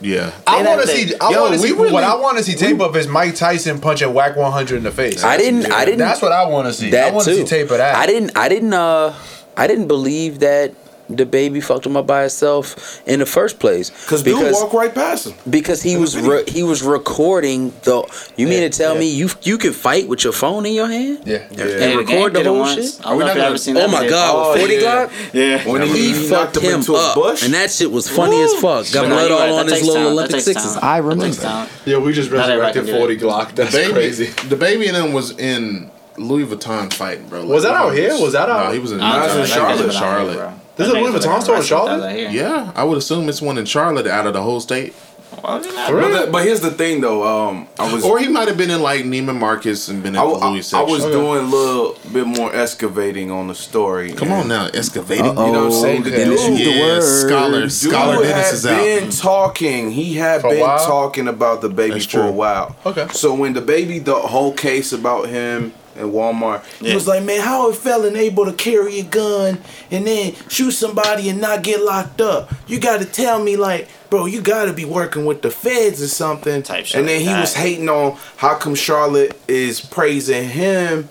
[0.02, 0.32] Yeah.
[0.46, 1.14] I want to see.
[1.20, 3.34] I Yo, want to see really- what I want to see tape of is Mike
[3.36, 5.22] Tyson punching Wack 100 in the face.
[5.24, 5.70] I didn't.
[5.72, 5.98] I didn't.
[6.00, 6.88] That's what I want to see.
[6.88, 7.36] I That want to too.
[7.42, 7.94] see tape of that.
[7.94, 8.32] I didn't.
[8.36, 8.72] I didn't.
[8.74, 9.14] Uh,
[9.56, 10.74] I didn't believe that
[11.16, 13.90] DaBaby fucked him up by himself in the first place.
[14.08, 15.34] Cause dude walk right past him.
[15.50, 18.02] because he was re- he was recording the.
[18.36, 21.22] You mean to tell me you you can fight with your phone in your hand?
[21.26, 21.36] Yeah.
[21.50, 23.00] And, and the record the did whole shit.
[23.04, 24.80] I don't know if you ever seen Oh my god, Oh, with forty yeah.
[25.06, 25.34] Glock.
[25.34, 25.68] Yeah.
[25.70, 27.42] When He, he, fucked him him into a up, bush.
[27.44, 28.90] and that shit was funny as fuck.
[28.92, 30.76] Got blood you're all right, on his little Olympic sixes.
[30.76, 31.34] I remember.
[31.36, 31.70] talent.
[31.84, 33.16] Yeah, we just resurrected 40.
[33.18, 33.54] Glock.
[33.54, 34.26] That's baby, crazy.
[34.26, 37.44] DaBaby and them was in Louis Vuitton fighting, bro.
[37.46, 38.10] Was that out here?
[38.20, 40.36] Was that out- No, he was in, I Nah, don't it's know, in that Charlotte.
[40.36, 40.54] here, Charlotte.
[40.76, 40.86] Bro.
[40.86, 41.62] There's That a Louis nigga's Vuitton store in.
[41.62, 42.32] Charlotte?
[42.32, 44.94] Yeah, I would assume it's one in Charlotte out of the whole state.
[45.40, 45.88] Why would you not?
[45.88, 46.10] For real?
[46.10, 47.24] But, the- but here's the thing, though.
[47.48, 50.20] Um, I was Or he might have been in like Neiman Marcus and been in
[50.20, 50.90] I, the wa- Louis I section.
[50.90, 54.12] was doing a little bit more excavating on the story.
[54.12, 55.24] Come on now, excavating.
[55.26, 55.46] Uh-oh.
[55.46, 56.02] You know what I'm saying?
[56.02, 56.24] The Okay.
[56.24, 57.02] dude, Denis used the word.
[57.02, 58.76] scholar, dude scholar had Denis is out.
[58.82, 59.90] been talking.
[59.90, 62.76] He had For been talking about DaBaby That's for a while.
[62.84, 63.06] Okay.
[63.12, 67.68] So when DaBaby, the whole case about him in Walmart, he was like, "Man, how
[67.68, 69.58] a felon able to carry a gun
[69.90, 72.52] and then shoot somebody and not get locked up?
[72.66, 76.02] You got to tell me, like, bro, you got to be working with the feds
[76.02, 77.40] or something." Type shit and then like he that.
[77.40, 81.08] was hating on how come Charlotte is praising him.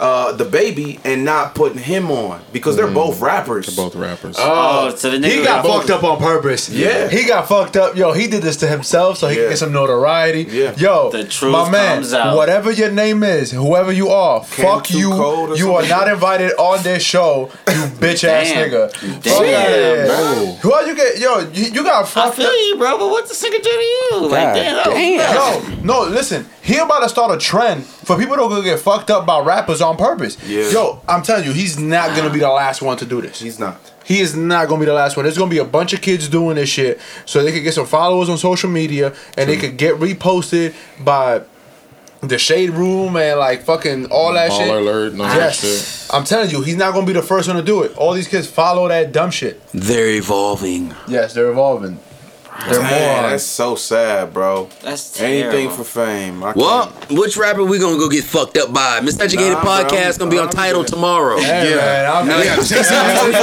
[0.00, 3.66] Uh, DaBaby and not putting him on because they're both rappers.
[3.66, 4.36] They're both rappers.
[4.38, 6.68] Oh, so the nigga he got was- fucked up on purpose.
[6.68, 7.08] Yeah.
[7.08, 7.96] He got fucked up.
[7.96, 9.42] Yo, he did this to himself so he Yeah.
[9.42, 10.46] could get some notoriety.
[10.48, 10.72] Yeah.
[10.76, 12.36] Yo, The truth my man, comes out.
[12.36, 15.10] whatever your name is, whoever you are, fuck too you.
[15.10, 18.92] cold You are not invited on this show, you bitch ass nigga.
[19.00, 20.06] Damn, Fuck outta here.
[20.06, 20.56] bro.
[20.62, 21.18] Who are you get?
[21.18, 22.52] Yo, you, you got I fucked feel up.
[22.52, 24.10] you, bro, but what the nigga do to you?
[24.28, 24.76] Like, God damn.
[24.76, 25.18] that was damn.
[25.18, 25.84] bad.
[25.84, 26.46] No, no, listen.
[26.68, 29.80] He about to start a trend for people to go get fucked up by rappers
[29.80, 30.36] on purpose.
[30.46, 30.68] Yeah.
[30.68, 33.40] Yo, I'm telling you, he's not gonna be the last one to do this.
[33.40, 33.80] He's not.
[34.04, 35.24] He is not gonna be the last one.
[35.24, 37.86] There's gonna be a bunch of kids doing this shit, so they could get some
[37.86, 41.40] followers on social media, and they could get reposted by
[42.20, 44.68] the shade room and like fucking all that Baller shit.
[44.68, 45.70] alert and all that shit.
[45.70, 47.96] Yes, I'm telling you, he's not gonna be the first one to do it.
[47.96, 49.58] All these kids follow that dumb shit.
[49.72, 50.94] They're evolving.
[51.06, 51.98] Yes, they're evolving.
[52.66, 53.30] They're Man, more.
[53.30, 54.68] that's so sad, bro.
[54.82, 55.56] That's terrible.
[55.58, 56.42] Anything for fame.
[56.42, 58.98] I Well, can't- which rapper we gonna go get fucked up by?
[59.00, 60.90] Miseducated Nah, bro, Podcast gonna be on I'm title good.
[60.92, 61.38] tomorrow.
[61.38, 62.56] Hey, man, I'm Yeah,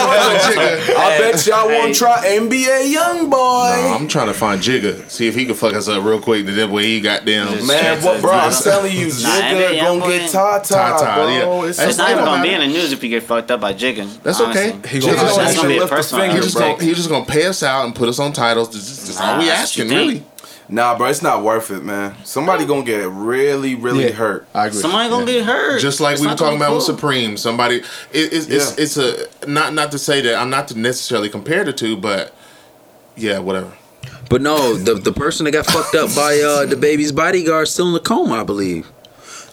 [0.06, 1.80] I bet y'all Hey.
[1.80, 3.38] want to try NBA Young Boy.
[3.38, 6.46] Nah, I'm trying to find Jigga, see if he can fuck us up real quick.
[6.48, 7.54] That way he got down.
[7.54, 8.32] Just- Man, Straight what, to bro?
[8.32, 8.72] the I'm title.
[8.72, 10.20] telling you, Nah, Jigga NBA gonna Youngboy.
[10.20, 11.28] get Tata, Tata, bro.
[11.30, 11.68] yeah.
[11.70, 12.64] It's, That's It's not even don't gonna be matter.
[12.64, 14.10] in the news if you get fucked up by Jiggin.
[14.24, 14.72] That's okay.
[14.74, 14.90] honestly.
[14.90, 16.26] He gonna- That's That's gonna be a lift the personal.
[16.26, 16.72] finger, He just bro.
[16.74, 18.70] gonna, he just gonna pay us out and put us on titles.
[19.06, 20.24] That's, just, that's all we asking, really.
[20.68, 22.16] Nah, bro, it's not worth it, man.
[22.24, 24.12] Somebody gonna get really, really Yeah.
[24.14, 24.48] hurt.
[24.54, 24.80] I agree.
[24.80, 25.80] Somebody gonna get hurt.
[25.80, 26.84] Just like It's we were talking about be with.
[26.84, 27.86] Supreme, somebody it,
[28.34, 28.84] it's, it's Yeah.
[28.84, 32.34] it's a not not to say that I'm not to necessarily compare the two, but
[33.16, 33.72] yeah, whatever.
[34.28, 37.94] But no, the the person that got fucked up by uh, DaBaby's bodyguard still in
[37.94, 38.88] the coma, I believe.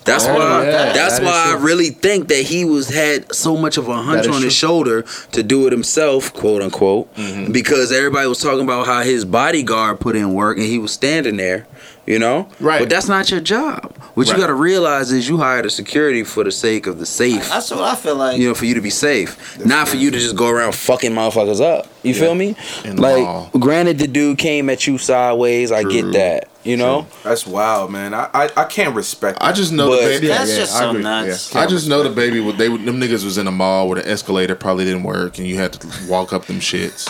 [0.05, 0.65] That's Oh, why.
[0.65, 3.89] yeah, that's that is why I really think that he was had so much of
[3.89, 4.51] a hunch is on his true.
[4.51, 5.03] shoulder
[5.33, 7.53] to do it himself, quote unquote, Mm-hmm.
[7.53, 11.37] because everybody was talking about how his bodyguard put in work and he was standing
[11.37, 11.67] there,
[12.07, 12.49] you know.
[12.61, 12.81] Right.
[12.81, 13.95] But that's not your job.
[14.15, 17.07] What you got to realize is you hired a security for the sake of the
[17.07, 17.49] safe.
[17.49, 18.39] That's what I feel like.
[18.39, 21.13] you know, for you to be safe, not for you to just go around fucking
[21.13, 21.87] motherfuckers up.
[22.03, 22.55] You feel me?
[22.85, 23.51] In the like, mall.
[23.59, 25.73] granted, the dude came at you sideways.
[25.73, 26.49] I get that.
[26.65, 28.15] You know, That's wild, man.
[28.15, 29.39] I I, I can't respect.
[29.41, 30.29] I just know But- DaBaby.
[30.29, 31.03] That's yeah, just I so agree.
[31.03, 31.57] nuts.
[31.57, 32.45] I just know DaBaby.
[32.45, 35.47] would- They them niggas was in a mall where the escalator probably didn't work, and
[35.49, 37.09] you had to walk up them shits.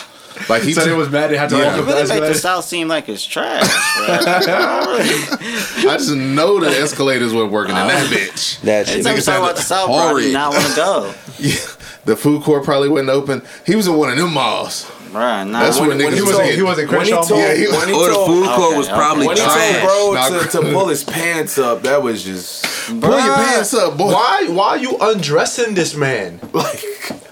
[0.49, 1.31] Like he He said it was mad.
[1.31, 1.67] They had to Yeah.
[1.67, 2.39] walk You up the really make the escalator.
[2.39, 3.69] South seem like it's trash.
[3.99, 4.07] bro.
[5.91, 8.61] I just know the escalators weren't working in that bitch.
[8.63, 8.97] that shit.
[9.07, 11.15] Anytime you Niggas had about the the South, bro, I not want to go.
[11.39, 11.55] Yeah,
[12.05, 13.43] the food court probably wasn't open.
[13.67, 14.91] He was in one of them malls.
[15.13, 15.61] Bruh, nah.
[15.61, 16.55] That's when, when, niggas He was was in.
[16.57, 17.29] he was in when he Crenshaw.
[17.29, 18.97] told, Yeah, he- when he Or the food court Okay, was okay.
[18.97, 23.11] probably when he told bro to, to pull his pants up, that was just Pull
[23.11, 24.13] your pants up, boy.
[24.13, 26.41] Why why are you undressing this man?
[26.53, 26.83] like.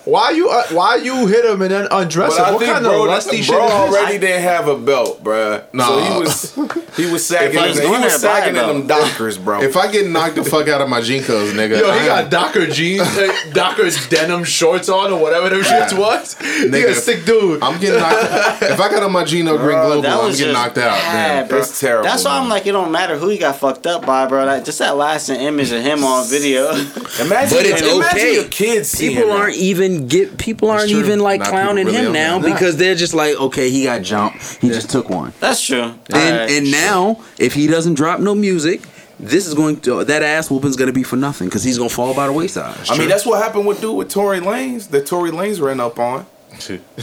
[0.05, 2.45] Why you uh, why you hit him and then undress But him?
[2.45, 3.81] I What think kind bro, of lusty shit bro is this?
[4.01, 5.63] already didn't have a belt, bro.
[5.73, 7.59] No, So he was he was sagging.
[7.61, 8.87] If was he was there sagging in them.
[8.87, 9.61] Dockers, bro.
[9.63, 12.25] If I get knocked the fuck out of my JNCOs, nigga, Yo, I he got
[12.25, 16.37] am- Docker jeans, uh, Docker's denim shorts on, or whatever them shits was.
[16.61, 17.63] He a Nigga, sick dude.
[17.63, 18.63] I'm getting knocked.
[18.63, 20.79] if I got on my Gino Green Bro, Global, that I'm was getting just knocked
[20.79, 20.91] out.
[20.99, 21.49] bad, man.
[21.49, 21.59] bro.
[21.59, 24.27] It's terrible, That's why I'm like, it don't matter who he got fucked up by,
[24.27, 24.45] bro.
[24.45, 26.71] Like, just that lasting image of him on video.
[26.71, 26.89] imagine,
[27.21, 28.35] But it's imagine okay.
[28.35, 30.39] your kids seeing People aren't even get.
[30.39, 31.01] People aren't true.
[31.01, 32.53] even like Not clowning really him now that.
[32.53, 34.59] because they're just like, okay, he got jumped.
[34.61, 35.33] He just took one.
[35.41, 35.83] That's true.
[35.83, 36.81] And Alright, and sure.
[36.81, 38.83] now, if he doesn't drop no music,
[39.19, 42.15] this is going to that ass whooping's gonna be for nothing because he's gonna fall
[42.15, 42.75] by the wayside.
[42.89, 44.89] I mean, that's what happened with dude with Tory Lanez.
[44.89, 46.27] That Tory Lanez ran up on.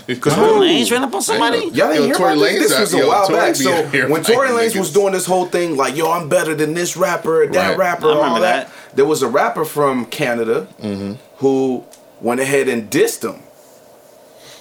[0.08, 1.60] Because Tory Lanez ran up on somebody.
[1.60, 2.54] Y'all didn't Yo, hear Tory about this?
[2.56, 3.56] Lanez This out- was a yo, while Tory back.
[3.56, 3.72] So
[4.10, 6.98] when Tory fighting Lanez was doing this whole thing, like, yo, I'm better than this
[6.98, 7.78] rapper, that Right.
[7.78, 8.68] rapper, I all that.
[8.68, 8.96] that.
[8.96, 11.14] There was a rapper from Canada Mm-hmm.
[11.38, 11.84] who
[12.22, 13.42] went ahead and dissed him.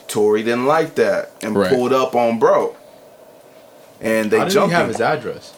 [0.08, 1.70] Tory didn't like that and Right.
[1.70, 2.76] pulled up on bro.
[4.00, 4.88] And they How did he have him.
[4.88, 5.52] his address?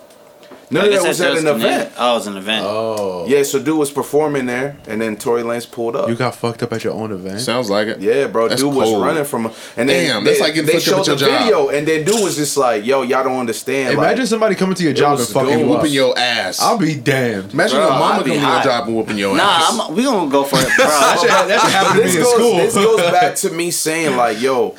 [0.71, 1.61] None I of that was at an event.
[1.61, 1.95] connected.
[1.99, 2.67] Oh, it was an event.
[2.69, 3.27] Oh.
[3.27, 6.09] Yeah, so dude was performing there, and then Tory Lanez pulled up.
[6.09, 7.41] You got fucked up at your own event?
[7.41, 8.01] Sounds like it.
[8.01, 8.49] Yeah, bro.
[8.49, 9.47] That's dude was running from,
[9.77, 11.41] and then Damn, they, that's like getting they fucked up showed at the your job.
[11.45, 14.75] video, and then dude was just like, "Yo, y'all don't understand." Imagine like, somebody coming
[14.75, 15.59] to your job and fucking dope.
[15.59, 15.79] you up.
[15.79, 16.61] Whooping your ass.
[16.61, 17.53] I'll be damned.
[17.55, 19.39] Imagine Bro, your mama be coming to your job and whooping your ass.
[19.39, 19.89] Nah, ass.
[19.89, 20.85] I'm, we gonna go for it, bro.
[20.89, 22.57] That shit, that shit happened to me in school.
[22.59, 24.75] this goes back to me saying like, "Yo,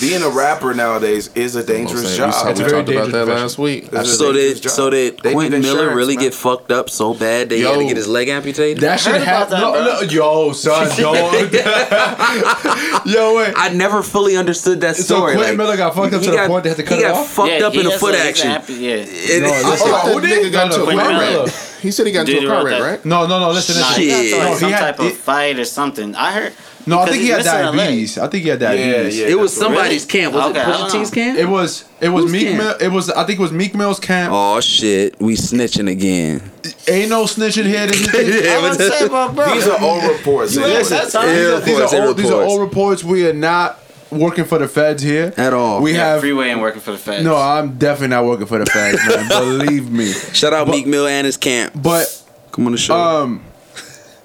[0.00, 2.28] being a rapper nowadays is a dangerous job.
[2.28, 3.84] We talked It's a very about that dangerous last week.
[3.90, 6.24] It's a So did so did They Quentin Miller really man.
[6.26, 8.82] get fucked up so bad they had to get his leg amputated?
[8.82, 9.60] That should heard about happened.
[9.62, 11.52] No, no, yo, son, don't.
[13.06, 13.54] yo, wait.
[13.56, 15.34] I never fully understood that So story.
[15.34, 17.04] Quentin like, Miller got fucked up he to the point they had to cut it
[17.06, 17.16] off.
[17.16, 18.50] he got fucked Yeah, up he in a foot action.
[18.50, 18.92] happy- Yeah.
[18.94, 20.46] And- No, listen, thought who did?
[20.46, 21.44] nigga got No, into a Quentin car Miller.
[21.44, 21.54] wreck.
[21.80, 23.04] He said he got into a car wreck, right?
[23.04, 23.50] No, no, no.
[23.50, 24.02] Listen, Nah, listen.
[24.04, 24.32] Shit.
[24.32, 26.14] into, like, some type of fight or something.
[26.14, 26.52] I heard.
[26.88, 27.76] No, I think he had missing a leg.
[27.76, 28.18] diabetes.
[28.18, 29.18] I think he had diabetes.
[29.18, 29.26] yeah.
[29.28, 30.34] it was that's what- somebody's camp.
[30.34, 31.38] Was Okay, it Pusha T's camp?
[31.38, 31.84] It was.
[32.00, 32.58] It was Who's Meek camp?
[32.58, 32.76] Mill.
[32.80, 33.10] It was.
[33.10, 34.32] I think it was Meek Mill's camp.
[34.34, 36.42] Oh shit, we snitching again.
[36.88, 37.86] Ain't no snitching here.
[37.86, 40.54] This is- I was saying, but bro, These are all reports.
[40.54, 42.52] You and ain't- that's all- These Yeah, are, these, reports, are all, these are reports.
[42.52, 43.04] all reports.
[43.04, 43.78] We are not
[44.10, 45.82] working for the feds here At all.
[45.82, 46.20] We yeah, have.
[46.20, 47.22] freeway and working for the feds.
[47.24, 49.28] No, I'm definitely not working for the feds, man.
[49.58, 50.12] Believe me.
[50.12, 51.72] Shout out But- Meek Mill and his camp.
[51.76, 52.06] But
[52.52, 52.94] Come on the show.
[52.96, 53.44] um,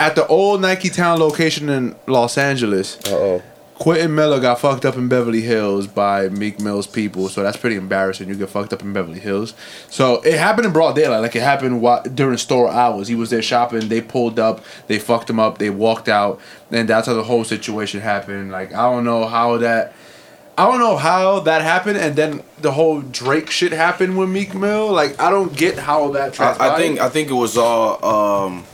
[0.04, 3.42] at the old Nike Town location in Los Angeles, oh.
[3.76, 7.78] Quentin Miller got fucked up in Beverly Hills by Meek Mill's people, so that's pretty
[7.78, 8.28] embarrassing.
[8.28, 9.54] You get fucked up in Beverly Hills.
[9.90, 13.08] So it happened in broad daylight, like it happened while, during store hours.
[13.08, 13.88] He was there shopping.
[13.88, 14.62] They pulled up.
[14.88, 15.58] They fucked him up.
[15.58, 16.40] They walked out,
[16.70, 18.52] and that's how the whole situation happened.
[18.52, 19.94] Like I don't know how that.
[20.58, 24.54] I don't know how that happened, and then the whole Drake shit happened with Meek
[24.54, 24.92] Mill.
[24.92, 26.40] Like I don't get how that.
[26.42, 28.66] I, I think I think it was all um,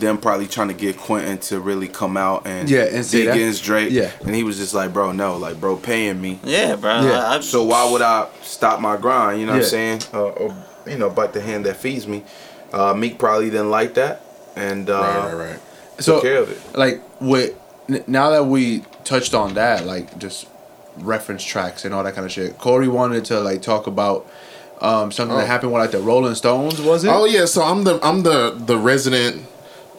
[0.00, 3.28] them probably trying to get Quentin to really come out and Yeah, and say dig
[3.28, 3.90] against Drake.
[3.92, 4.10] Yeah.
[4.24, 6.38] and he was just like, bro, no, like, bro, paying me.
[6.44, 7.02] Yeah, bro.
[7.02, 7.26] Yeah.
[7.26, 9.40] I, I, So why would I stop my grind?
[9.40, 10.02] You know what I'm saying?
[10.12, 10.56] Uh, or
[10.86, 12.24] you know, bite the hand that feeds me.
[12.72, 14.22] Uh, Meek probably didn't like that,
[14.56, 15.58] and uh, Right, right, right.
[15.98, 16.78] took care of it.
[16.78, 17.54] like with
[17.88, 20.46] n- now that we touched on that, like just
[20.98, 22.58] reference tracks and all that kind of shit.
[22.58, 24.26] Cori wanted to like talk about
[24.80, 25.40] um, something Oh.
[25.40, 26.80] that happened with like the Rolling Stones.
[26.80, 27.08] Was it?
[27.08, 29.42] Oh yeah, so I'm the I'm the the resident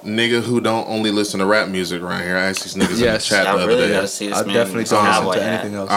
[0.03, 2.37] nigga who don't only listen to rap music around here.
[2.37, 3.01] I asked these niggas Yes.
[3.01, 4.07] in the chat I the really other gotta day.
[4.07, 4.53] see this I man.
[4.55, 5.59] definitely don't listen cowboy to hat.
[5.65, 5.89] anything else.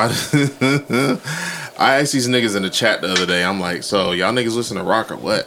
[1.79, 3.45] I, I asked these niggas in the chat the other day.
[3.45, 5.47] I'm like, so y'all niggas listen to rock or what?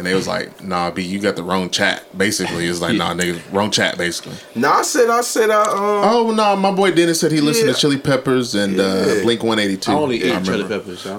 [0.00, 2.02] And they was like, Nah, B, you got the wrong chat.
[2.16, 3.98] Basically, it's like, Nah, niggas, wrong chat.
[3.98, 4.32] Basically.
[4.54, 7.66] No, I said, I said, I um, Oh no, my boy Denis said he listened
[7.68, 7.74] Yeah.
[7.74, 9.92] to Chili Peppers and uh, Blink 182.
[9.92, 10.52] I only eat remember.
[10.52, 11.06] chili peppers.
[11.06, 11.12] I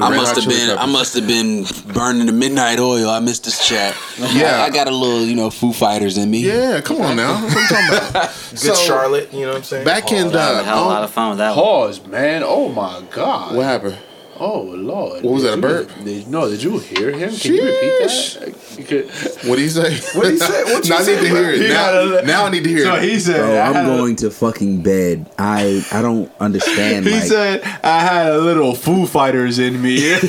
[0.00, 0.76] I must have Chili been.
[0.76, 3.08] I must have been burning the midnight oil.
[3.08, 3.96] I missed this chat.
[4.18, 4.62] Yeah.
[4.62, 6.40] I, I got a little, you know, Foo Fighters in me.
[6.40, 7.40] Yeah, come on now.
[7.40, 8.34] That's what I'm talking about.
[8.60, 9.32] good Charlotte.
[9.32, 9.84] You know what I'm saying?
[9.84, 11.64] Back in I had a uh, hell of a lot of fun with that one.
[11.64, 12.42] Pause, man.
[12.44, 13.54] Oh my god.
[13.54, 13.96] what happened?
[14.40, 15.22] Oh lord.
[15.22, 16.04] What was Did that, a you- burp?
[16.04, 17.30] Did, no, did you hear him?
[17.34, 18.86] Can you repeat that?
[18.88, 19.10] Could-
[19.48, 19.94] What did he say?
[20.18, 20.64] What did he say?
[20.64, 21.60] What you now I need to hear it.
[21.60, 23.02] He Now, now I need to hear So it.
[23.04, 23.36] he said.
[23.36, 25.30] Bro, I I'm had a- going to fucking bed.
[25.38, 27.06] I I don't understand.
[27.10, 30.18] He like, said I had a little Foo Fighters in me.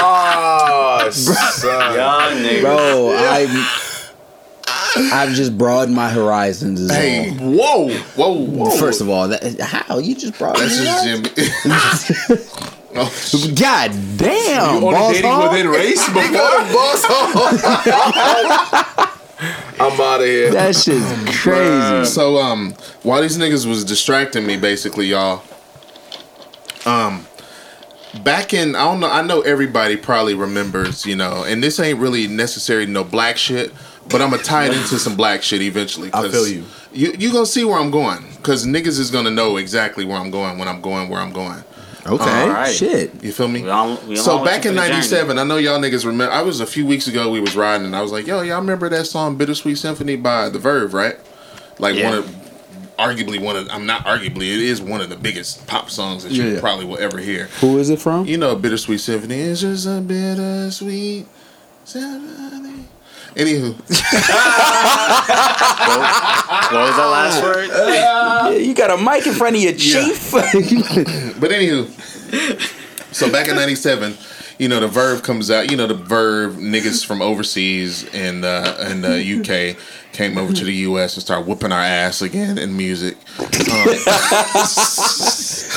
[0.00, 1.94] Oh, son.
[1.94, 3.46] Young bro, I
[5.12, 6.90] I've just broadened my horizons.
[6.90, 7.36] Hey, all.
[7.36, 8.70] whoa, whoa, whoa.
[8.78, 10.70] First of all, that, how you just broadened?
[10.70, 11.30] that's just Jimmy.
[12.96, 13.10] oh.
[13.54, 16.32] God damn, Only boss dating within race before.
[16.32, 17.04] boss
[19.80, 20.50] I'm out of here.
[20.50, 22.04] That shit's crazy.
[22.06, 22.72] So um,
[23.02, 25.42] while these niggas was distracting me, basically, y'all.
[26.86, 27.26] Um,
[28.24, 29.10] back in I don't know.
[29.10, 33.72] I know everybody probably remembers, you know, and this ain't really necessarily no black shit,
[34.08, 36.08] but I'm gonna tie it into some black shit eventually.
[36.08, 36.64] I 'cause feel you.
[36.92, 40.30] You you gonna see where I'm going because niggas is gonna know exactly where I'm
[40.30, 41.62] going when I'm going where I'm going.
[42.06, 42.74] Okay, Alright.
[42.74, 43.12] shit.
[43.22, 43.62] You feel me?
[43.64, 44.90] We on- we so back in for the journey.
[44.94, 46.32] '97, I know y'all niggas remember.
[46.32, 47.30] I was a few weeks ago.
[47.30, 50.48] We was riding, and I was like, "Yo, y'all remember that song "Bittersweet Symphony" by
[50.48, 51.16] The Verve, right?
[51.78, 52.08] Like Yeah.
[52.08, 52.34] one of,
[52.98, 53.68] arguably one of.
[53.70, 54.44] I'm not arguably.
[54.54, 56.60] It is one of the biggest pop songs that you Yeah, yeah.
[56.60, 57.48] probably will ever hear.
[57.60, 58.24] Who is it from?
[58.24, 61.26] You know, "Bittersweet Symphony" is just a bittersweet
[61.84, 62.84] symphony.
[63.38, 63.72] Anywho,
[66.72, 67.68] What was that last word?
[67.68, 70.32] Yeah, you got a mic in front of your chief.
[70.32, 71.86] But anywho,
[73.14, 74.14] so back in '97,
[74.58, 75.70] you know the Verve comes out.
[75.70, 79.76] You know the Verve niggas from overseas and uh, and the UK
[80.12, 83.16] came over to the US and started whooping our ass again in music.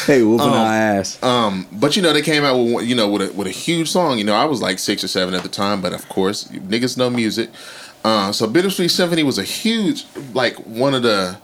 [0.06, 1.22] hey, whooping our ass.
[1.22, 3.90] Um, but you know they came out with you know with a with a huge
[3.90, 4.18] song.
[4.18, 6.98] You know I was like six or seven at the time, but of course niggas
[6.98, 7.50] know music.
[8.04, 11.38] Uh, so Bittersweet Symphony was a huge like one of the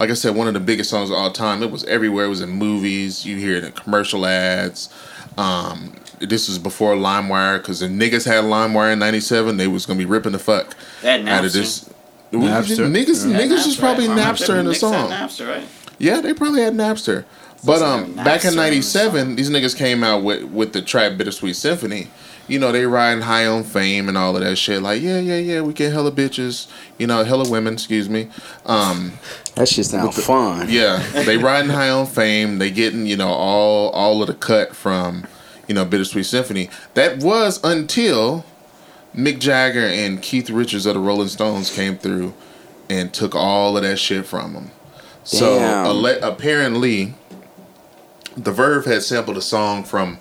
[0.00, 1.62] like I said, one of the biggest songs of all time.
[1.62, 2.24] It was everywhere.
[2.24, 3.24] It was in movies.
[3.24, 4.92] You hear it in commercial ads.
[5.38, 5.94] Um,
[6.28, 9.56] this was before LimeWire because the niggas had LimeWire in '97.
[9.56, 10.74] They was gonna be ripping the fuck
[11.04, 11.88] out of this.
[12.32, 12.90] Napster?
[12.90, 14.18] Niggas, Yeah, niggas was probably right?
[14.18, 15.10] Napster in the Niggas had song.
[15.10, 15.66] Napster, right?
[15.98, 17.24] Yeah, they probably had Napster.
[17.64, 20.80] But um, Napster back in on the '97, these niggas came out with with the
[20.82, 22.08] track "Bittersweet Symphony."
[22.48, 24.82] You know, they riding high on fame and all of that shit.
[24.82, 26.66] Like, yeah, yeah, yeah, we get hella bitches.
[26.98, 27.74] You know, hella women.
[27.74, 28.28] Excuse me.
[28.66, 29.12] Um,
[29.54, 30.66] That shit sound fun.
[30.68, 32.58] yeah, they riding high on fame.
[32.58, 35.24] They getting you know all all of the cut from
[35.68, 36.68] you know Bittersweet Symphony.
[36.94, 38.44] That was until
[39.14, 42.34] Mick Jagger and Keith Richards of the Rolling Stones came through
[42.88, 44.70] and took all of that shit from them.
[45.24, 47.14] So ale- apparently,
[48.36, 50.18] the Verve had sampled a song from.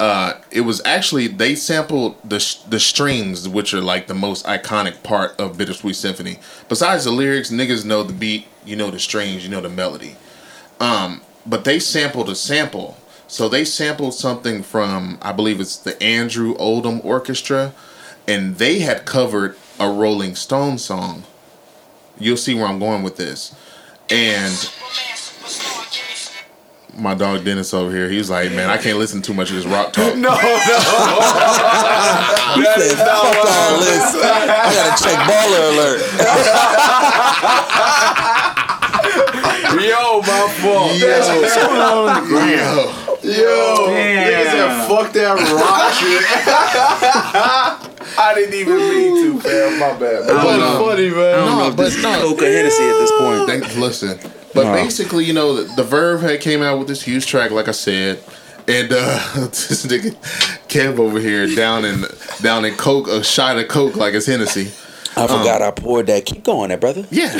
[0.00, 4.44] Uh, it was actually they sampled the sh- the strings, which are like the most
[4.44, 6.40] iconic part of Bittersweet Symphony.
[6.68, 10.16] Besides the lyrics, niggas know the beat, you know the strings, you know the melody.
[10.80, 12.96] Um, but they sampled a sample,
[13.34, 17.74] so they sampled something from I believe it's the Andrew Oldham Orchestra,
[18.28, 21.24] and they had covered a Rolling Stone song.
[22.16, 23.52] You'll see where I'm going with this,
[24.08, 24.70] and
[26.96, 29.66] my dog Denis over here, he's like, man, I can't listen too much of this
[29.66, 30.14] rock talk.
[30.16, 30.36] No, no.
[32.54, 34.14] He said, fuck all this.
[34.14, 36.00] I gotta check baller alert.
[39.82, 40.94] Yo, my fault.
[40.94, 41.08] Yo,
[42.46, 46.22] Yo, niggas said fuck that rock shit.
[48.16, 49.78] I didn't even mean to, fam.
[49.78, 50.26] My bad.
[50.26, 51.46] But But, it's um, funny, man.
[51.46, 53.46] no, but no, Coke or Hennessy at this point.
[53.46, 54.18] They, listen,
[54.54, 57.68] but basically, you know, the, the Verve had came out with this huge track, like
[57.68, 58.22] I said,
[58.68, 59.18] and uh,
[59.48, 60.14] this nigga
[60.68, 62.04] Kev over here down in
[62.42, 64.70] down in Coke, a shot of Coke like it's Hennessy.
[65.16, 66.26] I forgot I poured that.
[66.26, 67.06] Keep going there, brother.
[67.10, 67.32] Yeah.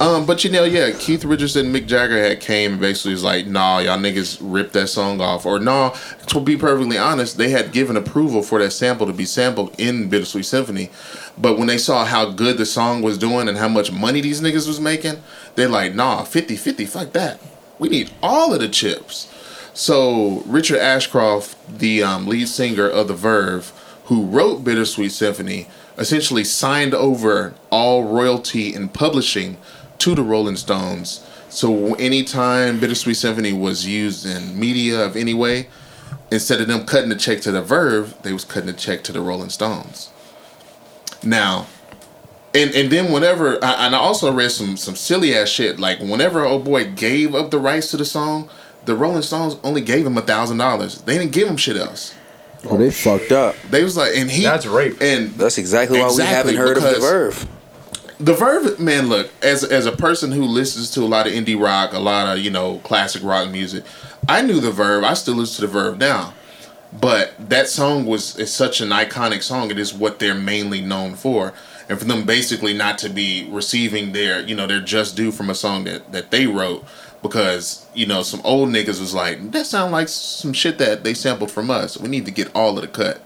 [0.00, 3.22] Um, but you know, yeah, Keith Richards and Mick Jagger had came and basically was
[3.22, 5.44] like, nah, y'all niggas ripped that song off.
[5.44, 5.90] Or nah,
[6.28, 10.08] to be perfectly honest, they had given approval for that sample to be sampled in
[10.08, 10.88] Bittersweet Symphony.
[11.36, 14.40] But when they saw how good the song was doing and how much money these
[14.40, 15.22] niggas was making,
[15.54, 17.38] they're like, nah, 50-50, fuck that.
[17.78, 19.30] We need all of the chips.
[19.74, 23.70] So Richard Ashcroft, the um, lead singer of The Verve,
[24.06, 25.68] who wrote Bittersweet Symphony,
[25.98, 29.58] essentially signed over all royalty and publishing
[30.00, 31.26] to the Rolling Stones.
[31.48, 35.68] So anytime Bittersweet Symphony was used in media of any way,
[36.30, 39.12] instead of them cutting the check to the Verve, they was cutting the check to
[39.12, 40.10] the Rolling Stones.
[41.22, 41.66] Now,
[42.54, 46.00] and and then whenever I, and I also read some some silly ass shit like
[46.00, 48.48] whenever old boy gave up the rights to the song,
[48.86, 51.02] the Rolling Stones only gave him a thousand dollars.
[51.02, 52.14] They didn't give him shit else.
[52.68, 53.56] Oh, they fucked up.
[53.70, 55.00] They was like, and he That's rape.
[55.00, 57.48] and That's exactly why Exactly, we haven't heard of the Verve.
[58.20, 61.60] The Verve, man, look as as a person who listens to a lot of indie
[61.60, 63.84] rock, a lot of you know classic rock music,
[64.28, 65.04] I knew the Verve.
[65.04, 66.34] I still listen to the Verve now,
[66.92, 69.70] but that song was is such an iconic song.
[69.70, 71.54] It is what they're mainly known for,
[71.88, 75.48] and for them basically not to be receiving their you know their just due from
[75.48, 76.84] a song that that they wrote
[77.22, 81.14] because you know some old niggas was like that sound like some shit that they
[81.14, 81.96] sampled from us.
[81.96, 83.22] We need to get all of the cut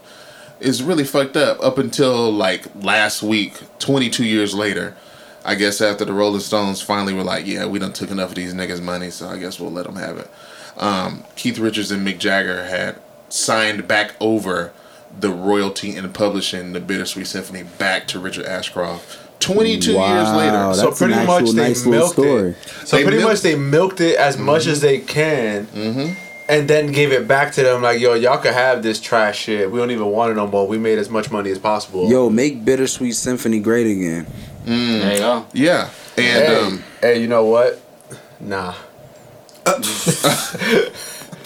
[0.59, 4.95] is really fucked up up until like last week, 22 years later.
[5.43, 8.35] I guess after the Rolling Stones finally were like, yeah, we done took enough of
[8.35, 10.27] these niggas' money, so I guess we'll let them have it.
[10.77, 12.95] Um, Keith Richards and Mick Jagger had
[13.29, 14.73] signed back over
[15.17, 19.19] the royalty and publishing the Bittersweet Symphony back to Richard Ashcroft.
[19.39, 20.73] 22 years later.
[20.73, 22.49] So pretty actual much they nice milked story.
[22.51, 22.57] it.
[22.87, 25.67] So They pretty milked- much they milked it as much as they can,
[26.47, 29.71] and then gave it back to them like, "Yo, y'all could have this trash shit.
[29.71, 30.67] We don't even want it no more.
[30.67, 34.27] We made as much money as possible." Yo, make Bittersweet Symphony great again.
[34.65, 35.45] There you go.
[35.53, 35.89] Yeah.
[36.17, 37.79] And hey, um, hey, you know what?
[38.39, 38.73] Nah,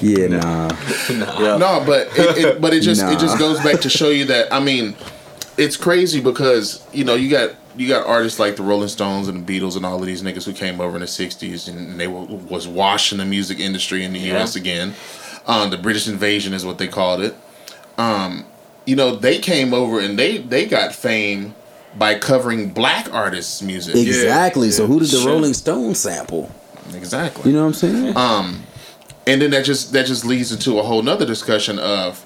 [0.02, 0.70] Yeah, nah.
[1.10, 1.58] Yeah.
[1.58, 4.54] No, but it, it but it just it just goes back to show you that
[4.54, 4.96] I mean,
[5.58, 9.46] it's crazy because you know you got you got artists like the Rolling Stones and
[9.48, 12.08] the Beatles and all of these niggas who came over in the '60s and they
[12.08, 14.56] were, was washing the music industry in the U.S.
[14.56, 14.94] again.
[15.48, 17.36] Um, the British invasion is what they called it.
[17.98, 18.46] Um,
[18.86, 21.56] you know they came over and they they got fame
[21.98, 23.96] by covering black artists' music.
[23.96, 24.72] Exactly.
[24.72, 25.32] So who did the Sure.
[25.32, 26.52] Rolling Stones sample?
[26.94, 27.52] Exactly.
[27.52, 28.18] You know what I'm saying?
[28.18, 28.64] Um,
[29.26, 32.26] and then that just that just leads into a whole nother discussion of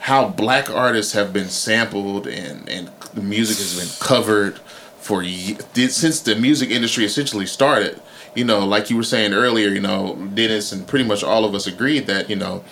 [0.00, 4.58] how black artists have been sampled and and the music has been covered
[5.06, 8.00] for since the music industry essentially started.
[8.34, 11.54] You know, like you were saying earlier, you know, Denis and pretty much all of
[11.54, 12.64] us agreed that you know,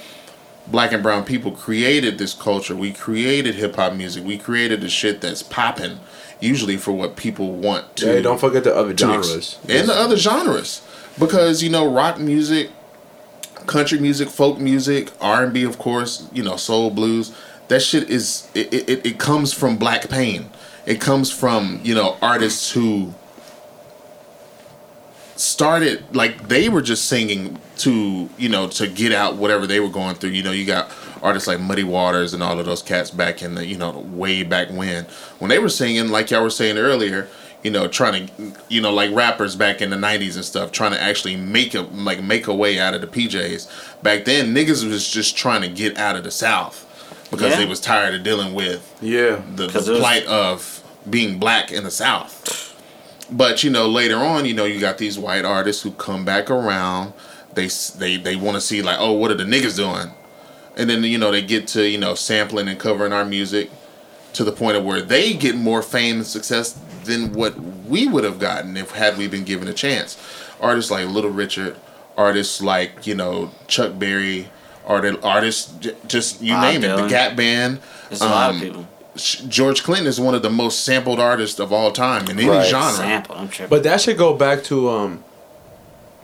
[0.66, 2.76] black and brown people created this culture.
[2.76, 4.24] We created hip hop music.
[4.24, 6.00] We created the shit that's popping
[6.40, 8.06] usually for what people want to.
[8.06, 9.58] Hey, don't forget the other to ex- genres.
[9.68, 10.82] and the other genres
[11.18, 12.70] because you know rock music
[13.66, 17.34] country music folk music r&b of course you know soul blues
[17.68, 20.50] that shit is it, it, it comes from black pain
[20.86, 23.14] it comes from you know artists who
[25.36, 29.88] started like they were just singing to you know to get out whatever they were
[29.88, 30.30] going through.
[30.30, 30.90] You know you got
[31.22, 34.42] artists like muddy waters and all of those cats back in the you know way
[34.42, 35.04] back when
[35.38, 37.28] when they were singing like y'all were saying earlier
[37.62, 40.92] you know trying to you know like rappers back in the 90s and stuff trying
[40.92, 43.66] to actually make a like make a way out of the pjs
[44.02, 46.86] back then niggas was just trying to get out of the south
[47.30, 47.56] because Yeah.
[47.58, 49.36] they was tired of dealing with Yeah.
[49.56, 52.72] the, 'Cause the it was- plight of being black in the South.
[53.30, 56.50] But you know, later on, you know, you got these white artists who come back
[56.50, 57.12] around.
[57.54, 57.68] They
[57.98, 60.10] they they want to see like, oh, what are the niggas doing?
[60.76, 63.70] And then you know they get to you know sampling and covering our music
[64.34, 66.74] to the point of where they get more fame and success
[67.04, 67.54] than what
[67.86, 70.16] we would have gotten if had we been given a chance.
[70.60, 71.76] Artists like Little Richard,
[72.18, 74.50] artists like you know Chuck Berry,
[74.86, 77.80] art- artists j- just you Bob name it, the Gap Band.
[78.08, 78.88] There's a lot of um, people.
[79.48, 82.66] George Clinton is one of the most sampled artists of all time in any Right.
[82.66, 82.92] genre.
[82.96, 83.36] Sample.
[83.36, 83.70] I'm tripping.
[83.70, 85.24] But that should go back to um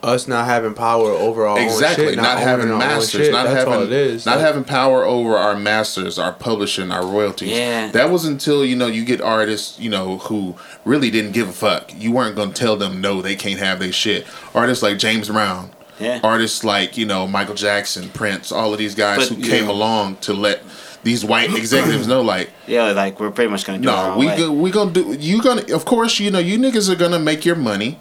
[0.03, 3.65] us not having power over our Exactly, own shit, not, owning having masters, not That's
[3.67, 4.25] all having it is.
[4.25, 7.51] not Like, having power over our masters, our publishing, our royalties.
[7.51, 7.87] Yeah.
[7.91, 10.55] that was until you know you get artists you know who
[10.85, 11.91] really didn't give a fuck.
[11.95, 14.25] You weren't gonna tell them no, they can't have their shit.
[14.55, 15.69] Artists like James Brown,
[16.01, 16.19] yeah.
[16.23, 20.17] artists like you know Michael Jackson, Prince, all of these guys But- who came along
[20.17, 20.61] to let
[21.03, 24.19] these white executives know like Yeah, like we're pretty much gonna do it No, own
[24.19, 25.13] we go, we gonna do.
[25.19, 27.99] You gonna, of course, you know, you niggas are gonna make your money,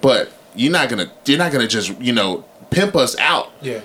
[0.00, 3.80] but you're not gonna, you're not gonna just, you know, pimp us out yeah.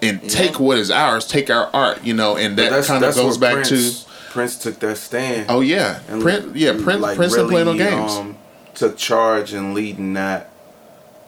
[0.00, 0.28] and Yeah.
[0.28, 3.54] take what is ours, take our art, you know, and that kind of goes back
[3.66, 5.46] Prince, to, Prince took that stand.
[5.50, 8.12] oh yeah, And Prince, yeah, Prince, like, Prince didn't play no really, games.
[8.12, 8.36] Um,
[8.74, 10.50] took charge and leading that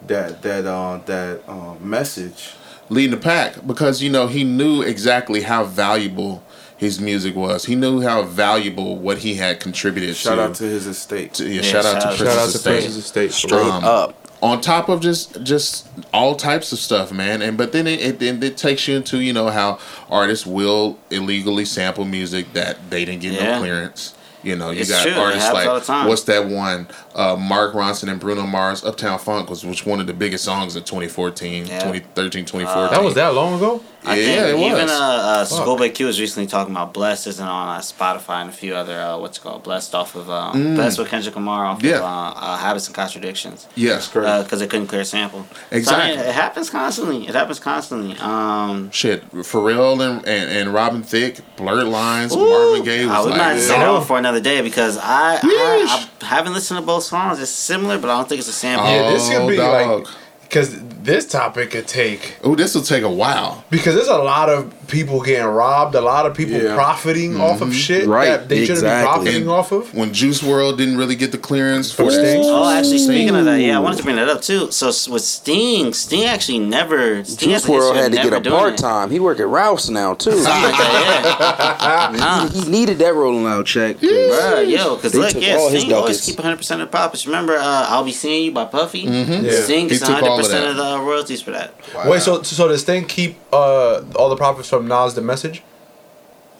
[0.07, 2.53] that that uh that uh, message.
[2.89, 6.43] leading the pack because you know he knew exactly how valuable
[6.77, 7.65] his music was.
[7.65, 10.15] He knew how valuable what he had contributed.
[10.17, 10.43] Shout to.
[10.43, 11.35] out to his estate.
[11.35, 12.71] to- yeah, Yeah, shout out to out- Prince's Shout out to estate.
[12.71, 13.33] Prince's estate.
[13.33, 14.15] Straight Um, up.
[14.41, 17.43] on top of just just all types of stuff, man.
[17.43, 20.97] And but then it, it then it takes you into you know how artists will
[21.11, 23.55] illegally sample music that they didn't get Yeah.
[23.55, 24.15] no clearance.
[24.43, 25.13] You know, you It's got true.
[25.13, 26.87] Artists happens all the like what's that one?
[27.15, 30.77] Uh, Mark Ronson and Bruno Mars, "Uptown Funk" was which one of the biggest songs
[30.77, 31.79] in 2014, Yeah.
[31.81, 32.93] 2013, 2014.
[32.97, 33.83] That was that long ago.
[34.09, 34.91] I yeah, think it even was.
[34.91, 35.63] uh, uh Fuck.
[35.63, 38.99] Schoolboy Q was recently talking about Blessed isn't on uh, Spotify and a few other
[39.01, 40.75] uh, what's it called Blessed off of um, Mm.
[40.77, 41.97] Blessed with Kendrick Lamar off Yeah.
[41.99, 42.07] of uh,
[42.37, 44.45] uh, Habits and Contradictions Yes, correct.
[44.45, 45.45] because it couldn't clear a sample.
[45.51, 46.13] So, I mean, Exactly.
[46.29, 47.29] it happens constantly.
[47.29, 48.17] It happens constantly.
[48.19, 49.29] Um, shit.
[49.33, 53.39] Pharrell and, and and Robin Thicke, Blurred Lines, ooh, Marvin Gaye I was would like,
[53.39, 53.61] not yeah.
[53.63, 57.41] sit on for another day because I, I I haven't listened to both songs.
[57.41, 58.87] It's similar, but I don't think it's a sample.
[58.89, 60.05] Yeah, this could Oh, be dog.
[60.05, 60.15] like
[60.49, 62.37] because this topic could take.
[62.43, 66.01] Oh, this will take a while because there's a lot of people getting robbed, a
[66.01, 66.75] lot of people yeah.
[66.75, 67.41] profiting mm-hmm.
[67.43, 67.77] off of mm-hmm.
[67.77, 68.27] shit right.
[68.27, 69.25] that they shouldn't exactly.
[69.25, 69.95] be profiting off of.
[69.95, 72.41] When Juice WRLD didn't really get the clearance for Sting.
[72.45, 73.11] Oh, actually, Sting.
[73.11, 74.71] speaking of that, yeah, I wanted to bring that up too.
[74.71, 77.25] So with Sting, Sting actually never.
[77.25, 79.11] Sting Juice WRLD had to get a part time.
[79.11, 80.31] He work at Ralph's now too.
[80.31, 82.15] yeah.
[82.19, 82.49] nah.
[82.49, 83.97] he, he, needed that rolling out check.
[84.01, 87.27] Yeah, yo, because look, yeah, Sting always keep 100 percent of the profits.
[87.27, 89.07] Remember, uh, I'll be seeing you by Puffy.
[89.07, 89.45] Mm-hmm.
[89.45, 89.53] Yeah.
[89.63, 91.75] Sting is 100 percent of, of, the royalties for that.
[91.95, 92.11] Wow.
[92.11, 95.63] Wait, so so does Sting keep uh, all the profits from Nas the Message?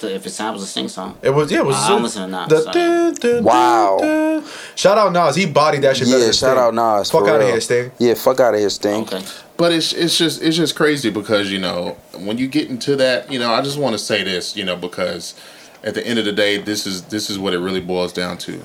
[0.01, 1.59] If it sounds a Sting song, it was yeah.
[1.59, 1.77] It was.
[1.77, 2.65] Uh, I'm listening to Nas.
[2.65, 3.99] Da, da, wow.
[4.01, 4.47] Da,
[4.77, 5.35] shout out Nas.
[5.35, 6.07] He bodied that shit.
[6.07, 6.19] Yeah.
[6.27, 6.51] shout Sting.
[6.51, 7.11] out Nas.
[7.11, 7.91] Fuck out of here, Sting.
[7.99, 8.15] Yeah.
[8.15, 9.03] Fuck out of here, Sting.
[9.03, 9.23] Okay.
[9.57, 13.31] But it's it's just it's just crazy because you know when you get into that
[13.31, 15.35] you know I just want to say this you know because
[15.83, 18.39] at the end of the day this is this is what it really boils down
[18.39, 18.63] to.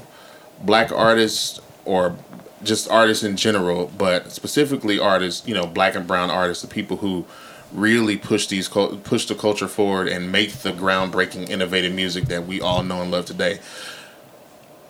[0.62, 2.16] Black artists or
[2.64, 6.98] just artists in general but specifically artists you know black and brown artists the people
[6.98, 7.26] who
[7.72, 12.62] really push these push the culture forward and make the groundbreaking innovative music that we
[12.62, 13.60] all know and love today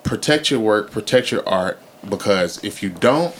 [0.04, 1.80] protect your work protect your art
[2.10, 3.34] because if you don't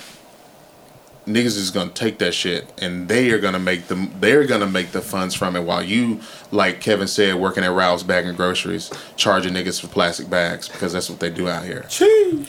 [1.28, 4.92] niggas is gonna take that shit and they are gonna make them they're gonna make
[4.92, 6.20] the funds from it while you
[6.52, 11.10] like Kevin said working at Ralph's bagging groceries charging niggas for plastic bags because that's
[11.10, 11.86] what they do out here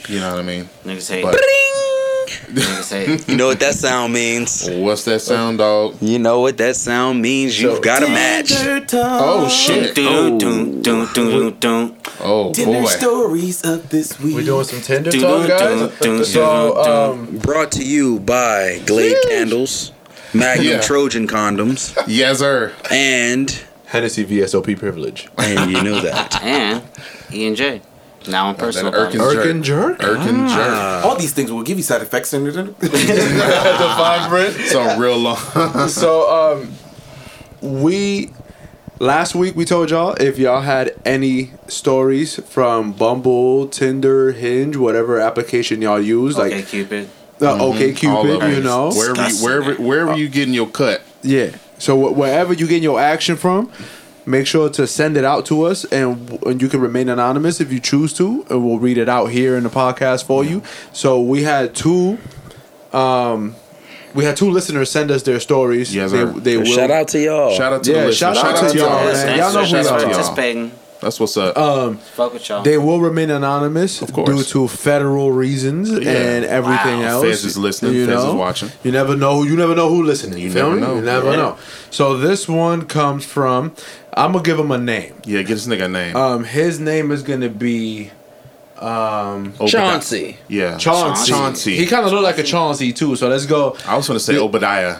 [0.09, 1.23] you know what I mean Niggas hate.
[1.23, 1.64] but Niggas hate.
[3.27, 4.67] You know what that sound means?
[4.69, 7.59] what's that sound dog You know what that sound means?
[7.61, 8.51] You've So- got a match.
[8.53, 10.83] oh shit dun.
[12.21, 14.35] oh boy stories of this week.
[14.35, 15.99] We're doing some Tinder Dun, talk, dun, guys.
[15.99, 17.19] dun, So, dun, dun.
[17.19, 19.91] um, Brought to you by Glade Candles,
[20.33, 20.81] Magnum Yeah.
[20.81, 25.27] Trojan Condoms, yes sir and Hennessy VSOP privilege.
[25.37, 26.41] and you know that.
[26.43, 26.83] And
[27.33, 27.81] E and J.
[28.27, 28.91] Now I'm personal.
[28.91, 29.37] That about it.
[29.37, 29.99] Erkin Erkin jerk.
[29.99, 31.05] Erkin jerk.
[31.05, 32.33] All these things will give you side effects.
[32.33, 32.45] And
[32.79, 32.79] the
[33.97, 34.55] fine print.
[34.67, 35.37] So real long.
[35.89, 36.71] So um,
[37.61, 38.31] we
[38.99, 45.19] last week we told y'all if y'all had any stories from Bumble, Tinder, Hinge, whatever
[45.19, 47.09] application y'all use, Okay, like Cupid.
[47.41, 48.07] uh, OK Mm-hmm.
[48.09, 48.63] All Cupid, of you it.
[48.63, 51.01] know, wherever you, wherever wherever you getting your cut.
[51.21, 51.55] yeah.
[51.77, 53.71] So wh- wherever you getting your action from.
[54.27, 57.71] Make sure to send it out to us, and, and you can remain anonymous if
[57.71, 60.63] you choose to, and we'll read it out here in the podcast for you.
[60.93, 62.17] So we had two,
[62.91, 63.55] um,
[64.15, 65.93] we had two listeners send us their stories.
[65.93, 66.25] Yes, they, sir.
[66.39, 66.65] they will.
[66.65, 67.53] Shout out to y'all.
[67.55, 68.37] Shout out to Yeah, the listeners.
[68.37, 69.37] shout out to y'all, man.
[69.37, 70.09] Y'all know who thanks y'all for are.
[70.09, 70.71] participating.
[71.01, 71.55] That's what's up.
[71.55, 72.63] Um, Fuck with y'all.
[72.63, 74.27] They will remain anonymous Of course.
[74.29, 77.05] due to federal reasons and everything Wow.
[77.19, 77.23] else.
[77.25, 78.71] Feds is listening, Feds is watching.
[78.83, 79.43] You never know.
[79.43, 80.39] You never know who listening.
[80.39, 80.81] You, You never me?
[80.81, 80.95] know.
[80.95, 81.35] You never Yeah.
[81.35, 81.57] know.
[81.91, 83.73] So this one comes from.
[84.15, 85.13] I'm gonna give him a name.
[85.25, 86.15] yeah, give this nigga a name.
[86.15, 88.11] Um, his name is gonna be
[88.79, 90.37] um Chauncey.
[90.49, 90.77] Yeah.
[90.77, 91.31] Chauncey.
[91.31, 91.75] Chauncey.
[91.77, 93.15] He kind of looked like a Chauncey too.
[93.15, 93.77] So let's go.
[93.87, 94.97] I was gonna say Obadiah.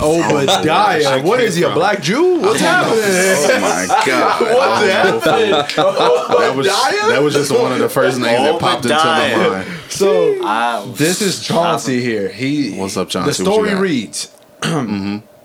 [0.00, 1.22] Obadiah.
[1.22, 1.64] what is he?
[1.64, 2.40] A black Jew?
[2.40, 2.98] What's happening?
[3.02, 4.40] Oh my god.
[4.42, 5.50] What's happening?
[5.50, 7.08] That was Obadiah?
[7.10, 9.68] that was just one of the first names that popped into my mind.
[9.90, 12.28] So This is Chauncey here.
[12.28, 13.42] He What's up, Chauncey?
[13.42, 13.80] The What you story got?
[13.80, 14.32] reads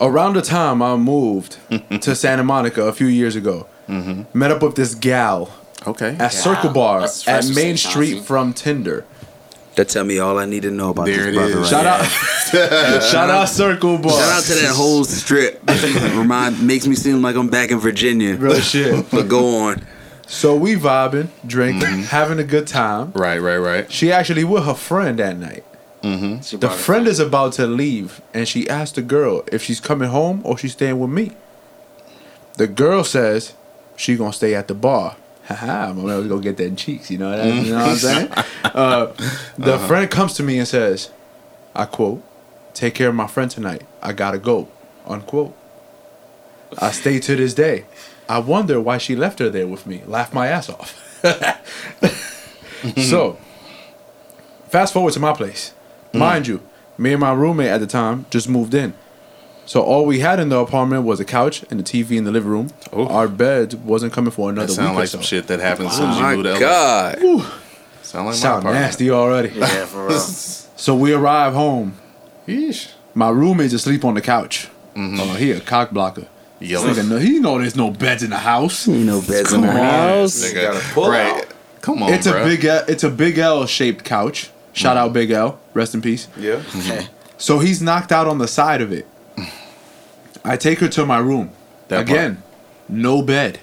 [0.00, 1.58] Around the time I moved
[2.02, 4.38] to Santa Monica a few years ago, mm-hmm.
[4.38, 5.50] met up with this gal
[5.86, 6.16] Okay.
[6.18, 8.26] at Circle Bar That's at Main Street Chauncey.
[8.26, 9.04] from Tinder.
[9.76, 11.56] That tell me all I need to know about There this it brother is.
[11.58, 14.10] right Shout out, shout out Circle Bar.
[14.12, 15.62] Shout out to that whole strip.
[16.16, 18.36] Remind makes me seem like I'm back in Virginia.
[18.36, 19.10] Real shit.
[19.10, 19.84] But go on.
[20.26, 22.02] So we vibing, drinking, mm-hmm.
[22.02, 23.12] having a good time.
[23.12, 23.92] Right, right, right.
[23.92, 25.64] She actually with her friend that night.
[26.02, 30.08] She The friend is about to leave, and she asked the girl if she's coming
[30.10, 31.32] home or she's staying with me.
[32.54, 33.54] The girl says
[33.96, 35.16] she gonna stay at the bar.
[35.46, 37.10] Haha, I'm gonna go get that cheeks.
[37.10, 37.46] You know that?
[37.46, 38.30] You know what I'm saying?
[38.76, 39.10] Uh,
[39.56, 41.10] the friend comes to me and says,
[41.74, 42.22] "I quote,
[42.74, 43.86] take care of my friend tonight.
[44.02, 44.68] I gotta go."
[45.06, 45.56] Unquote.
[46.78, 47.86] I stay to this day.
[48.28, 50.02] I wonder why she left her there with me.
[50.06, 51.02] Laugh my ass off.
[52.96, 53.38] so,
[54.68, 55.72] fast forward to my place.
[56.16, 56.24] Mm-hmm.
[56.24, 56.60] Mind you,
[56.98, 58.94] me and my roommate at the time just moved in.
[59.64, 62.30] So all we had in the apartment was a couch and a TV in the
[62.30, 62.68] living room.
[62.92, 63.06] Oh.
[63.08, 65.18] Our bed wasn't coming for another That week sound or like so.
[65.18, 66.58] some shit that happened as soon as Oh you my moved to LA.
[66.60, 67.18] god.
[68.02, 68.74] Sound like my Sound apartment.
[68.84, 69.48] nasty already.
[69.58, 70.18] Yeah, for real.
[70.78, 71.94] So we arrive home.
[72.46, 72.92] Yeesh.
[73.14, 74.68] My roommate's asleep on the couch.
[74.94, 75.20] Mm-hmm.
[75.20, 76.28] Oh, he a cock blocker.
[76.60, 76.88] Yellow.
[76.92, 78.86] Nigga, know- he know there's no beds in the house.
[78.86, 79.82] Ain't no beds in the Come on.
[79.82, 80.44] house.
[80.52, 80.96] Nigga.
[81.08, 81.44] Right.
[81.80, 84.50] Come on, It's a big L, it's a big L shaped couch.
[84.76, 85.58] Shout out Big L.
[85.74, 86.28] Rest in peace.
[86.38, 86.60] Yeah.
[86.70, 87.08] Mhm.
[87.38, 89.06] So he's knocked out on the side of it.
[90.44, 91.50] I take her to my room.
[91.88, 92.42] That Again,
[92.88, 93.58] no bed.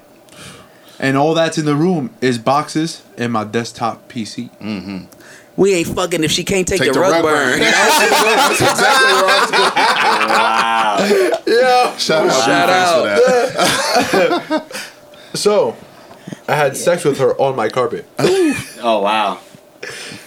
[0.99, 4.49] And all that's in the room is boxes and my desktop PC.
[4.61, 5.05] Mm-hmm.
[5.55, 7.49] We ain't fucking if she can't take, Take the, the rug, rug burn.
[7.51, 7.59] burn.
[7.71, 9.73] That's exactly where I was going.
[10.33, 10.97] Wow.
[11.47, 11.97] Yeah.
[11.97, 12.45] Shout out.
[12.45, 14.09] Shout out.
[14.09, 15.37] for that.
[15.37, 15.75] So,
[16.47, 18.05] I had sex with her on my carpet.
[18.19, 19.39] Oh wow.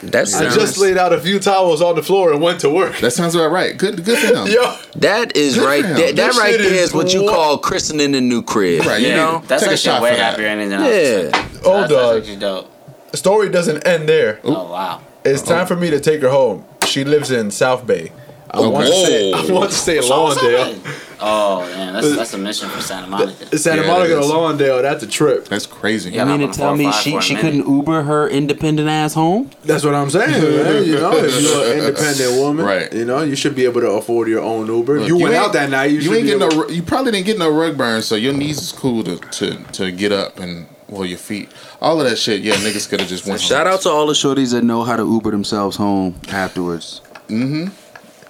[0.03, 2.99] That I just laid out a few towels on the floor and went to work.
[2.99, 3.77] That sounds about right.
[3.77, 4.47] Good, good for him.
[4.53, 6.13] Yo, that is right Damn, there.
[6.13, 8.85] That right there is is what you wa- call christening a new crib.
[8.87, 9.17] Right, You yeah.
[9.17, 9.43] know?
[9.47, 10.31] That's Take actually shot way for that.
[10.39, 11.39] happier than Yeah.
[11.41, 11.61] else.
[11.65, 12.15] Oh, that's, dog.
[12.15, 13.11] That's actually dope.
[13.11, 14.41] the story doesn't end there.
[14.45, 15.01] Oh wow.
[15.25, 16.65] It's time for me to take her home.
[16.87, 18.13] She lives in South Bay.
[18.51, 18.69] I Okay.
[18.69, 20.79] want to say I want to say Lawndale.
[21.19, 23.57] Oh man, that's that's a mission for Santa Monica.
[23.59, 24.27] Santa Yeah, Monica to is.
[24.27, 25.47] Lawndale, that's a trip.
[25.49, 26.11] That's crazy.
[26.11, 26.25] Yeah.
[26.31, 27.41] You mean Hop to on tell me 405 she, for a she minute.
[27.65, 29.51] couldn't Uber her independent ass home?
[29.65, 30.85] That's what I'm saying, man.
[30.85, 32.93] You know, if you're an independent woman, Right.
[32.93, 35.01] You know, you should be able to afford your own Uber.
[35.01, 35.87] Look, you, went out that night.
[35.91, 36.69] You, You, should ain't be getting able- no.
[36.69, 39.91] You probably didn't get no rug burn, so your knees is cool to to to
[39.93, 41.49] get up and well your feet.
[41.81, 42.43] All of that shit.
[42.43, 43.41] Yeah, niggas could have just went.
[43.41, 47.01] Shout out to all the shorties that know how to Uber themselves home afterwards.
[47.29, 47.69] Mm-hmm.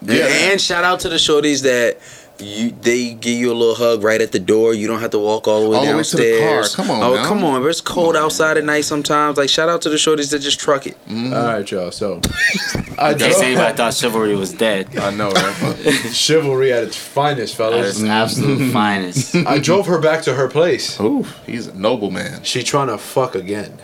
[0.00, 0.26] And, Yeah.
[0.52, 1.98] and shout out to the shorties that
[2.38, 4.74] you they give you a little hug right at the door.
[4.74, 6.74] You don't have to walk all the way All the way to the downstairs.
[6.76, 6.84] car.
[6.84, 7.24] Come on Oh, now.
[7.26, 7.62] come on.
[7.62, 9.38] But it's cold outside at night sometimes.
[9.38, 10.96] Like shout out to the shorties that just truck it.
[11.06, 11.32] Mm-hmm.
[11.32, 11.90] All right, y'all.
[11.90, 12.20] So,
[12.98, 14.96] I In case drove, anybody thought chivalry was dead.
[14.98, 15.74] I know, right?
[16.12, 17.96] chivalry at its finest, That fellas.
[17.98, 19.34] is absolute finest.
[19.34, 21.00] I drove her back to her place.
[21.00, 22.42] Ooh, he's a noble man.
[22.44, 23.78] She trying to fuck again.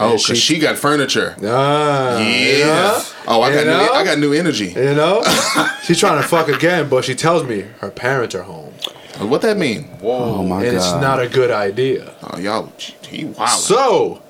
[0.00, 1.34] Oh, And cause she, got furniture.
[1.42, 2.58] Ah, Yeah.
[2.58, 3.02] you know?
[3.26, 3.94] Oh, I You got new.
[3.94, 4.68] I got new energy.
[4.68, 5.22] You know,
[5.82, 8.72] she's trying to fuck again, but she tells me her parents are home,
[9.18, 9.88] What that mean?
[10.02, 10.74] Oh my and god.
[10.76, 12.14] it's not a good idea.
[12.22, 12.72] Oh, y'all,
[13.08, 13.50] he wild.
[13.60, 14.22] So,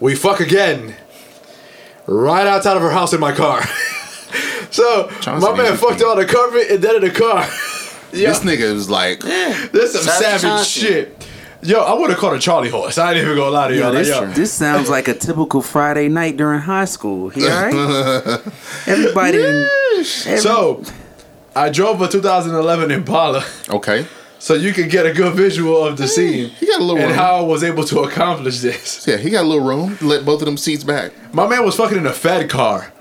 [0.00, 0.94] we fuck again.
[2.06, 3.62] Right outside of her house in my car.
[4.70, 6.04] so, Chauncey my man fucked pee.
[6.04, 7.40] on the carpet and then in the car.
[8.12, 11.15] yeah, this nigga was like, this some Shout out to savage shit.
[11.62, 12.98] Yo, I would have called a Charlie horse.
[12.98, 13.86] I ain't even gonna lie to y'all.
[13.92, 17.32] Like, this, yo, this sounds like a typical Friday night during high school.
[17.32, 17.74] You all right?
[18.86, 19.38] Everybody.
[19.42, 20.82] every- So,
[21.54, 24.06] I drove a 2011 Impala, Okay.
[24.38, 27.04] so you can get a good visual of the scene He got a little room
[27.04, 27.18] and room.
[27.18, 29.06] how I was able to accomplish this.
[29.08, 29.96] yeah, he got a little room.
[30.02, 31.12] Let both of them seats back.
[31.32, 32.92] My man was fucking in a Fed car.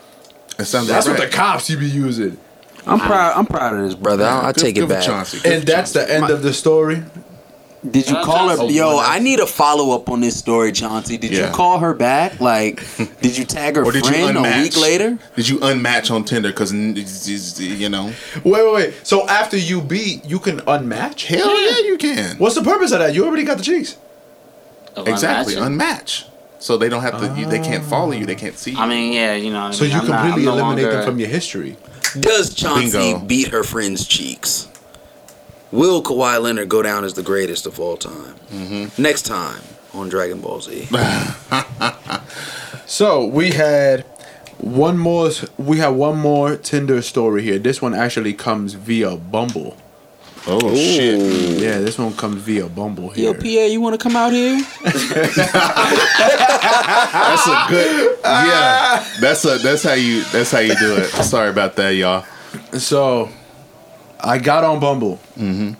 [0.58, 1.20] That sounds That's right.
[1.20, 2.38] what the cops you be using.
[2.88, 3.36] I'm proud.
[3.38, 4.24] I'm proud of this brother.
[4.26, 5.04] I'll, I'll take it back.
[5.04, 5.42] Chauncey.
[5.44, 6.14] And for that's the Chauncey.
[6.14, 7.04] end of the story.
[7.92, 8.64] Did you call her?
[8.72, 11.18] Yo, I need a follow up on this story, Chauncey.
[11.18, 11.48] Did Yeah.
[11.50, 12.40] you call her back?
[12.40, 12.84] Like,
[13.22, 14.62] did you tag her Or did you friend a unmatch?
[14.64, 15.18] week later?
[15.36, 16.50] Did you unmatch on Tinder?
[16.50, 18.06] Because you know,
[18.44, 18.94] Wait, wait, wait.
[19.04, 21.26] So after you beat, you can unmatch?
[21.26, 22.38] hell yeah, you can.
[22.38, 23.14] What's the purpose of that?
[23.14, 23.98] You already got the cheeks.
[24.96, 25.78] Of Exactly, unmatching.
[25.80, 26.24] unmatch.
[26.60, 27.40] So they don't have to.
[27.40, 28.26] You, they can't follow you.
[28.26, 28.72] They can't see.
[28.72, 28.80] You.
[28.80, 29.64] I mean, yeah, you know.
[29.66, 29.92] What I So mean?
[29.94, 31.78] you I'm not- completely I'm no eliminate longer- them from your history.
[32.20, 33.20] Does Chauncey Bingo.
[33.26, 34.68] beat her friend's cheeks?
[35.72, 38.36] Will Kawhi Leonard go down as the greatest of all time?
[38.52, 39.02] Mm-hmm.
[39.02, 39.62] Next time
[39.94, 40.88] on Dragon Ball Z.
[42.88, 44.02] So we had
[44.60, 45.32] one more.
[45.58, 47.58] We have one more Tinder story here.
[47.58, 49.76] This one actually comes via Bumble.
[50.46, 51.60] oh shit!
[51.60, 53.26] Yeah, this one comes via Bumble here.
[53.26, 53.42] Yo, here.
[53.42, 54.62] Pierre, you want to come out here?
[54.84, 55.38] That's
[57.48, 58.20] a good.
[58.24, 59.58] Yeah, that's a.
[59.58, 60.24] That's how you.
[60.26, 61.06] That's how you do it.
[61.24, 62.24] Sorry about that, y'all.
[62.78, 63.30] So
[64.20, 65.74] I got on Bumble, mm-hmm.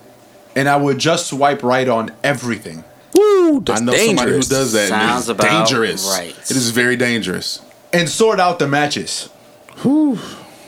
[0.56, 2.84] and I would just swipe right on everything.
[3.14, 4.08] Woo, that's I know dangerous.
[4.18, 4.90] somebody who does that.
[4.90, 6.06] Sounds about dangerous.
[6.18, 6.38] right.
[6.38, 7.62] It is very dangerous.
[7.94, 9.30] and sort out the matches.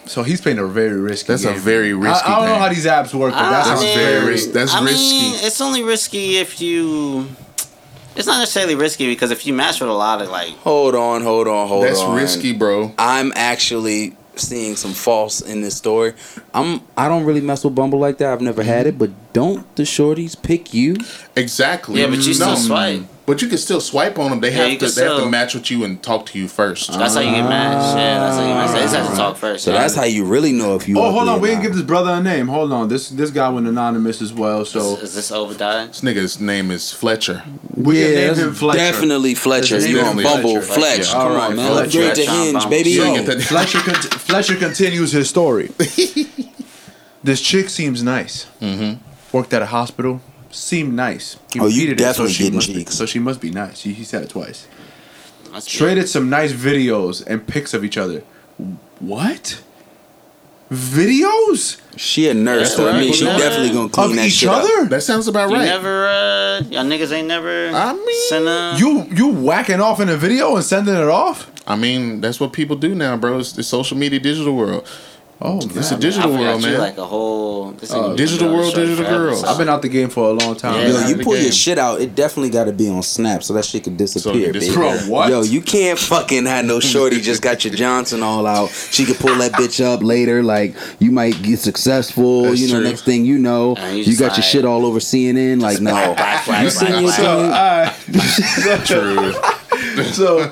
[0.05, 1.27] So he's playing a very risky.
[1.27, 3.81] That's a very risky I, I don't know how these apps work, but that's, That's
[3.81, 4.31] a very very.
[4.31, 5.19] ris- that's I risky.
[5.19, 7.27] Mean, it's only risky if you.
[8.15, 11.21] It's not necessarily risky because if you match with a lot of like, Hold on,
[11.21, 12.15] hold on, hold That's on.
[12.15, 12.93] That's risky, bro.
[12.97, 16.13] I'm actually seeing some false in this story.
[16.53, 18.31] I'm I don't really mess with Bumble like that.
[18.33, 20.95] I've never had it, but don't the shorties pick you?
[21.35, 22.01] Exactly.
[22.01, 23.01] yeah, but you still No, swipe.
[23.27, 24.39] But you can still swipe on them.
[24.39, 24.85] They Yeah, have to.
[24.85, 26.97] can They have to match with you and talk to you first.
[26.97, 27.97] That's how you get matched.
[27.97, 28.73] Yeah, that's how you get matched.
[28.73, 29.65] They just have to talk first.
[29.65, 29.79] So yeah.
[29.81, 30.97] that's how you really know if you.
[30.97, 31.41] Oh, hold on.
[31.41, 32.47] We didn't give this brother a name.
[32.47, 32.87] Hold on.
[32.87, 34.63] This this guy went anonymous as well.
[34.63, 35.87] So Is, is this Obadiah?
[35.87, 37.43] This nigga's name is Fletcher.
[37.75, 38.77] we yeah, can name that's him Fletcher.
[38.77, 39.79] Definitely Fletcher.
[39.85, 40.79] You name on Bumble, Fletcher.
[40.79, 41.07] Fletch?
[41.07, 41.11] Yeah.
[41.11, 41.75] Come All on, man.
[41.75, 42.15] Let's Fletcher.
[42.15, 42.89] to Fletcher hinge, baby.
[42.91, 45.67] You So, Fletcher, cont- Fletcher continues his story.
[47.23, 48.45] this chick seems nice.
[48.61, 49.03] Mm-hmm.
[49.35, 50.21] Worked at a hospital.
[50.51, 51.37] Seemed nice.
[51.53, 52.95] He Oh, you repeated it, definitely she getting must be- cheeks.
[52.95, 53.81] so she must be nice.
[53.83, 54.67] He, he said it twice.
[55.51, 55.77] That's good.
[55.77, 58.21] Traded some nice videos and pics of each other.
[58.99, 59.61] What?
[60.71, 63.37] Videos She a nurse, Yeah, so I mean, she Yeah.
[63.37, 64.63] definitely gonna clean of that each shit up.
[64.63, 64.85] other?
[64.85, 65.53] That sounds about right.
[65.53, 65.65] You right.
[65.65, 68.75] never, uh, y'all niggas ain't never I mean- sent a.
[68.77, 71.49] You you whacking off in a video and sending it off?
[71.65, 73.39] I mean, that's what people do now, bro.
[73.39, 74.85] It's the social media, digital world.
[75.39, 75.99] Oh, It's a man.
[76.01, 76.79] digital I forgot world, you man.
[76.79, 79.43] like a whole this Oh, digital world, digital forever, girls.
[79.43, 80.75] I've been out the game for a long time.
[80.81, 81.01] Yeah.
[81.01, 83.53] Yo, you the pull your shit out, it definitely got to be on Snap, so
[83.53, 84.59] that shit could disappear, can baby.
[84.61, 84.97] disappear.
[84.97, 85.29] Bro, what?
[85.29, 88.69] Yo, you can't fucking have no shorty just got your Johnson all out.
[88.71, 90.41] She could pull that bitch up later.
[90.41, 92.43] Like you might get successful.
[92.43, 92.89] That's you know, true.
[92.89, 95.61] next thing you know, And you you, got your shit all over CNN.
[95.61, 97.93] Like no, Black, black, you black, send your black.
[97.93, 98.85] thing.
[98.85, 99.33] True.
[100.05, 100.51] so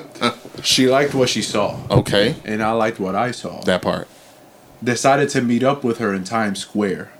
[0.62, 3.60] she liked what she saw, Okay, and I liked what I saw.
[3.62, 4.06] that part.
[4.84, 7.10] Decided to meet up with her in Times Square.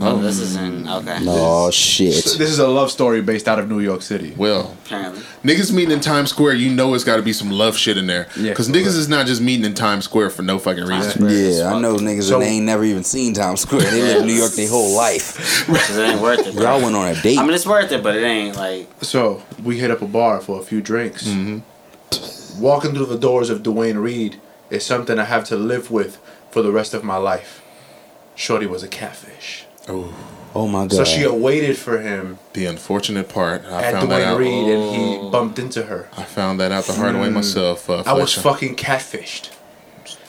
[0.00, 0.18] Oh, oh.
[0.22, 1.18] this is in okay.
[1.26, 2.14] Oh shit.
[2.14, 4.32] This is a love story based out of New York City.
[4.36, 7.76] Well, Apparently, niggas meeting in Times Square, you know it's got to be some love
[7.76, 8.26] shit in there.
[8.36, 8.86] Yeah, Because correct.
[8.86, 11.28] niggas is not just meeting in Times Square for no fucking reason.
[11.28, 13.82] Yeah, I know niggas So- that ain't never even seen Times Square.
[13.90, 15.36] They live in New York their whole life.
[15.66, 16.54] 'Cause it ain't worth it.
[16.54, 16.62] Bro.
[16.62, 17.38] Y'all went on a date.
[17.38, 20.40] I mean, it's worth it, but it ain't like So we hit up a bar
[20.40, 21.24] for a few drinks.
[21.26, 22.60] Mm-hmm.
[22.62, 24.40] Walking through the doors of Duane Reade
[24.70, 26.18] is something I have to live with
[26.50, 27.62] for the rest of my life.
[28.34, 29.66] Shorty was a catfish.
[29.88, 30.14] oh
[30.54, 30.92] Oh my god.
[30.92, 34.38] So she waited for him The unfortunate part, I at found that Duane out.
[34.38, 36.08] Reade and he bumped into her.
[36.16, 37.88] I found that out the hard way myself.
[37.88, 39.50] Uh, I was fucking catfished.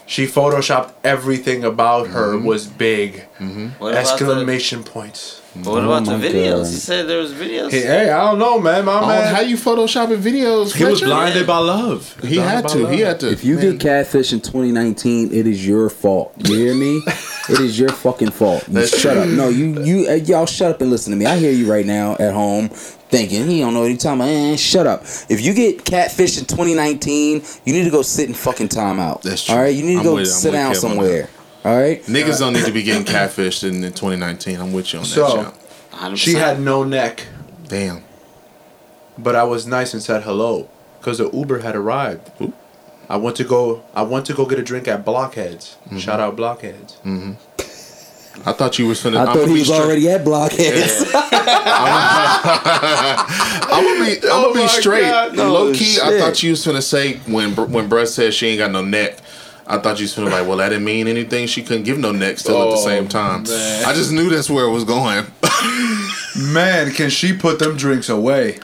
[0.05, 3.21] She photoshopped everything about her was big.
[3.39, 5.40] what about the, Exclamation points.
[5.63, 6.63] What about the Oh my videos?
[6.63, 6.67] God.
[6.67, 7.71] He said there was videos.
[7.71, 8.85] Hey, hey, I don't know, man.
[8.85, 9.35] My Oh, man.
[9.35, 10.73] how you photoshopping videos?
[10.73, 11.05] he was Fletcher?
[11.07, 12.17] blinded by love.
[12.23, 12.83] He had to.
[12.85, 13.29] by He had to.
[13.31, 13.71] If you man.
[13.71, 16.33] get catfish in 2019, it is your fault.
[16.37, 17.01] You hear me?
[17.49, 18.65] it is your fucking fault.
[18.69, 19.27] You shut up.
[19.27, 21.25] No, you you uh, y'all shut up and listen to me.
[21.25, 24.29] I hear you right now at home thinking he don't know what he's talking about.
[24.29, 25.01] Eh, shut up.
[25.27, 29.21] If you get catfish in 2019, you need to go sit in fucking timeout.
[29.23, 29.55] That's true.
[29.55, 31.27] All right, you need to I'm go with- I'm sit down somewhere.
[31.63, 32.01] All right.
[32.03, 34.59] Niggas don't need to be getting catfished in, in 2019.
[34.59, 35.53] I'm with you on that So- shit.
[35.99, 36.17] 100%.
[36.17, 37.27] She had no neck,
[37.67, 38.03] Damn.
[39.17, 40.69] but I was nice and said hello
[40.99, 42.31] because the Uber had arrived.
[43.09, 43.83] I went to go.
[43.93, 45.75] I went to go get a drink at Blockheads.
[45.85, 45.97] Mm-hmm.
[45.97, 46.93] Shout out Blockheads.
[47.05, 47.33] Mm-hmm.
[48.47, 49.17] I thought you was finna.
[49.17, 51.11] I I'm thought gonna he be was straight- already at Blockheads.
[51.13, 51.29] I'm
[53.83, 54.17] gonna be.
[54.17, 55.01] I'm Oh gonna be my straight.
[55.01, 55.35] God.
[55.35, 58.59] Low oh, key, I thought you was finna say when when Brett said she ain't
[58.59, 59.17] got no neck.
[59.71, 61.47] I thought you was like, well, that didn't mean anything.
[61.47, 63.43] She couldn't give no neck still at the Oh, same time.
[63.43, 63.85] man.
[63.85, 65.25] I just knew that's where it was going.
[66.53, 68.59] Man, can she put them drinks away?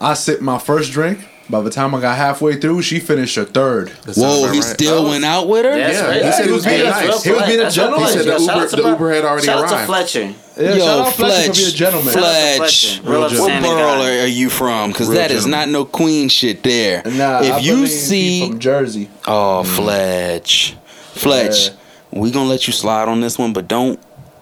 [0.00, 1.26] I sipped my first drink.
[1.50, 3.88] By the time I got halfway through, she finished her third.
[4.04, 4.66] That sounds Whoa, about he right.
[4.68, 5.72] still oh, went out with her?
[5.76, 6.24] That's Yeah, right.
[6.24, 7.22] he said he was being nice.
[7.22, 8.06] He was being a gentleman.
[8.06, 9.86] He said the Uber- the Uber had already Shout out to.
[9.86, 10.20] Fletcher.
[10.56, 11.74] Yeah, Yo, shout out Fletcher for being a Fletch.
[11.74, 12.14] gentleman.
[12.14, 12.98] Shout out Fletch.
[13.00, 13.10] Fletcher.
[13.10, 14.90] Real What borough are you from?
[14.92, 15.72] Because Real that is gentleman.
[15.72, 17.02] not no queen shit there.
[17.04, 19.76] Nah, I if you believe he see, from Jersey, oh mm.
[19.76, 20.76] Fletch,
[21.12, 21.70] Fletch,
[22.10, 24.00] we gonna let you slide on this one, but don't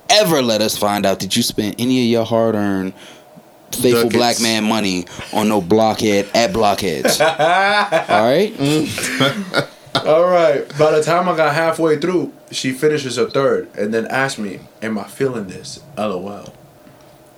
[0.09, 2.93] ever let us find out that you spent any of your hard-earned
[3.74, 4.16] faithful Ducats.
[4.16, 7.20] black man money on no blockhead at blockheads.
[7.20, 9.69] All right, mm.
[10.07, 10.66] All right.
[10.78, 14.61] By the time I got halfway through, she finishes her third and then asks me,
[14.81, 15.81] Am I feeling this?
[15.97, 16.53] LOL.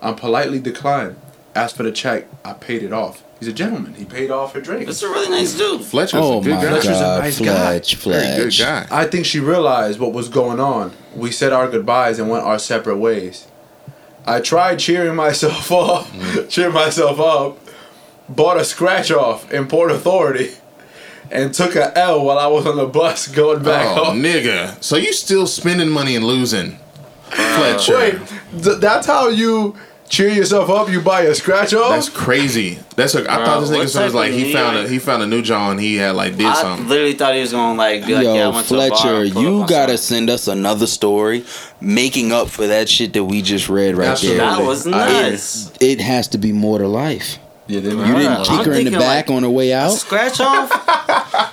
[0.00, 1.16] I'm politely declined.
[1.54, 2.26] Asked for the check.
[2.44, 3.22] I paid it off.
[3.38, 3.94] He's a gentleman.
[3.94, 4.86] He paid off her drink.
[4.86, 5.82] That's a really nice dude.
[5.82, 6.70] Fletcher's oh a good my guy.
[6.70, 7.78] Fletcher's a God, nice guy.
[7.80, 8.86] Fletch, Very good guy.
[8.90, 10.92] I think she realized what was going on.
[11.14, 13.46] We said our goodbyes and went our separate ways.
[14.26, 16.48] I tried cheering myself up, mm.
[16.48, 17.58] cheer myself up,
[18.28, 20.52] bought a scratch off in Port Authority,
[21.30, 24.22] and took a L while I was on the bus going back Oh, home.
[24.22, 24.82] nigga.
[24.82, 26.78] So you still spending money and losing?
[27.30, 27.96] Fletcher.
[27.96, 28.18] Wait,
[28.62, 29.76] th- that's how you
[30.14, 30.88] cheer yourself up?
[30.88, 31.90] You buy a scratch off?
[31.90, 32.78] That's crazy.
[32.96, 34.98] That's a, I Bro, thought this what nigga was like of he found a he
[34.98, 35.72] found a new John.
[35.72, 36.88] And he had like did I something.
[36.88, 38.98] literally thought he was gonna like be like, yeah, I Yo, went to a bar
[38.98, 39.96] Fletcher, you gotta something.
[39.98, 41.44] send us another story
[41.80, 44.38] making up for that shit that we just read right Absolutely.
[44.38, 44.50] there.
[44.56, 44.90] That was I-
[45.30, 45.72] nuts.
[45.80, 47.38] It has to be more to life.
[47.66, 49.90] yeah, You Bruh, didn't I'm kick her in the back like, on her way out.
[49.90, 50.70] Scratch off.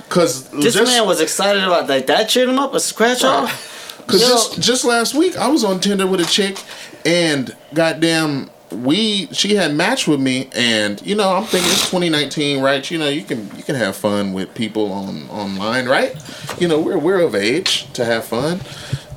[0.09, 2.27] Cause This just, man was excited about like that.
[2.29, 2.73] Cheered him up.
[2.73, 3.70] A scratch off.
[4.07, 6.57] Cause just just last week I was on Tinder with a chick,
[7.05, 12.61] and goddamn we she had matched with me, and you know I'm thinking it's 2019,
[12.61, 12.89] right?
[12.89, 16.15] You know you can you can have fun with people on online, right?
[16.59, 18.61] You know we're we're of age to have fun.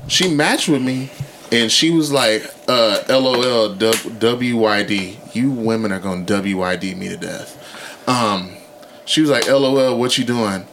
[0.09, 1.11] She matched with me,
[1.51, 5.35] and she was like, uh, "LOL, WYD.
[5.35, 8.57] You women are gonna WYD me to death." Um,
[9.05, 10.67] she was like, "LOL, what you doing?"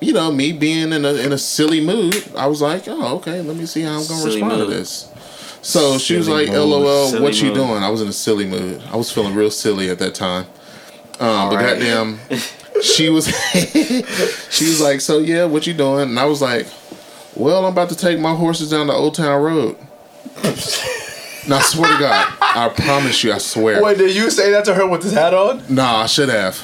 [0.00, 3.40] You know, me being in a in a silly mood, I was like, oh, okay,
[3.40, 4.68] let me see how I'm gonna Silly respond mood.
[4.70, 5.10] to this.
[5.62, 7.54] So she was like, mood, LOL, silly what you mood.
[7.54, 7.82] doing?
[7.82, 8.82] I was in a silly mood.
[8.92, 10.44] I was feeling real silly at that time.
[11.20, 11.78] Um, but Alright.
[11.78, 12.18] goddamn,
[12.82, 13.26] she was
[14.50, 16.08] she was like, so yeah, what you doing?
[16.10, 16.66] And I was like,
[17.34, 19.76] well, I'm about to take my horses down the Old Town Road.
[21.48, 23.82] now, I swear to God, I promise you, I swear.
[23.82, 25.62] Wait, did you say that to her with his hat on?
[25.72, 26.56] Nah, I should have.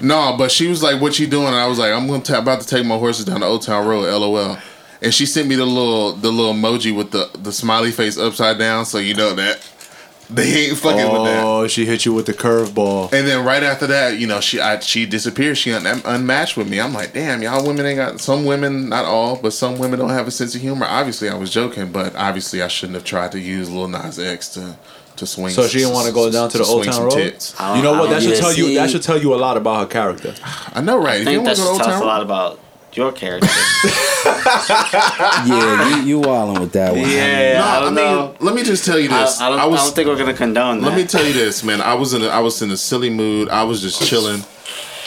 [0.00, 2.38] No, but she was like, "What you doing?" And I was like, "I'm gonna ta-
[2.38, 4.58] about to take my horses down the Old Town Road." LOL.
[5.00, 8.58] And she sent me the little the little emoji with the the smiley face upside
[8.58, 9.60] down, so you know that
[10.30, 11.42] they ain't fucking with that.
[11.44, 13.12] Oh, she hit you with the curveball.
[13.12, 15.56] And then right after that, you know, she I, she disappeared.
[15.56, 16.80] She un- unmatched with me.
[16.80, 18.20] I'm like, damn, y'all women ain't got.
[18.20, 20.86] Some women, not all, but some women don't have a sense of humor.
[20.88, 24.48] Obviously, I was joking, but obviously, I shouldn't have tried to use Lil Nas X
[24.50, 24.76] to
[25.18, 25.50] to swing.
[25.50, 27.12] So she didn't wanna go down to the Old Town Road?
[27.12, 27.54] tits.
[27.60, 28.10] I don't- You know what?
[28.10, 28.74] That should tell you.
[28.74, 30.34] That should tell you a lot about her character.
[30.74, 31.14] I know, right?
[31.14, 32.58] I you think don't that go should tell us a lot about
[32.94, 33.46] your character.
[35.46, 37.02] yeah, you, you wilding with that one.
[37.08, 38.34] yeah, No, I I, don't mean, know.
[38.40, 39.40] let me just tell you this.
[39.40, 39.82] I don't, I, was.
[39.82, 40.86] don't think we're gonna condone that.
[40.88, 41.80] let me tell you this, man.
[41.80, 42.22] I was in.
[42.22, 43.48] A, I was in a silly mood.
[43.48, 44.42] I was just chilling.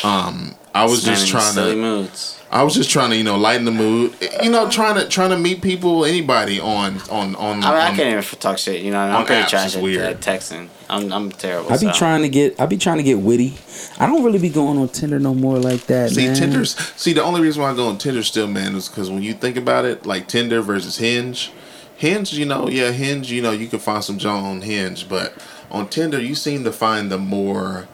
[0.03, 1.77] Um, I was just trying silly to.
[1.81, 2.40] moods.
[2.53, 4.13] I was just trying to, you know, lighten the mood.
[4.43, 7.63] You know, trying to trying to meet people, anybody on on on.
[7.63, 8.81] I mean, I can't even talk shit.
[8.81, 10.01] You know, I'm on pretty apps trash at, weird.
[10.01, 10.67] at texting.
[10.89, 11.71] I'm I'm terrible.
[11.71, 11.93] I be so.
[11.93, 13.57] trying to get I be trying to get witty.
[13.99, 16.09] I don't really be going on Tinder no more like that.
[16.09, 16.35] See, man.
[16.35, 16.75] Tinder's.
[16.97, 19.33] See, the only reason why I go on Tinder still, man, is because when you
[19.33, 21.53] think about it, like Tinder versus Hinge,
[21.95, 25.33] Hinge, you know, yeah, Hinge, you know, you can find some John on Hinge, but
[25.71, 27.87] on Tinder, you seem to find the more.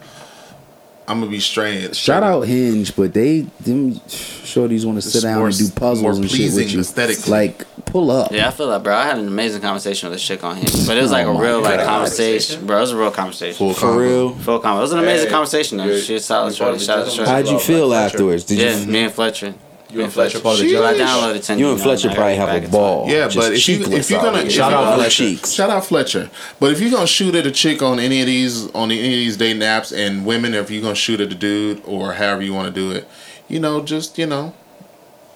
[1.10, 1.96] I'm gonna be straight.
[1.96, 6.18] Shout out Hinge, but they them shorties want to sit down more- and do puzzles
[6.18, 6.80] and shit with you.
[6.82, 7.32] aesthetically.
[7.32, 8.32] Like pull up.
[8.34, 8.94] Yeah, I feel that, bro.
[8.94, 11.32] I had an amazing conversation with this chick on Hinge, but it was like Oh
[11.32, 12.78] a my real like conversation, bro.
[12.78, 13.56] It was a real conversation.
[13.58, 14.34] Full For real.
[14.36, 14.80] Full comment.
[14.80, 15.98] It was an amazing Hey, conversation though.
[15.98, 16.80] She was solid, shorty.
[16.80, 17.32] Shout out to shorty.
[17.32, 18.44] How'd you feel afterwards?
[18.44, 18.88] Did Yeah, you?
[18.88, 19.54] me and Fletcher.
[19.90, 21.60] You and Fletcher part of the I downloaded ten.
[21.60, 23.10] You and Fletcher probably have a ball.
[23.10, 25.10] Yeah, but if you if you're gonna Shout out Fletcher.
[25.10, 25.52] cheeks.
[25.54, 26.30] shout out Fletcher.
[26.60, 29.12] But if you're gonna shoot at a chick on any of these on any of
[29.12, 32.54] these dating apps and women, if you're gonna shoot at a dude or however you
[32.54, 33.08] want to do it,
[33.48, 34.54] you know, just you know,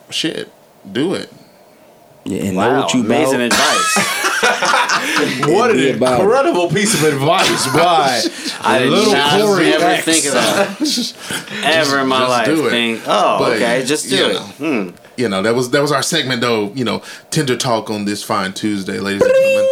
[0.10, 0.52] shit,
[0.92, 1.32] do it.
[2.26, 3.54] Yeah, and know Wow, what you amazing about.
[3.54, 4.28] advice.
[5.48, 6.24] What an about it.
[6.24, 7.66] incredible piece of advice.
[7.74, 8.22] Why?
[8.62, 9.14] I Little
[9.48, 10.06] Corey ever X.
[10.06, 12.46] think of that ever in my just life.
[12.46, 12.70] do it.
[12.70, 14.34] Think, oh, But, okay, just do you it.
[14.34, 14.40] know.
[14.42, 14.90] Hmm.
[15.18, 16.72] you know that was that was our segment though.
[16.74, 19.68] You know, Tinder talk on this fine Tuesday, ladies and gentlemen.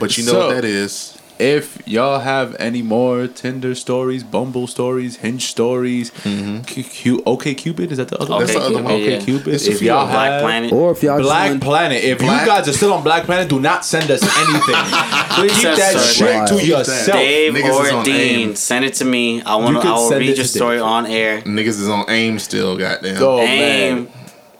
[0.00, 1.11] But you know So- what that is.
[1.42, 6.62] If y'all have any more Tinder stories, Bumble stories, Hinge stories, mm-hmm.
[6.62, 8.46] Q, Q, OK Cupid is that the other Okay one?
[8.46, 9.00] That's the other Cupid, one.
[9.00, 9.16] yeah.
[9.16, 9.54] OK Cupid.
[9.54, 10.10] It's If y'all of.
[10.10, 10.72] Black have Planet.
[10.72, 12.04] Or if y'all just Black want, Planet.
[12.04, 15.50] If Black- you guys are still on Black Planet, do not send us anything.
[15.52, 16.46] Keep that us shit Wow.
[16.46, 17.06] to Keep yourself.
[17.18, 18.54] Dave Niggas or Dean, aim.
[18.56, 19.42] send it to me.
[19.42, 19.88] I want to.
[19.88, 21.42] I will read your story on air.
[21.42, 23.22] Niggas is on aim still, goddamn.
[23.22, 24.04] Oh, Aim.
[24.04, 24.12] man.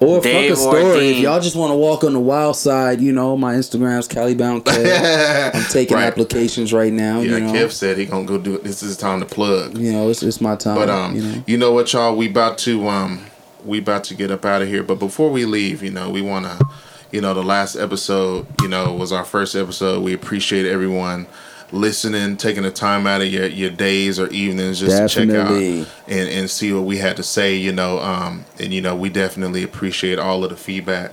[0.03, 1.09] Or fuck a or story.
[1.11, 4.65] If y'all just want to walk on the wild side, you know, my Instagram's Calibound
[4.65, 5.55] Kev.
[5.55, 6.05] I'm taking Right.
[6.07, 7.21] applications right now.
[7.21, 8.65] Yeah, you know, Kev said he gonna go do it.
[8.65, 9.77] This is time to plug.
[9.79, 10.77] you know, it's, it's my time.
[10.77, 11.45] But um, you know.
[11.47, 12.17] you know what, y'all?
[12.17, 13.25] We about to um,
[13.65, 14.83] we about to get up out of here.
[14.83, 16.59] But before we leave, you know, we wanna,
[17.11, 20.03] you know, the last episode, you know, was our first episode.
[20.03, 21.27] We appreciate everyone
[21.73, 25.51] listening, taking the time out of your, your days or evenings just to check out
[25.53, 25.89] and,
[26.29, 27.57] and see what we had to say.
[27.57, 31.13] You know, um, and you know, we definitely appreciate all of the feedback.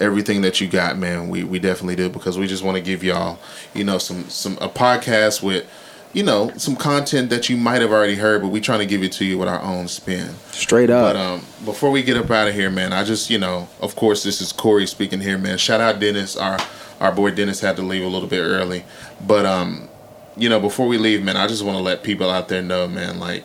[0.00, 3.04] Everything that you got, man, we, we definitely do because we just want to give
[3.04, 3.38] y'all,
[3.74, 5.66] you know, some some a podcast with
[6.12, 9.02] you know, some content that you might have already heard, but we trying to give
[9.02, 10.34] it to you with our own spin.
[10.50, 11.14] Straight up.
[11.14, 13.94] But um, before we get up out of here, man, I just you know, of
[13.94, 15.58] course, this is Corey speaking here, man.
[15.58, 16.58] Shout out Denis, our
[17.00, 18.84] our boy Denis had to leave a little bit early,
[19.26, 19.88] but um,
[20.36, 22.86] you know, before we leave, man, I just want to let people out there know,
[22.88, 23.44] man, like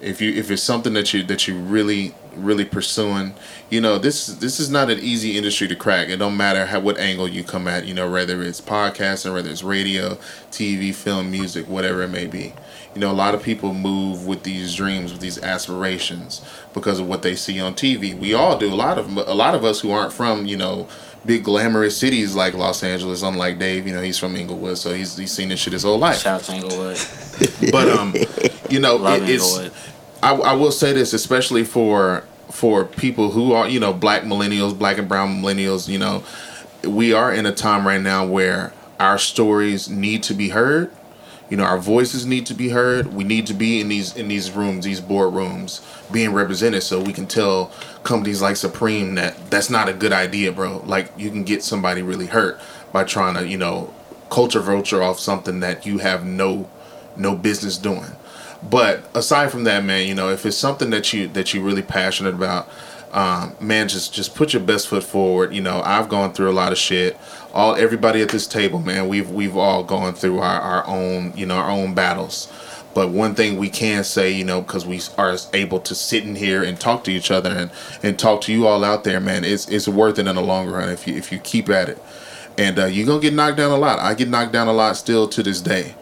[0.00, 3.34] if you if it's something that you that you really really pursuing
[3.68, 6.08] you know this this is not an easy industry to crack.
[6.08, 9.50] It don't matter how what angle you come at you know whether it's podcasting whether
[9.50, 10.14] it's radio
[10.50, 12.54] tv film music whatever it may be.
[12.94, 17.08] You know a lot of people move with these dreams with these aspirations because of
[17.08, 18.72] what they see on tv we all do.
[18.72, 20.88] A lot of a lot of us who aren't from you know
[21.28, 25.16] big glamorous cities like los angeles unlike dave you know he's from inglewood so he's,
[25.16, 26.98] he's seen this shit his whole life Shout out to Inglewood.
[27.70, 28.14] but um
[28.70, 29.70] you know it, it's
[30.22, 34.76] I, I will say this, especially for for people who are you know black millennials,
[34.76, 35.88] black and brown millennials.
[35.88, 36.24] You know,
[36.84, 40.90] we are in a time right now where our stories need to be heard.
[41.50, 43.14] You know, our voices need to be heard.
[43.14, 45.82] We need to be in these in these rooms, these boardrooms,
[46.12, 47.72] being represented, so we can tell
[48.04, 50.82] companies like Supreme that that's not a good idea, bro.
[50.84, 52.60] Like you can get somebody really hurt
[52.92, 53.92] by trying to you know
[54.30, 56.70] culture vulture off something that you have no
[57.16, 58.12] no business doing.
[58.62, 61.82] But aside from that, man, you know, if it's something that you that you're really
[61.82, 62.68] passionate about,
[63.12, 65.54] um, man, just just put your best foot forward.
[65.54, 67.16] You know, I've gone through a lot of shit.
[67.54, 71.46] All everybody at this table, man, we've we've all gone through our, our own you
[71.46, 72.52] know our own battles.
[72.94, 76.34] But one thing we can say, you know, because we are able to sit in
[76.34, 77.70] here and talk to each other and,
[78.02, 80.68] and talk to you all out there, man, it's it's worth it in the long
[80.68, 82.02] run if you if you keep at it.
[82.56, 84.00] And uh, you're gonna get knocked down a lot.
[84.00, 85.94] I get knocked down a lot still to this day.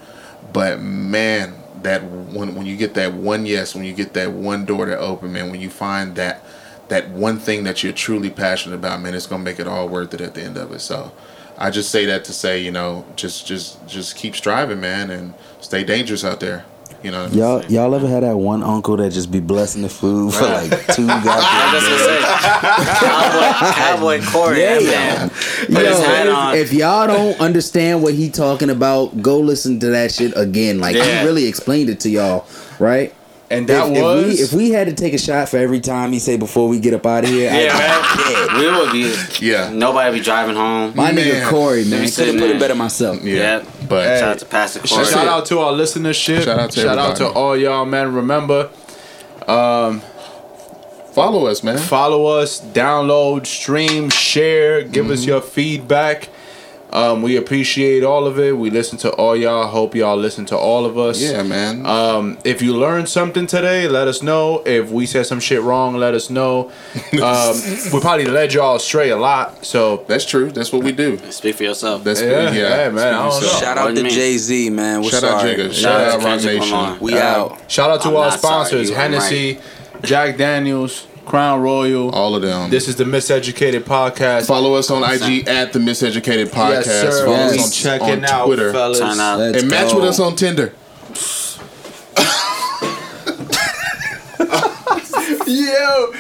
[0.53, 4.65] But man, that when when you get that one yes, when you get that one
[4.65, 6.43] door to open, man, when you find that
[6.89, 10.15] that one thing that you're truly passionate about, man, it's gonna make it all worth
[10.15, 10.81] it at the end of it.
[10.81, 11.13] So
[11.59, 15.35] I just say that to say, you know, just just just keep striving, man, and
[15.61, 16.65] stay dangerous out there.
[17.03, 20.35] You know, Y'all, y'all ever had that one uncle that just be blessing the food
[20.35, 25.29] for like two I goddamn was just gonna say, Cowboy, Cowboy Corey, Yeah, that man.
[25.67, 26.55] Put Yo, his hat on.
[26.57, 30.81] if y'all don't understand what he talking about, go listen to that shit again.
[30.81, 31.21] Like Yeah.
[31.21, 32.47] he really explained it to y'all,
[32.79, 33.15] right?
[33.49, 35.79] And that if, was if we, if we had to take a shot for every
[35.79, 38.59] time he say before we get up out of here, yeah, I'd right.
[38.61, 38.93] We would
[39.41, 39.47] be.
[39.47, 40.97] yeah, Nobody be driving home.
[40.97, 41.25] My Man.
[41.25, 43.23] nigga Corey, man, be could have put it better myself.
[43.23, 43.35] yeah.
[43.61, 43.67] Yep.
[43.89, 44.99] But Shout out to Pastor Corey.
[45.05, 46.43] That's Shout out to our listenership.
[46.45, 48.13] Shout out to Shout out to all y'all, man.
[48.13, 48.69] Remember,
[51.13, 51.79] follow us, man.
[51.79, 55.29] follow us, download, stream, share, give us Mm-hmm.
[55.29, 56.29] your feedback.
[56.97, 58.57] Um, we appreciate all of it.
[58.57, 59.67] We listen to all y'all.
[59.67, 61.21] Hope y'all listen to all of us.
[61.21, 61.85] Yeah, man.
[61.85, 64.63] Um, if you learned something today, let us know.
[64.65, 66.73] If we said some shit wrong, let us know.
[67.27, 67.57] Um,
[67.93, 69.65] we probably led y'all astray a lot.
[69.65, 70.51] So That's true.
[70.51, 71.19] That's what we do.
[71.31, 72.05] Speak for yourself.
[72.05, 73.49] That's Yeah, yeah, yeah, man, I don't know.
[73.49, 74.09] Shout out to.
[74.09, 75.03] Jay Z, man.
[75.03, 75.55] We're Shout out sorry.
[75.55, 75.73] Jigga.
[75.73, 77.01] Shout Shout out out to Roc Kendrick Nation.
[77.01, 77.71] We out.
[77.71, 79.59] shout out to I'm our not sorry, sponsors: you are Hennessy,
[80.03, 82.11] Jack Daniels, Crown Royal.
[82.11, 82.71] All of them.
[82.71, 84.47] This is the Miseducated Podcast.
[84.47, 86.87] Follow us on IG at the Miseducated Podcast.
[86.87, 87.25] Yes, sir.
[87.27, 87.53] Follow Yes.
[87.53, 87.71] us We on,
[88.01, 88.73] checking on out, Twitter.
[88.73, 88.99] fellas.
[89.01, 89.19] Turn.
[89.19, 89.97] Let's and match go.
[90.01, 90.73] with us on Tinder.
[95.47, 96.13] Yo,